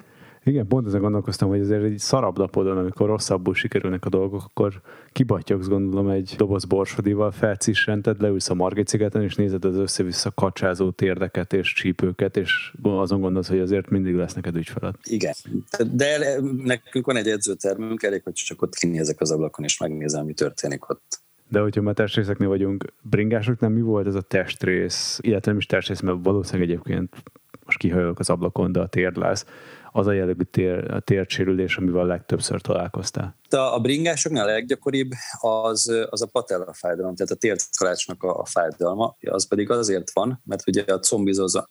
Igen, 0.43 0.67
pont 0.67 0.87
ezen 0.87 1.01
gondolkoztam, 1.01 1.49
hogy 1.49 1.59
azért 1.59 1.83
egy 1.83 1.97
szarabb 1.97 2.37
napodon, 2.37 2.77
amikor 2.77 3.07
rosszabbul 3.07 3.53
sikerülnek 3.53 4.05
a 4.05 4.09
dolgok, 4.09 4.43
akkor 4.43 4.81
kibatyogsz 5.11 5.67
gondolom 5.67 6.09
egy 6.09 6.33
doboz 6.37 6.65
borsodival, 6.65 7.31
felcissented, 7.31 8.21
leülsz 8.21 8.49
a 8.49 8.53
Margit 8.53 8.87
szigeten, 8.87 9.21
és 9.21 9.35
nézed 9.35 9.65
az 9.65 9.77
össze-vissza 9.77 10.31
kacsázó 10.31 10.91
térdeket 10.91 11.53
és 11.53 11.73
csípőket, 11.73 12.37
és 12.37 12.73
azon 12.81 13.21
gondolsz, 13.21 13.47
hogy 13.47 13.59
azért 13.59 13.89
mindig 13.89 14.15
lesz 14.15 14.33
neked 14.33 14.55
ügyfeled. 14.55 14.95
Igen, 15.03 15.33
de 15.91 16.39
nekünk 16.63 17.05
van 17.05 17.15
egy 17.15 17.27
edzőtermünk, 17.27 18.03
elég, 18.03 18.23
hogy 18.23 18.33
csak 18.33 18.61
ott 18.61 18.75
kinézek 18.75 19.21
az 19.21 19.31
ablakon, 19.31 19.65
és 19.65 19.79
megnézem, 19.79 20.25
mi 20.25 20.33
történik 20.33 20.89
ott. 20.89 21.19
De 21.47 21.59
hogyha 21.59 21.81
már 21.81 21.93
testrészeknél 21.93 22.47
vagyunk, 22.47 22.93
bringásoknál 23.01 23.69
mi 23.69 23.81
volt 23.81 24.07
ez 24.07 24.15
a 24.15 24.21
testrész, 24.21 25.19
illetve 25.21 25.51
nem 25.51 25.59
is 25.59 25.65
testrész, 25.65 25.99
mert 25.99 26.17
valószínűleg 26.23 26.69
egyébként 26.69 27.15
most 27.65 27.77
kihajolok 27.77 28.19
az 28.19 28.29
ablakon, 28.29 28.71
de 28.71 28.79
a 28.79 28.87
térdlász, 28.87 29.45
az 29.91 30.07
a 30.07 30.11
jellegű 30.11 30.43
tér, 30.43 30.91
a 30.91 30.99
térsérülés, 30.99 31.77
amivel 31.77 32.05
legtöbbször 32.05 32.61
találkoztál? 32.61 33.35
A, 33.49 33.55
a 33.55 33.79
bringásoknál 33.79 34.47
a 34.47 34.51
leggyakoribb 34.51 35.11
az, 35.39 36.05
az 36.09 36.21
a 36.21 36.27
patella 36.31 36.73
fájdalom, 36.73 37.15
tehát 37.15 37.31
a 37.31 37.35
térkalácsnak 37.35 38.23
a, 38.23 38.39
a 38.39 38.45
fájdalma, 38.45 39.15
az 39.21 39.47
pedig 39.47 39.69
azért 39.69 40.13
van, 40.13 40.41
mert 40.45 40.67
ugye 40.67 40.83
a 40.87 40.99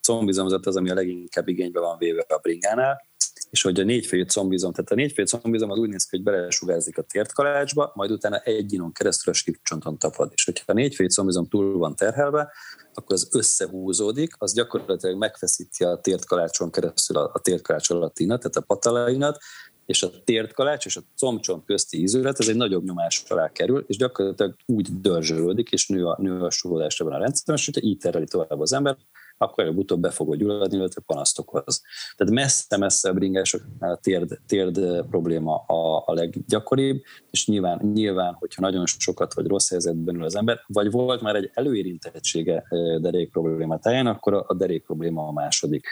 combizomzat 0.01 0.67
az, 0.67 0.77
ami 0.77 0.91
a 0.91 0.95
leginkább 0.95 1.49
igénybe 1.49 1.81
van 1.81 1.99
véve 1.99 2.25
a 2.29 2.39
bringánál, 2.39 3.09
és 3.51 3.63
hogy 3.63 3.81
a 3.81 3.85
négyfejű 3.85 4.25
combizom, 4.25 4.73
tehát 4.73 4.91
a 4.91 4.95
négyfejű 4.95 5.27
combizom 5.27 5.71
az 5.71 5.79
úgy 5.79 5.89
néz 5.89 6.05
ki, 6.05 6.17
hogy 6.17 6.25
belesugárzik 6.25 6.99
a 6.99 7.03
tértkalácsba, 7.03 7.93
majd 7.95 8.11
utána 8.11 8.39
egy 8.39 8.73
inon 8.73 8.93
keresztül 8.93 9.33
a 9.33 9.37
slipcsonton 9.37 9.99
tapad. 9.99 10.31
És 10.35 10.45
hogyha 10.45 10.65
a 10.67 10.73
négyfejű 10.73 11.09
combizom 11.09 11.49
túl 11.49 11.79
van 11.79 11.97
terhelve, 11.97 12.53
akkor 12.95 13.15
az 13.15 13.29
összehúzódik, 13.33 14.35
az 14.39 14.53
gyakorlatilag 14.53 15.19
megfeszíti 15.19 15.85
a 15.85 15.97
tértkalácson 15.97 16.71
keresztül 16.71 17.17
a, 17.17 17.31
a 17.33 17.39
tértkalács 17.39 17.89
inat, 18.15 18.39
tehát 18.39 18.57
a 18.57 18.61
patalainat, 18.61 19.39
és 19.87 20.03
a 20.03 20.11
tértkalács 20.25 20.87
és 20.87 20.97
a 20.97 21.03
combcsont 21.17 21.65
közti 21.65 22.01
ízület, 22.01 22.39
ez 22.39 22.49
egy 22.49 22.57
nagyobb 22.57 22.85
nyomás 22.85 23.25
alá 23.29 23.53
kerül, 23.53 23.85
és 23.87 23.97
gyakorlatilag 23.97 24.57
úgy 24.67 25.01
dörzsölődik, 25.01 25.71
és 25.71 25.89
nő 25.89 26.07
a, 26.07 26.17
nő 26.21 26.41
a 26.41 26.51
ebben 26.99 27.13
a 27.13 27.19
rendszerben, 27.19 27.57
és 27.57 27.65
hogyha 27.65 27.89
így 27.89 27.99
tereli 27.99 28.27
tovább 28.27 28.61
az 28.61 28.73
ember, 28.73 28.97
akkor 29.41 29.65
előbb-utóbb 29.65 30.01
be 30.01 30.11
fog 30.11 30.37
gyulladni, 30.37 30.77
illetve 30.77 31.01
panaszt 31.07 31.39
okoz. 31.39 31.83
Tehát 32.17 32.33
messze-messze 32.33 33.13
bringásoknál 33.13 33.93
a 33.93 33.97
térd, 33.97 34.39
térd 34.47 35.07
probléma 35.07 35.57
a, 35.57 36.03
a 36.07 36.13
leggyakoribb, 36.13 37.03
és 37.31 37.47
nyilván, 37.47 37.91
nyilván, 37.93 38.35
hogyha 38.35 38.63
nagyon 38.63 38.87
sokat 38.87 39.35
vagy 39.35 39.47
rossz 39.47 39.71
helyzetben 39.71 40.15
ül 40.15 40.25
az 40.25 40.37
ember, 40.37 40.61
vagy 40.67 40.91
volt 40.91 41.21
már 41.21 41.35
egy 41.35 41.51
előérintettsége 41.55 42.65
derék 43.01 43.31
probléma 43.31 43.79
táján, 43.79 44.07
akkor 44.07 44.45
a 44.47 44.55
derék 44.55 44.85
probléma 44.85 45.27
a 45.27 45.33
második. 45.33 45.87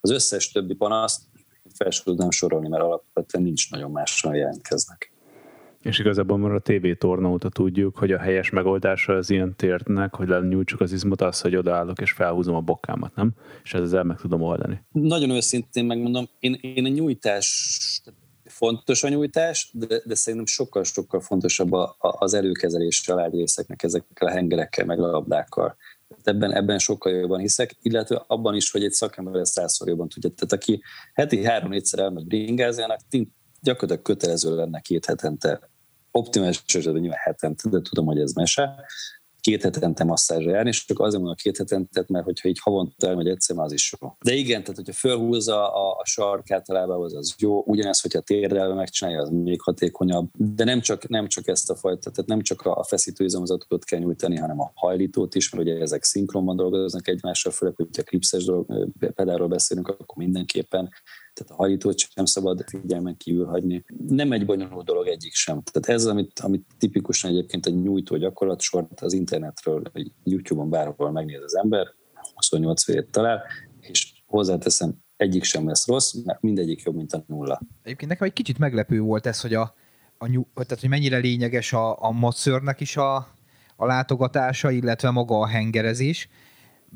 Az 0.00 0.10
összes 0.10 0.52
többi 0.52 0.74
panaszt 0.74 1.22
fel 1.74 1.90
tudnám 2.04 2.30
sorolni, 2.30 2.68
mert 2.68 2.82
alapvetően 2.82 3.44
nincs 3.44 3.70
nagyon 3.70 3.90
mással 3.90 4.36
jelentkeznek. 4.36 5.13
És 5.84 5.98
igazából 5.98 6.38
már 6.38 6.52
a 6.52 6.60
TV 6.60 6.86
torna 6.98 7.28
óta 7.28 7.48
tudjuk, 7.48 7.96
hogy 7.96 8.12
a 8.12 8.18
helyes 8.18 8.50
megoldása 8.50 9.12
az 9.12 9.30
ilyen 9.30 9.56
tértnek, 9.56 10.14
hogy 10.14 10.28
lenyújtsuk 10.28 10.80
az 10.80 10.92
izmot, 10.92 11.20
az, 11.20 11.40
hogy 11.40 11.56
odaállok 11.56 12.00
és 12.00 12.10
felhúzom 12.10 12.54
a 12.54 12.60
bokámat, 12.60 13.14
nem? 13.14 13.32
És 13.64 13.74
ezzel 13.74 14.04
meg 14.04 14.16
tudom 14.16 14.42
oldani. 14.42 14.84
Nagyon 14.92 15.30
őszintén 15.30 15.84
megmondom, 15.84 16.28
én, 16.38 16.58
én 16.60 16.84
a 16.84 16.88
nyújtás, 16.88 18.02
fontos 18.44 19.02
a 19.04 19.08
nyújtás, 19.08 19.70
de, 19.72 20.00
de 20.04 20.14
szerintem 20.14 20.46
sokkal-sokkal 20.46 21.20
fontosabb 21.20 21.72
a, 21.72 21.96
a, 21.98 22.16
az 22.18 22.34
előkezelés 22.34 23.08
a 23.08 23.26
részeknek 23.26 23.82
ezekkel 23.82 24.28
a 24.28 24.30
hengerekkel, 24.30 24.84
meg 24.84 25.00
a 25.00 25.06
labdákkal. 25.06 25.76
Ebben, 26.22 26.52
ebben 26.54 26.78
sokkal 26.78 27.12
jobban 27.12 27.40
hiszek, 27.40 27.76
illetve 27.82 28.24
abban 28.26 28.54
is, 28.54 28.70
hogy 28.70 28.84
egy 28.84 28.92
szakember 28.92 29.40
ezt 29.40 29.52
százszor 29.52 29.88
jobban 29.88 30.08
tudja. 30.08 30.30
Tehát 30.30 30.52
aki 30.52 30.82
heti 31.12 31.44
három-négyszer 31.44 31.98
elmegy 31.98 32.26
bringázni, 32.26 32.84
gyakorlatilag 33.60 34.02
kötelező 34.02 34.56
lenne 34.56 34.80
két 34.80 35.04
hetente 35.04 35.72
optimális 36.18 36.62
esetben 36.66 37.00
nyilván 37.00 37.18
hetente, 37.22 37.68
de 37.68 37.80
tudom, 37.80 38.06
hogy 38.06 38.18
ez 38.18 38.32
mese, 38.32 38.74
két 39.44 39.62
hetente 39.62 40.04
masszázsra 40.04 40.50
járni, 40.50 40.68
és 40.68 40.84
csak 40.84 41.00
azért 41.00 41.14
mondom 41.14 41.36
a 41.38 41.42
két 41.42 41.56
hetente, 41.56 42.04
mert 42.08 42.24
hogyha 42.24 42.48
így 42.48 42.58
havonta 42.62 43.08
elmegy 43.08 43.28
egyszer, 43.28 43.58
az 43.58 43.72
is 43.72 43.94
jó. 44.00 44.16
De 44.24 44.32
igen, 44.32 44.60
tehát 44.60 44.76
hogyha 44.76 44.92
fölhúzza 44.92 45.72
a, 45.72 45.90
a 45.98 46.04
sarkát 46.04 46.68
a 46.68 46.72
lábához, 46.72 47.14
az 47.14 47.34
jó. 47.38 47.62
Ugyanez, 47.66 48.00
hogyha 48.00 48.20
térdelve 48.20 48.74
megcsinálja, 48.74 49.20
az 49.20 49.28
még 49.30 49.60
hatékonyabb. 49.60 50.28
De 50.32 50.64
nem 50.64 50.80
csak, 50.80 51.08
nem 51.08 51.28
csak 51.28 51.48
ezt 51.48 51.70
a 51.70 51.74
fajta, 51.76 52.10
tehát 52.10 52.30
nem 52.30 52.40
csak 52.40 52.60
a 52.60 52.84
feszítő 52.84 53.24
izomzatot 53.24 53.84
kell 53.84 53.98
nyújtani, 53.98 54.36
hanem 54.36 54.60
a 54.60 54.72
hajlítót 54.74 55.34
is, 55.34 55.50
mert 55.50 55.64
ugye 55.64 55.80
ezek 55.80 56.04
szinkronban 56.04 56.56
dolgoznak 56.56 57.08
egymással, 57.08 57.52
főleg, 57.52 57.74
hogyha 57.74 58.02
klipszes 58.02 58.44
dolog, 58.44 58.88
pedálról 59.14 59.48
beszélünk, 59.48 59.88
akkor 59.88 60.16
mindenképpen 60.16 60.90
tehát 61.34 61.52
a 61.52 61.54
hajlítót 61.54 61.98
sem 61.98 62.24
szabad 62.24 62.64
figyelmen 62.66 63.16
kívül 63.16 63.46
hagyni. 63.46 63.84
Nem 64.08 64.32
egy 64.32 64.46
bonyolult 64.46 64.84
dolog 64.84 65.06
egyik 65.06 65.34
sem. 65.34 65.62
Tehát 65.62 66.00
ez, 66.00 66.06
amit, 66.06 66.38
amit 66.38 66.66
tipikusan 66.78 67.30
egyébként 67.30 67.66
egy 67.66 67.82
nyújtó 67.82 68.16
gyakorlatsort 68.16 69.00
az 69.00 69.12
internetről, 69.12 69.82
YouTube-on 70.24 70.70
bárhol 70.70 71.10
megnéz 71.10 71.42
az 71.42 71.56
ember, 71.56 71.86
28 72.34 72.82
félét 72.82 73.10
talál, 73.10 73.42
és 73.80 74.12
hozzáteszem, 74.26 74.94
egyik 75.16 75.44
sem 75.44 75.66
lesz 75.66 75.86
rossz, 75.86 76.12
mert 76.24 76.42
mindegyik 76.42 76.82
jobb, 76.82 76.94
mint 76.94 77.12
a 77.12 77.24
nulla. 77.26 77.60
Egyébként 77.82 78.10
nekem 78.10 78.26
egy 78.26 78.32
kicsit 78.32 78.58
meglepő 78.58 79.00
volt 79.00 79.26
ez, 79.26 79.40
hogy 79.40 79.54
a, 79.54 79.74
a 80.18 80.26
nyú, 80.26 80.46
tehát, 80.54 80.80
hogy 80.80 80.88
mennyire 80.88 81.16
lényeges 81.16 81.72
a, 81.72 82.02
a 82.02 82.10
masszörnek 82.10 82.80
is 82.80 82.96
a, 82.96 83.16
a 83.76 83.86
látogatása, 83.86 84.70
illetve 84.70 85.10
maga 85.10 85.38
a 85.38 85.46
hengerezés 85.46 86.28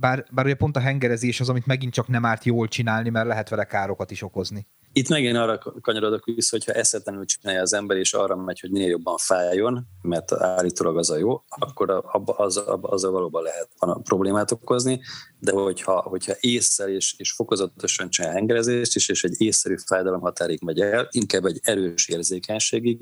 bár, 0.00 0.24
bár 0.30 0.44
ugye 0.44 0.54
pont 0.54 0.76
a 0.76 0.80
hengerezés 0.80 1.40
az, 1.40 1.48
amit 1.48 1.66
megint 1.66 1.92
csak 1.92 2.08
nem 2.08 2.24
árt 2.24 2.44
jól 2.44 2.68
csinálni, 2.68 3.08
mert 3.08 3.26
lehet 3.26 3.48
vele 3.48 3.64
károkat 3.64 4.10
is 4.10 4.22
okozni. 4.22 4.66
Itt 4.92 5.08
megint 5.08 5.36
arra 5.36 5.58
kanyarodok 5.80 6.24
vissza, 6.24 6.56
hogyha 6.56 6.72
eszetlenül 6.72 7.24
csinálja 7.24 7.60
az 7.60 7.72
ember, 7.72 7.96
és 7.96 8.12
arra 8.12 8.36
megy, 8.36 8.60
hogy 8.60 8.70
minél 8.70 8.88
jobban 8.88 9.16
fájjon, 9.16 9.86
mert 10.02 10.32
állítólag 10.32 10.98
az 10.98 11.10
a 11.10 11.16
jó, 11.16 11.42
akkor 11.48 11.90
abba, 11.90 12.32
az, 12.32 12.56
abba, 12.56 12.88
az 12.88 13.04
a 13.04 13.10
valóban 13.10 13.42
lehet 13.42 13.68
problémát 14.02 14.50
okozni, 14.50 15.00
de 15.38 15.52
hogyha, 15.52 16.00
hogyha 16.00 16.32
észszel 16.40 16.88
és, 16.88 17.14
és 17.16 17.32
fokozatosan 17.32 18.10
csinál 18.10 18.32
hengerezést 18.32 18.96
is, 18.96 19.08
és 19.08 19.24
egy 19.24 19.40
észszerű 19.40 19.74
fájdalom 19.86 20.20
határig 20.20 20.62
megy 20.62 20.80
el, 20.80 21.08
inkább 21.10 21.44
egy 21.44 21.60
erős 21.62 22.08
érzékenységig, 22.08 22.98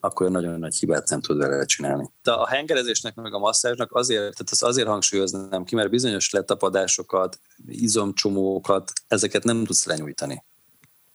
akkor 0.00 0.30
nagyon 0.30 0.58
nagy 0.58 0.76
hibát 0.76 1.08
nem 1.08 1.20
tud 1.20 1.36
vele 1.36 1.64
csinálni. 1.64 2.10
De 2.22 2.32
a 2.32 2.46
hengerezésnek 2.46 3.14
meg 3.14 3.34
a 3.34 3.38
masszázsnak 3.38 3.94
azért, 3.94 4.20
tehát 4.20 4.50
az 4.50 4.62
azért 4.62 4.88
hangsúlyoznám 4.88 5.64
ki, 5.64 5.74
mert 5.74 5.90
bizonyos 5.90 6.30
letapadásokat, 6.30 7.40
izomcsomókat, 7.66 8.92
ezeket 9.08 9.44
nem 9.44 9.64
tudsz 9.64 9.84
lenyújtani. 9.84 10.44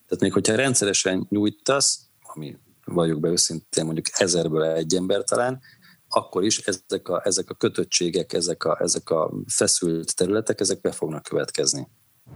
Tehát 0.06 0.22
még 0.22 0.32
hogyha 0.32 0.54
rendszeresen 0.54 1.26
nyújtasz, 1.28 1.98
ami 2.22 2.58
vagyok 2.84 3.20
be 3.20 3.28
őszintén 3.28 3.84
mondjuk 3.84 4.06
ezerből 4.12 4.62
egy 4.62 4.94
ember 4.94 5.24
talán, 5.24 5.60
akkor 6.08 6.44
is 6.44 6.58
ezek 6.58 7.08
a, 7.08 7.20
ezek 7.24 7.50
a 7.50 7.54
kötöttségek, 7.54 8.32
ezek 8.32 8.64
a, 8.64 8.78
ezek 8.80 9.10
a 9.10 9.32
feszült 9.46 10.16
területek, 10.16 10.60
ezek 10.60 10.80
be 10.80 10.92
fognak 10.92 11.22
következni. 11.22 11.88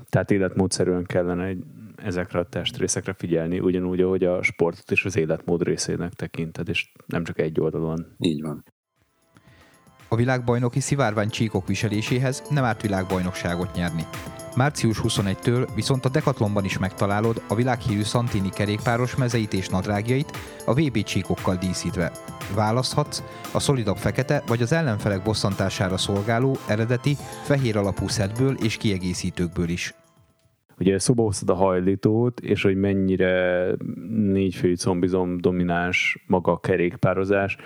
Tehát 0.09 0.31
életmódszerűen 0.31 1.05
kellene 1.05 1.45
egy, 1.45 1.65
ezekre 1.97 2.39
a 2.39 2.49
testrészekre 2.49 3.13
figyelni, 3.13 3.61
ugyanúgy, 3.61 4.01
ahogy 4.01 4.25
a 4.25 4.43
sportot 4.43 4.91
és 4.91 5.05
az 5.05 5.17
életmód 5.17 5.63
részének 5.63 6.13
tekinted, 6.13 6.69
és 6.69 6.93
nem 7.07 7.25
csak 7.25 7.39
egy 7.39 7.61
oldalon. 7.61 8.07
Így 8.19 8.43
van. 8.43 8.65
A 10.09 10.17
világbajnoki 10.17 10.81
szivárvány 10.81 11.29
csíkok 11.29 11.67
viseléséhez 11.67 12.43
nem 12.51 12.65
árt 12.65 12.83
világbajnokságot 12.83 13.75
nyerni. 13.75 14.03
Március 14.59 15.01
21-től 15.03 15.69
viszont 15.75 16.05
a 16.05 16.09
Decathlonban 16.09 16.65
is 16.65 16.79
megtalálod 16.79 17.43
a 17.49 17.55
világhírű 17.55 18.03
Santini 18.03 18.49
kerékpáros 18.49 19.17
mezeit 19.17 19.53
és 19.53 19.69
nadrágjait 19.69 20.31
a 20.67 20.75
VB 20.75 21.03
csíkokkal 21.03 21.57
díszítve. 21.57 22.13
Választhatsz 22.55 23.23
a 23.53 23.59
szolidabb 23.59 23.97
fekete 23.97 24.43
vagy 24.47 24.63
az 24.63 24.73
ellenfelek 24.73 25.23
bosszantására 25.23 25.97
szolgáló 25.97 26.57
eredeti 26.69 27.17
fehér 27.45 27.77
alapú 27.77 28.09
szedből 28.09 28.55
és 28.63 28.77
kiegészítőkből 28.77 29.69
is. 29.69 29.95
Ugye 30.79 30.99
szóba 30.99 31.23
hoztad 31.23 31.51
a 31.51 31.55
hajlítót, 31.55 32.41
és 32.41 32.63
hogy 32.63 32.77
mennyire 32.77 33.71
négyfői 34.09 34.77
combizom 34.77 35.41
domináns 35.41 36.25
maga 36.27 36.53
a 36.53 36.61
kerékpározás. 36.61 37.57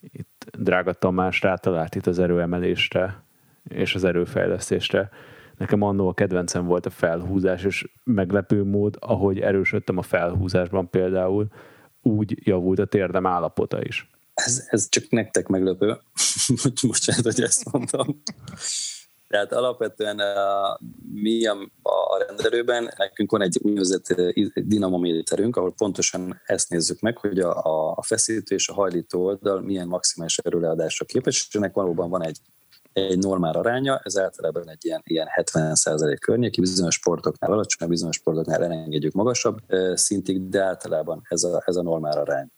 Itt 0.00 0.50
drága 0.58 0.92
Tamás 0.92 1.40
rátalált 1.42 1.94
itt 1.94 2.06
az 2.06 2.18
erőemelésre 2.18 3.22
és 3.68 3.94
az 3.94 4.04
erőfejlesztésre 4.04 5.10
Nekem 5.58 5.82
annó 5.82 6.08
a 6.08 6.14
kedvencem 6.14 6.66
volt 6.66 6.86
a 6.86 6.90
felhúzás, 6.90 7.64
és 7.64 7.88
meglepő 8.04 8.64
mód, 8.64 8.96
ahogy 9.00 9.40
erősödtem 9.40 9.98
a 9.98 10.02
felhúzásban 10.02 10.90
például, 10.90 11.46
úgy 12.02 12.46
javult 12.46 12.78
a 12.78 12.84
térdem 12.84 13.26
állapota 13.26 13.82
is. 13.82 14.10
Ez, 14.34 14.66
ez 14.68 14.88
csak 14.88 15.10
nektek 15.10 15.46
meglepő. 15.46 15.96
Bocsánat, 16.86 17.24
hogy 17.24 17.40
ezt 17.40 17.72
mondtam. 17.72 18.22
Tehát 19.28 19.52
alapvetően 19.52 20.18
a, 20.18 20.78
mi 21.12 21.46
a, 21.46 21.56
a 21.82 22.24
rendelőben, 22.26 22.92
nekünk 22.96 23.30
van 23.30 23.42
egy 23.42 23.58
úgynevezett 23.62 24.14
dinamométerünk, 24.54 25.56
ahol 25.56 25.74
pontosan 25.74 26.40
ezt 26.44 26.68
nézzük 26.68 27.00
meg, 27.00 27.18
hogy 27.18 27.38
a, 27.38 27.92
a 27.94 28.02
feszítő 28.02 28.54
és 28.54 28.68
a 28.68 28.74
hajlító 28.74 29.24
oldal 29.24 29.60
milyen 29.60 29.86
maximális 29.86 30.38
erőleadásra 30.38 31.04
képes, 31.04 31.46
és 31.48 31.54
ennek 31.54 31.74
valóban 31.74 32.10
van 32.10 32.24
egy 32.24 32.38
egy 32.96 33.18
normál 33.18 33.54
aránya, 33.54 34.00
ez 34.04 34.18
általában 34.18 34.70
egy 34.70 34.84
ilyen, 34.84 35.02
ilyen 35.04 35.26
70% 35.36 36.16
környéki, 36.20 36.60
bizonyos 36.60 36.94
sportoknál 36.94 37.52
alacsony, 37.52 37.88
bizonyos 37.88 38.16
sportoknál 38.16 38.64
elengedjük 38.64 39.12
magasabb 39.12 39.58
szintig, 39.94 40.48
de 40.48 40.62
általában 40.62 41.22
ez 41.28 41.42
a, 41.42 41.62
ez 41.66 41.76
a 41.76 41.82
normál 41.82 42.18
arány. 42.18 42.48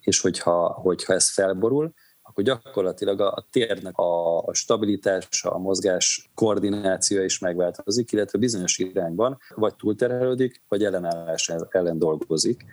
És 0.00 0.20
hogyha, 0.20 0.72
hogyha 0.72 1.12
ez 1.12 1.30
felborul, 1.30 1.92
akkor 2.22 2.44
gyakorlatilag 2.44 3.20
a, 3.20 3.32
a 3.32 3.46
térnek 3.50 3.98
a, 3.98 4.38
a 4.38 4.54
stabilitása, 4.54 5.50
a 5.50 5.58
mozgás 5.58 6.30
koordinációja 6.34 7.24
is 7.24 7.38
megváltozik, 7.38 8.12
illetve 8.12 8.38
bizonyos 8.38 8.78
irányban 8.78 9.38
vagy 9.54 9.74
túlterhelődik, 9.76 10.62
vagy 10.68 10.84
ellenállás 10.84 11.52
ellen 11.70 11.98
dolgozik, 11.98 12.64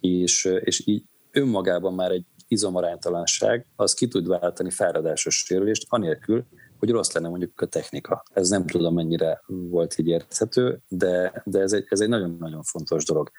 és, 0.00 0.44
és 0.44 0.86
így 0.86 1.02
önmagában 1.30 1.94
már 1.94 2.10
egy 2.10 2.24
izomaránytalanság, 2.48 3.66
az 3.76 3.94
ki 3.94 4.08
tud 4.08 4.28
váltani 4.28 4.70
fáradásos 4.70 5.36
sérülést, 5.36 5.86
anélkül, 5.88 6.46
hogy 6.84 6.92
rossz 6.92 7.12
lenne 7.12 7.28
mondjuk 7.28 7.60
a 7.60 7.66
technika. 7.66 8.22
Ez 8.32 8.48
nem 8.48 8.66
tudom, 8.66 8.94
mennyire 8.94 9.40
volt 9.46 9.98
így 9.98 10.08
érthető, 10.08 10.80
de, 10.88 11.42
de 11.44 11.60
ez, 11.60 11.72
egy, 11.72 11.84
ez 11.88 12.00
egy 12.00 12.08
nagyon-nagyon 12.08 12.62
fontos 12.62 13.04
dolog. 13.04 13.30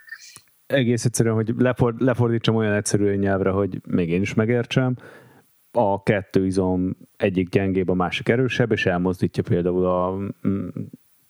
Egész 0.65 1.05
egyszerűen, 1.05 1.35
hogy 1.35 1.53
leford, 1.57 2.01
lefordítsam 2.01 2.55
olyan 2.55 2.73
egyszerű 2.73 3.15
nyelvre, 3.15 3.49
hogy 3.49 3.81
még 3.87 4.09
én 4.09 4.21
is 4.21 4.33
megértsem, 4.33 4.95
a 5.71 6.03
kettő 6.03 6.45
izom 6.45 6.97
egyik 7.17 7.49
gyengébb, 7.49 7.89
a 7.89 7.93
másik 7.93 8.29
erősebb, 8.29 8.71
és 8.71 8.85
elmozdítja 8.85 9.43
például 9.43 9.85
a 9.85 10.17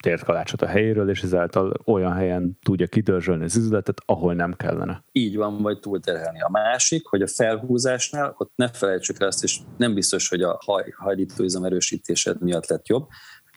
mm, 0.10 0.14
kalácsot 0.26 0.62
a 0.62 0.66
helyéről, 0.66 1.10
és 1.10 1.24
ezáltal 1.24 1.74
olyan 1.86 2.14
helyen 2.14 2.58
tudja 2.64 2.88
kidörzsölni 2.88 3.44
az 3.44 3.56
üzletet, 3.56 4.02
ahol 4.06 4.34
nem 4.34 4.54
kellene. 4.54 5.04
Így 5.12 5.36
van, 5.36 5.62
vagy 5.62 5.80
túlterhelni. 5.80 6.42
A 6.42 6.50
másik, 6.50 7.06
hogy 7.06 7.22
a 7.22 7.28
felhúzásnál, 7.28 8.36
ott 8.38 8.52
ne 8.56 8.68
felejtsük 8.68 9.20
el 9.20 9.28
azt, 9.28 9.44
és 9.44 9.60
nem 9.78 9.94
biztos, 9.94 10.30
hogy 10.30 10.42
a 10.42 10.60
haj, 10.66 10.94
hajlítóizom 10.98 11.64
erősítésed 11.64 12.42
miatt 12.42 12.68
lett 12.68 12.88
jobb, 12.88 13.08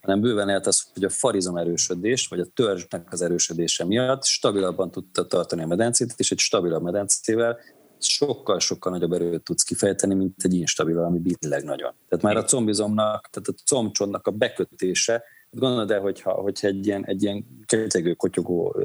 hanem 0.01 0.21
bőven 0.21 0.47
lehet 0.47 0.67
az, 0.67 0.91
hogy 0.95 1.05
a 1.05 1.09
farizom 1.09 1.57
erősödés, 1.57 2.29
vagy 2.29 2.41
a 2.41 2.47
törzsnek 2.55 3.13
az 3.13 3.23
erősödése 3.23 3.85
miatt 3.85 4.25
stabilabban 4.25 4.91
tudta 4.91 5.27
tartani 5.27 5.63
a 5.63 5.67
medencét, 5.67 6.15
és 6.17 6.31
egy 6.31 6.39
stabilabb 6.39 6.83
medencével 6.83 7.59
sokkal-sokkal 8.01 8.93
nagyobb 8.93 9.13
erőt 9.13 9.43
tudsz 9.43 9.63
kifejteni, 9.63 10.15
mint 10.15 10.45
egy 10.45 10.55
instabil, 10.55 10.99
ami 10.99 11.19
billeg 11.19 11.65
nagyon. 11.65 11.93
Tehát 12.09 12.25
már 12.25 12.37
a 12.37 12.45
combizomnak, 12.45 13.29
tehát 13.31 13.49
a 13.49 13.63
combcsonnak 13.65 14.27
a 14.27 14.31
bekötése 14.31 15.23
Gondolod 15.51 15.91
el, 15.91 16.01
hogyha, 16.01 16.33
hogyha 16.33 16.67
egy 16.67 16.87
ilyen, 16.87 17.05
egy 17.05 17.23
ilyen 17.23 17.45
ketyegő, 17.67 18.13
kotyogó 18.13 18.77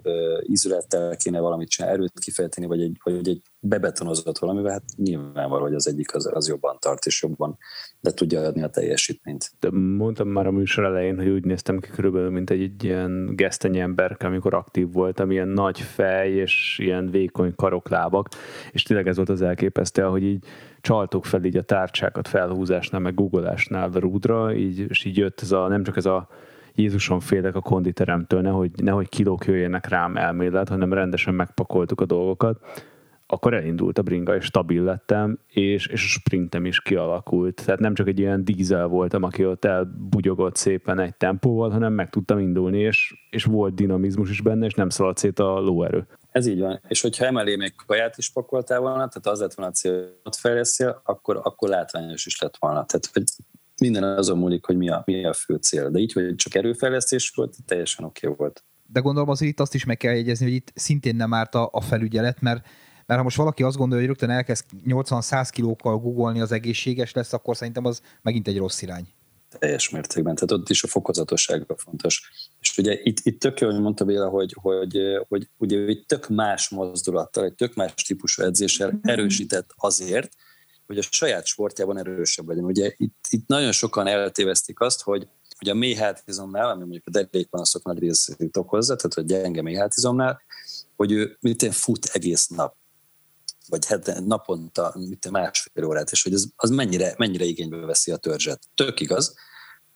ízülettel 0.43 1.15
kéne 1.15 1.39
valamit 1.39 1.69
csinálni, 1.69 1.97
erőt 1.97 2.19
kifejteni, 2.19 2.67
vagy 2.67 2.81
egy, 2.81 2.97
vagy 3.03 3.27
egy 3.27 3.41
bebetonozott 3.59 4.37
valamivel, 4.37 4.71
hát 4.71 4.83
nyilvánvaló, 4.95 5.63
hogy 5.63 5.73
az 5.73 5.87
egyik 5.87 6.15
az, 6.15 6.29
az 6.33 6.47
jobban 6.47 6.77
tart, 6.79 7.05
és 7.05 7.21
jobban 7.21 7.57
le 8.01 8.11
tudja 8.11 8.41
adni 8.41 8.63
a 8.63 8.69
teljesítményt. 8.69 9.51
De 9.59 9.69
mondtam 9.71 10.27
már 10.27 10.47
a 10.47 10.51
műsor 10.51 10.83
elején, 10.83 11.17
hogy 11.17 11.27
úgy 11.27 11.45
néztem 11.45 11.79
ki 11.79 11.89
körülbelül, 11.89 12.29
mint 12.29 12.49
egy, 12.49 12.61
egy 12.61 12.83
ilyen 12.83 13.35
geszteny 13.35 13.77
ember, 13.77 14.17
amikor 14.19 14.53
aktív 14.53 14.91
voltam, 14.91 15.31
ilyen 15.31 15.47
nagy 15.47 15.79
fej, 15.79 16.31
és 16.31 16.79
ilyen 16.81 17.09
vékony 17.11 17.55
karoklábak, 17.55 18.27
és 18.71 18.83
tényleg 18.83 19.07
ez 19.07 19.15
volt 19.15 19.29
az 19.29 19.41
elképesztő, 19.41 20.01
hogy 20.01 20.23
így 20.23 20.45
csaltuk 20.81 21.25
fel 21.25 21.43
így 21.43 21.57
a 21.57 21.61
tárcsákat 21.61 22.27
felhúzásnál, 22.27 23.01
meg 23.01 23.13
googolásnál 23.13 23.91
a 23.93 23.99
rúdra, 23.99 24.53
így, 24.55 24.79
és 24.79 25.05
így 25.05 25.17
jött 25.17 25.41
ez 25.41 25.51
a, 25.51 25.67
nem 25.67 25.83
csak 25.83 25.97
ez 25.97 26.05
a 26.05 26.29
Jézuson 26.75 27.19
félek 27.19 27.55
a 27.55 27.61
konditeremtől, 27.61 28.41
nehogy, 28.41 28.71
nehogy 28.75 29.09
kilók 29.09 29.45
jöjjenek 29.45 29.87
rám 29.87 30.17
elmélet, 30.17 30.69
hanem 30.69 30.93
rendesen 30.93 31.33
megpakoltuk 31.33 32.01
a 32.01 32.05
dolgokat, 32.05 32.59
akkor 33.27 33.53
elindult 33.53 33.97
a 33.97 34.01
bringa, 34.01 34.35
és 34.35 34.45
stabil 34.45 34.83
lettem, 34.83 35.39
és, 35.47 35.87
és 35.87 36.03
a 36.03 36.07
sprintem 36.07 36.65
is 36.65 36.81
kialakult. 36.81 37.65
Tehát 37.65 37.79
nem 37.79 37.93
csak 37.93 38.07
egy 38.07 38.19
ilyen 38.19 38.45
dízel 38.45 38.87
voltam, 38.87 39.23
aki 39.23 39.45
ott 39.45 39.65
elbugyogott 39.65 40.55
szépen 40.55 40.99
egy 40.99 41.15
tempóval, 41.15 41.69
hanem 41.69 41.93
meg 41.93 42.09
tudtam 42.09 42.39
indulni, 42.39 42.79
és, 42.79 43.13
és 43.29 43.43
volt 43.43 43.75
dinamizmus 43.75 44.29
is 44.29 44.41
benne, 44.41 44.65
és 44.65 44.73
nem 44.73 44.89
szaladt 44.89 45.17
szét 45.17 45.39
a 45.39 45.59
lóerő. 45.59 46.07
Ez 46.31 46.45
így 46.45 46.59
van. 46.59 46.81
És 46.87 47.01
hogyha 47.01 47.25
emelé 47.25 47.55
még 47.55 47.73
kaját 47.85 48.17
is 48.17 48.31
pakoltál 48.31 48.79
volna, 48.79 48.95
tehát 48.95 49.27
az 49.27 49.39
lett 49.39 49.53
volna 49.53 49.71
a 49.71 49.75
cél, 49.75 50.19
hogy 50.23 50.35
fejleszél, 50.35 51.01
akkor, 51.03 51.39
akkor 51.43 51.69
látványos 51.69 52.25
is 52.25 52.41
lett 52.41 52.57
volna. 52.59 52.85
Tehát, 52.85 53.09
hogy 53.13 53.23
minden 53.83 54.03
azon 54.03 54.37
múlik, 54.37 54.65
hogy 54.65 54.77
mi 54.77 54.89
a, 54.89 55.03
mi 55.05 55.25
a 55.25 55.33
fő 55.33 55.55
cél. 55.55 55.89
De 55.89 55.99
így, 55.99 56.13
hogy 56.13 56.35
csak 56.35 56.55
erőfejlesztés 56.55 57.31
volt, 57.35 57.55
teljesen 57.65 58.05
oké 58.05 58.27
okay 58.27 58.37
volt. 58.37 58.63
De 58.85 58.99
gondolom 58.99 59.29
azért 59.29 59.51
itt 59.51 59.59
azt 59.59 59.73
is 59.73 59.85
meg 59.85 59.97
kell 59.97 60.13
jegyezni, 60.13 60.45
hogy 60.45 60.55
itt 60.55 60.71
szintén 60.75 61.15
nem 61.15 61.33
árt 61.33 61.55
a, 61.55 61.69
a 61.71 61.81
felügyelet, 61.81 62.41
mert 62.41 62.67
mert 63.05 63.19
ha 63.19 63.23
most 63.23 63.37
valaki 63.37 63.63
azt 63.63 63.77
gondolja, 63.77 64.05
hogy 64.05 64.13
rögtön 64.13 64.35
elkezd 64.35 64.65
80-100 64.85 65.47
kilókkal 65.51 65.97
googolni 65.97 66.41
az 66.41 66.51
egészséges 66.51 67.13
lesz, 67.13 67.33
akkor 67.33 67.55
szerintem 67.55 67.85
az 67.85 68.01
megint 68.21 68.47
egy 68.47 68.57
rossz 68.57 68.81
irány. 68.81 69.07
Teljes 69.59 69.89
mértékben, 69.89 70.35
tehát 70.35 70.51
ott 70.51 70.69
is 70.69 70.83
a 70.83 70.87
fokozatosság 70.87 71.65
fontos. 71.77 72.31
És 72.59 72.77
ugye 72.77 72.99
itt, 73.03 73.17
itt 73.23 73.39
tök 73.39 73.59
jó, 73.59 73.69
hogy 73.69 73.81
mondta 73.81 74.05
Béla, 74.05 74.29
hogy, 74.29 74.55
hogy, 74.61 74.97
hogy 75.27 75.49
ugye 75.57 75.77
egy 75.77 76.03
tök 76.05 76.27
más 76.27 76.69
mozdulattal, 76.69 77.43
egy 77.43 77.53
tök 77.53 77.75
más 77.75 77.93
típusú 77.93 78.43
edzéssel 78.43 78.99
erősített 79.01 79.69
azért, 79.75 80.35
hogy 80.93 81.05
a 81.09 81.15
saját 81.15 81.45
sportjában 81.45 81.97
erősebb 81.97 82.47
legyen. 82.47 82.63
Ugye 82.63 82.93
itt, 82.97 83.25
itt 83.29 83.47
nagyon 83.47 83.71
sokan 83.71 84.07
eltévesztik 84.07 84.79
azt, 84.79 85.01
hogy 85.01 85.27
hogy 85.57 85.71
a 85.71 85.73
méhátizomnál, 85.73 86.69
ami 86.69 86.79
mondjuk 86.79 87.03
a 87.07 87.09
derékpanaszok 87.09 87.83
nagy 87.83 87.99
részét 87.99 88.57
okozza, 88.57 88.95
tehát 88.95 89.17
a 89.17 89.33
gyenge 89.33 89.61
méhátizomnál, 89.61 90.41
hogy 90.95 91.11
ő 91.11 91.37
mit 91.39 91.73
fut 91.75 92.05
egész 92.05 92.47
nap 92.47 92.75
vagy 93.67 93.85
heten, 93.85 94.23
naponta 94.23 94.95
mit 95.09 95.29
másfél 95.29 95.85
órát, 95.85 96.11
és 96.11 96.23
hogy 96.23 96.33
az, 96.33 96.49
az 96.55 96.69
mennyire, 96.69 97.13
mennyire 97.17 97.45
igénybe 97.45 97.77
veszi 97.77 98.11
a 98.11 98.17
törzset. 98.17 98.59
Tök 98.75 98.99
igaz, 98.99 99.35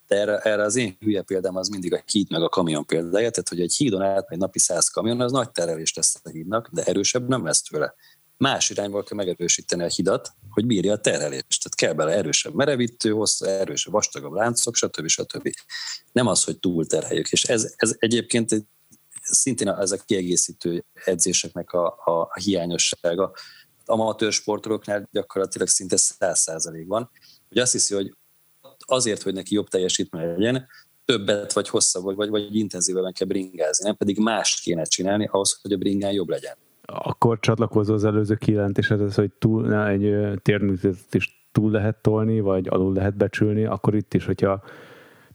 de 0.07 0.15
erre, 0.15 0.37
erre 0.37 0.63
az 0.63 0.75
én 0.75 0.97
hülye 0.99 1.21
példám 1.21 1.55
az 1.55 1.67
mindig 1.67 1.93
a 1.93 2.03
híd 2.05 2.31
meg 2.31 2.41
a 2.41 2.49
kamion 2.49 2.85
példája, 2.85 3.29
tehát 3.29 3.49
hogy 3.49 3.61
egy 3.61 3.75
hídon 3.75 4.01
át 4.01 4.25
egy 4.29 4.37
napi 4.37 4.59
száz 4.59 4.87
kamion, 4.87 5.21
az 5.21 5.31
nagy 5.31 5.51
terelés 5.51 5.93
lesz 5.93 6.19
a 6.23 6.29
hídnak, 6.29 6.69
de 6.71 6.83
erősebb 6.83 7.27
nem 7.27 7.45
lesz 7.45 7.61
tőle. 7.61 7.93
Más 8.37 8.69
irányból 8.69 9.03
kell 9.03 9.17
megerősíteni 9.17 9.83
a 9.83 9.87
hidat, 9.87 10.31
hogy 10.49 10.65
bírja 10.65 10.93
a 10.93 10.99
terelést. 10.99 11.63
Tehát 11.63 11.75
kell 11.75 11.93
bele 11.93 12.11
erősebb 12.11 12.53
merevítő, 12.53 13.09
hosszú, 13.09 13.45
erősebb, 13.45 13.93
vastagabb 13.93 14.33
láncok, 14.33 14.75
stb. 14.75 15.07
stb. 15.07 15.49
Nem 16.11 16.27
az, 16.27 16.43
hogy 16.43 16.59
túlterheljük. 16.59 17.31
És 17.31 17.43
ez, 17.43 17.73
ez 17.75 17.95
egyébként 17.99 18.51
egy, 18.51 18.65
szintén 19.21 19.69
ez 19.69 19.91
a 19.91 19.97
kiegészítő 20.05 20.85
edzéseknek 21.05 21.71
a, 21.71 21.85
a, 21.85 22.39
hiányossága, 22.39 23.31
amatőr 23.85 24.31
sportolóknál 24.31 25.07
gyakorlatilag 25.11 25.67
szinte 25.67 25.97
száz 25.97 26.39
százalék 26.39 26.87
van, 26.87 27.09
hogy 27.47 27.57
azt 27.57 27.71
hiszi, 27.71 27.93
hogy 27.93 28.15
azért, 28.79 29.21
hogy 29.21 29.33
neki 29.33 29.53
jobb 29.53 29.67
teljesítmény 29.67 30.27
legyen, 30.27 30.67
többet 31.05 31.53
vagy 31.53 31.69
hosszabb, 31.69 32.03
vagy, 32.03 32.15
vagy, 32.15 32.29
vagy 32.29 32.55
intenzívebben 32.55 33.13
kell 33.13 33.27
bringázni, 33.27 33.85
nem 33.85 33.97
pedig 33.97 34.17
mást 34.17 34.61
kéne 34.61 34.83
csinálni 34.83 35.27
ahhoz, 35.31 35.59
hogy 35.61 35.71
a 35.71 35.77
bringán 35.77 36.11
jobb 36.11 36.29
legyen. 36.29 36.57
Akkor 36.93 37.39
csatlakozó 37.39 37.93
az 37.93 38.03
előző 38.03 38.35
kijelentéshez, 38.35 39.19
egy 39.19 39.31
túl, 39.39 39.75
egy 39.75 40.39
térműtétet 40.41 41.13
is 41.13 41.49
túl 41.51 41.71
lehet 41.71 42.01
tolni, 42.01 42.39
vagy 42.39 42.67
alul 42.67 42.93
lehet 42.93 43.17
becsülni, 43.17 43.65
akkor 43.65 43.95
itt 43.95 44.13
is, 44.13 44.25
hogyha 44.25 44.63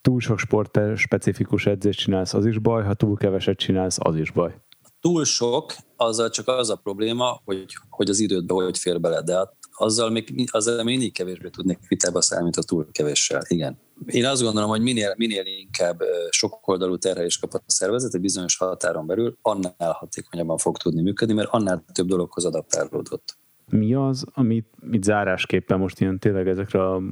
túl 0.00 0.20
sok 0.20 0.38
sport 0.38 0.78
specifikus 0.96 1.66
edzést 1.66 1.98
csinálsz, 1.98 2.34
az 2.34 2.46
is 2.46 2.59
baj, 2.59 2.84
ha 2.84 2.94
túl 2.94 3.16
keveset 3.16 3.59
csinálsz, 3.59 3.98
az 4.00 4.16
is 4.16 4.30
baj 4.30 4.55
túl 5.03 5.24
sok, 5.24 5.74
azzal 5.96 6.30
csak 6.30 6.48
az 6.48 6.70
a 6.70 6.76
probléma, 6.76 7.40
hogy, 7.44 7.64
hogy 7.88 8.11
az 8.11 8.20
idődbe 8.20 8.55
hogy 8.55 8.78
fér 8.78 9.00
bele, 9.00 9.22
de 9.22 9.48
azzal 9.72 10.11
még, 10.11 10.48
azzal 10.53 10.82
mindig 10.82 11.12
kevésbé 11.12 11.48
tudnék 11.48 11.78
vitába 11.88 12.20
mint 12.40 12.57
a 12.57 12.62
túl 12.62 12.86
kevéssel. 12.92 13.42
Igen. 13.48 13.78
Én 14.07 14.24
azt 14.24 14.42
gondolom, 14.42 14.68
hogy 14.68 14.80
minél, 14.80 15.14
minél 15.16 15.42
inkább 15.46 16.03
sok 16.30 16.68
oldalú 16.68 16.96
terhelés 16.96 17.38
kap 17.38 17.55
a 17.55 17.61
szervezet 17.66 18.14
egy 18.14 18.20
bizonyos 18.20 18.57
határon 18.57 19.07
belül, 19.07 19.36
annál 19.42 19.92
hatékonyabban 19.92 20.57
fog 20.57 20.76
tudni 20.76 21.03
működni, 21.03 21.34
mert 21.34 21.48
annál 21.50 21.84
több 21.92 22.07
dologhoz 22.07 22.44
adaptálódott. 22.44 23.36
Mi 23.70 23.94
az, 23.94 24.24
amit, 24.34 24.66
amit 24.82 25.05
zárásképpen 25.05 25.78
most 25.78 26.00
ilyen 26.00 26.18
tényleg 26.18 26.48
ezekre 26.48 26.88
a 26.88 27.03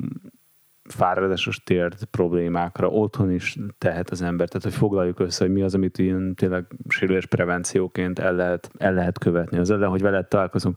fáradásos 0.90 1.62
térd 1.64 2.04
problémákra 2.04 2.88
otthon 2.88 3.32
is 3.32 3.56
tehet 3.78 4.10
az 4.10 4.22
ember. 4.22 4.48
Tehát, 4.48 4.62
hogy 4.62 4.74
foglaljuk 4.74 5.20
össze, 5.20 5.44
hogy 5.44 5.52
mi 5.52 5.62
az, 5.62 5.74
amit 5.74 5.98
ilyen 5.98 6.34
tényleg 6.34 6.66
sérülés 6.88 7.26
prevencióként 7.26 8.18
el 8.18 8.34
lehet, 8.34 8.70
el 8.78 8.94
lehet 8.94 9.18
követni. 9.18 9.58
Az 9.58 9.70
ellen, 9.70 9.88
hogy 9.88 10.00
veled 10.00 10.26
találkozunk, 10.26 10.76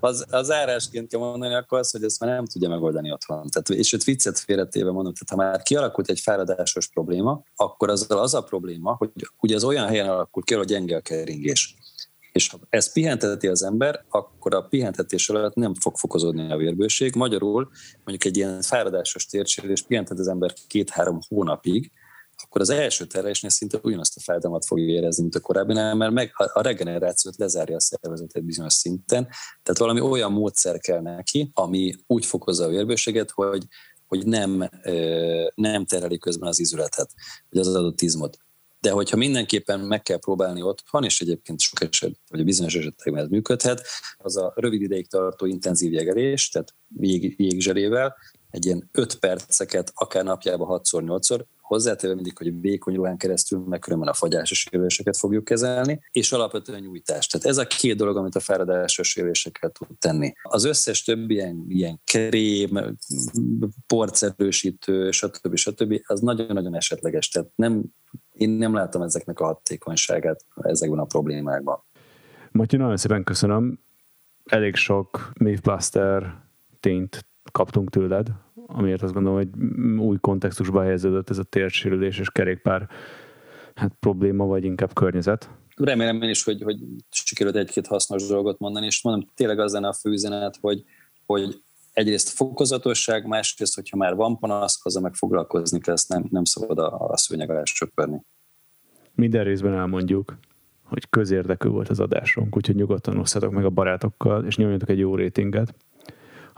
az, 0.00 0.26
az 0.30 0.50
árásként 0.50 1.08
kell 1.08 1.20
mondani 1.20 1.54
akkor 1.54 1.78
az, 1.78 1.90
hogy 1.90 2.02
ezt 2.02 2.20
már 2.20 2.30
nem 2.30 2.44
tudja 2.44 2.68
megoldani 2.68 3.12
otthon. 3.12 3.48
Tehát, 3.50 3.68
és 3.68 3.92
ott 3.92 4.02
viccet 4.02 4.38
félretéve 4.38 4.90
mondom, 4.90 5.12
tehát 5.12 5.44
ha 5.44 5.50
már 5.50 5.62
kialakult 5.62 6.08
egy 6.08 6.20
fáradásos 6.20 6.86
probléma, 6.86 7.42
akkor 7.56 7.90
az 7.90 8.06
az 8.08 8.34
a 8.34 8.42
probléma, 8.42 8.94
hogy 8.94 9.10
ugye 9.40 9.54
az 9.54 9.64
olyan 9.64 9.86
helyen 9.86 10.08
alakult 10.08 10.44
ki, 10.44 10.54
hogy 10.54 10.66
gyenge 10.66 10.96
a 10.96 11.00
keringés. 11.00 11.76
És 12.32 12.48
ha 12.48 12.58
ezt 12.70 12.92
pihenteti 12.92 13.46
az 13.46 13.62
ember, 13.62 14.04
akkor 14.08 14.54
a 14.54 14.60
pihentetés 14.60 15.28
alatt 15.28 15.54
nem 15.54 15.74
fog 15.74 15.96
fokozódni 15.96 16.52
a 16.52 16.56
vérbőség. 16.56 17.14
Magyarul 17.14 17.70
mondjuk 18.04 18.24
egy 18.24 18.36
ilyen 18.36 18.62
fáradásos 18.62 19.26
tércsérés 19.26 19.82
pihentet 19.82 20.18
az 20.18 20.28
ember 20.28 20.52
két-három 20.66 21.18
hónapig, 21.28 21.92
akkor 22.48 22.60
az 22.60 22.70
első 22.70 23.04
terhelésnél 23.04 23.50
szinte 23.50 23.78
ugyanazt 23.82 24.16
a 24.16 24.20
fájdalmat 24.20 24.66
fogja 24.66 24.84
érezni, 24.84 25.22
mint 25.22 25.34
a 25.34 25.40
korábbinál, 25.40 25.94
mert 25.94 26.12
meg 26.12 26.32
a 26.36 26.60
regenerációt 26.62 27.36
lezárja 27.36 27.76
a 27.76 28.08
egy 28.32 28.44
bizonyos 28.44 28.72
szinten. 28.72 29.28
Tehát 29.62 29.78
valami 29.78 30.00
olyan 30.00 30.32
módszer 30.32 30.78
kell 30.78 31.00
neki, 31.00 31.50
ami 31.54 31.94
úgy 32.06 32.26
fokozza 32.26 32.64
a 32.64 32.68
vérbőséget, 32.68 33.30
hogy, 33.30 33.64
hogy 34.06 34.26
nem, 34.26 34.70
nem 35.54 35.84
tereli 35.84 36.18
közben 36.18 36.48
az 36.48 36.60
izületet, 36.60 37.10
vagy 37.50 37.60
az 37.60 37.74
adott 37.74 38.00
izmot. 38.00 38.38
De 38.80 38.90
hogyha 38.90 39.16
mindenképpen 39.16 39.80
meg 39.80 40.02
kell 40.02 40.18
próbálni 40.18 40.62
otthon, 40.62 41.04
és 41.04 41.20
egyébként 41.20 41.60
sok 41.60 41.80
eset, 41.80 42.18
vagy 42.28 42.40
a 42.40 42.44
bizonyos 42.44 42.74
esetekben 42.74 43.22
ez 43.22 43.28
működhet, 43.28 43.82
az 44.18 44.36
a 44.36 44.52
rövid 44.56 44.82
ideig 44.82 45.08
tartó 45.08 45.46
intenzív 45.46 45.92
jegelés, 45.92 46.48
tehát 46.48 46.74
jég, 47.00 47.34
jégzserével, 47.38 48.16
egy 48.50 48.66
ilyen 48.66 48.88
5 48.92 49.18
perceket, 49.18 49.92
akár 49.94 50.24
napjában 50.24 50.80
6-8-szor, 50.84 51.44
hozzátéve 51.68 52.14
mindig, 52.14 52.36
hogy 52.36 52.60
vékony 52.60 52.94
ruhán 52.94 53.16
keresztül, 53.16 53.58
meg 53.58 53.78
különben 53.78 54.08
a 54.08 54.12
fagyásos 54.12 54.58
sérüléseket 54.58 55.16
fogjuk 55.16 55.44
kezelni, 55.44 56.00
és 56.10 56.32
alapvetően 56.32 56.80
nyújtás. 56.80 57.26
Tehát 57.26 57.46
ez 57.46 57.56
a 57.56 57.66
két 57.66 57.96
dolog, 57.96 58.16
amit 58.16 58.34
a 58.34 58.40
fáradásos 58.40 59.08
sérülésekkel 59.08 59.70
tud 59.70 59.88
tenni. 59.98 60.32
Az 60.42 60.64
összes 60.64 61.04
többi 61.04 61.34
ilyen, 61.34 61.64
ilyen 61.68 62.00
krém, 62.04 62.96
porcerősítő, 63.86 65.10
stb. 65.10 65.56
stb. 65.56 66.00
az 66.06 66.20
nagyon-nagyon 66.20 66.74
esetleges. 66.74 67.28
Tehát 67.28 67.48
nem, 67.54 67.82
én 68.32 68.50
nem 68.50 68.74
látom 68.74 69.02
ezeknek 69.02 69.40
a 69.40 69.44
hatékonyságát 69.44 70.44
ezekben 70.62 70.98
a 70.98 71.04
problémákban. 71.04 71.82
Matyi, 72.50 72.76
nagyon 72.76 72.96
szépen 72.96 73.24
köszönöm. 73.24 73.78
Elég 74.44 74.74
sok 74.74 75.32
Mythbuster 75.38 76.42
tényt 76.80 77.27
kaptunk 77.50 77.90
tőled, 77.90 78.28
amiért 78.66 79.02
azt 79.02 79.12
gondolom, 79.12 79.38
hogy 79.38 79.48
új 79.98 80.16
kontextusba 80.20 80.82
helyeződött 80.82 81.30
ez 81.30 81.38
a 81.38 81.42
térsérülés 81.42 82.18
és 82.18 82.30
kerékpár 82.30 82.88
hát 83.74 83.92
probléma, 84.00 84.44
vagy 84.44 84.64
inkább 84.64 84.92
környezet. 84.92 85.50
Remélem 85.76 86.22
én 86.22 86.28
is, 86.28 86.44
hogy, 86.44 86.62
hogy 86.62 86.78
sikerült 87.10 87.56
egy-két 87.56 87.86
hasznos 87.86 88.26
dolgot 88.26 88.58
mondani, 88.58 88.86
és 88.86 89.02
mondom, 89.02 89.28
tényleg 89.34 89.58
az 89.58 89.72
lenne 89.72 89.88
a 89.88 89.92
főüzenet, 89.92 90.58
hogy, 90.60 90.84
hogy 91.26 91.62
egyrészt 91.92 92.28
fokozatosság, 92.28 93.26
másrészt, 93.26 93.74
hogyha 93.74 93.96
már 93.96 94.14
van 94.14 94.38
panasz, 94.38 94.80
azzal 94.82 95.02
meg 95.02 95.14
foglalkozni 95.14 95.80
kell, 95.80 95.94
ezt 95.94 96.08
nem, 96.08 96.26
nem 96.30 96.44
szabad 96.44 96.78
a, 96.78 97.08
a 97.08 97.16
szőnyeg 97.16 97.50
alá 97.50 97.64
söpörni. 97.64 98.22
Minden 99.14 99.44
részben 99.44 99.74
elmondjuk, 99.74 100.38
hogy 100.82 101.08
közérdekű 101.10 101.68
volt 101.68 101.88
az 101.88 102.00
adásunk, 102.00 102.56
úgyhogy 102.56 102.74
nyugodtan 102.76 103.18
osszatok 103.18 103.52
meg 103.52 103.64
a 103.64 103.70
barátokkal, 103.70 104.44
és 104.44 104.56
nyomjatok 104.56 104.88
egy 104.88 104.98
jó 104.98 105.14
rétinget. 105.14 105.74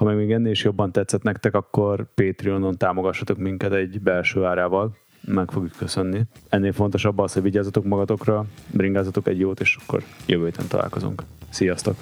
Ha 0.00 0.06
meg 0.06 0.16
még 0.16 0.32
ennél 0.32 0.50
is 0.50 0.64
jobban 0.64 0.92
tetszett 0.92 1.22
nektek, 1.22 1.54
akkor 1.54 2.06
Patreonon 2.14 2.76
támogassatok 2.76 3.38
minket 3.38 3.72
egy 3.72 4.00
belső 4.00 4.44
árával, 4.44 4.96
meg 5.20 5.50
fogjuk 5.50 5.72
köszönni. 5.76 6.22
Ennél 6.48 6.72
fontosabb 6.72 7.18
az, 7.18 7.32
hogy 7.32 7.42
vigyázzatok 7.42 7.84
magatokra, 7.84 8.44
bringázatok 8.72 9.28
egy 9.28 9.38
jót, 9.38 9.60
és 9.60 9.76
akkor 9.82 10.02
jövő 10.26 10.44
héten 10.44 10.66
találkozunk. 10.68 11.22
Sziasztok! 11.48 11.96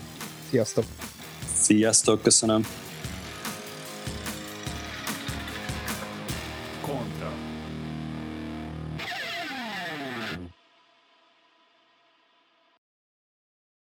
Sziasztok! 0.49 0.85
Sziasztok, 1.47 2.23
köszönöm! 2.23 2.63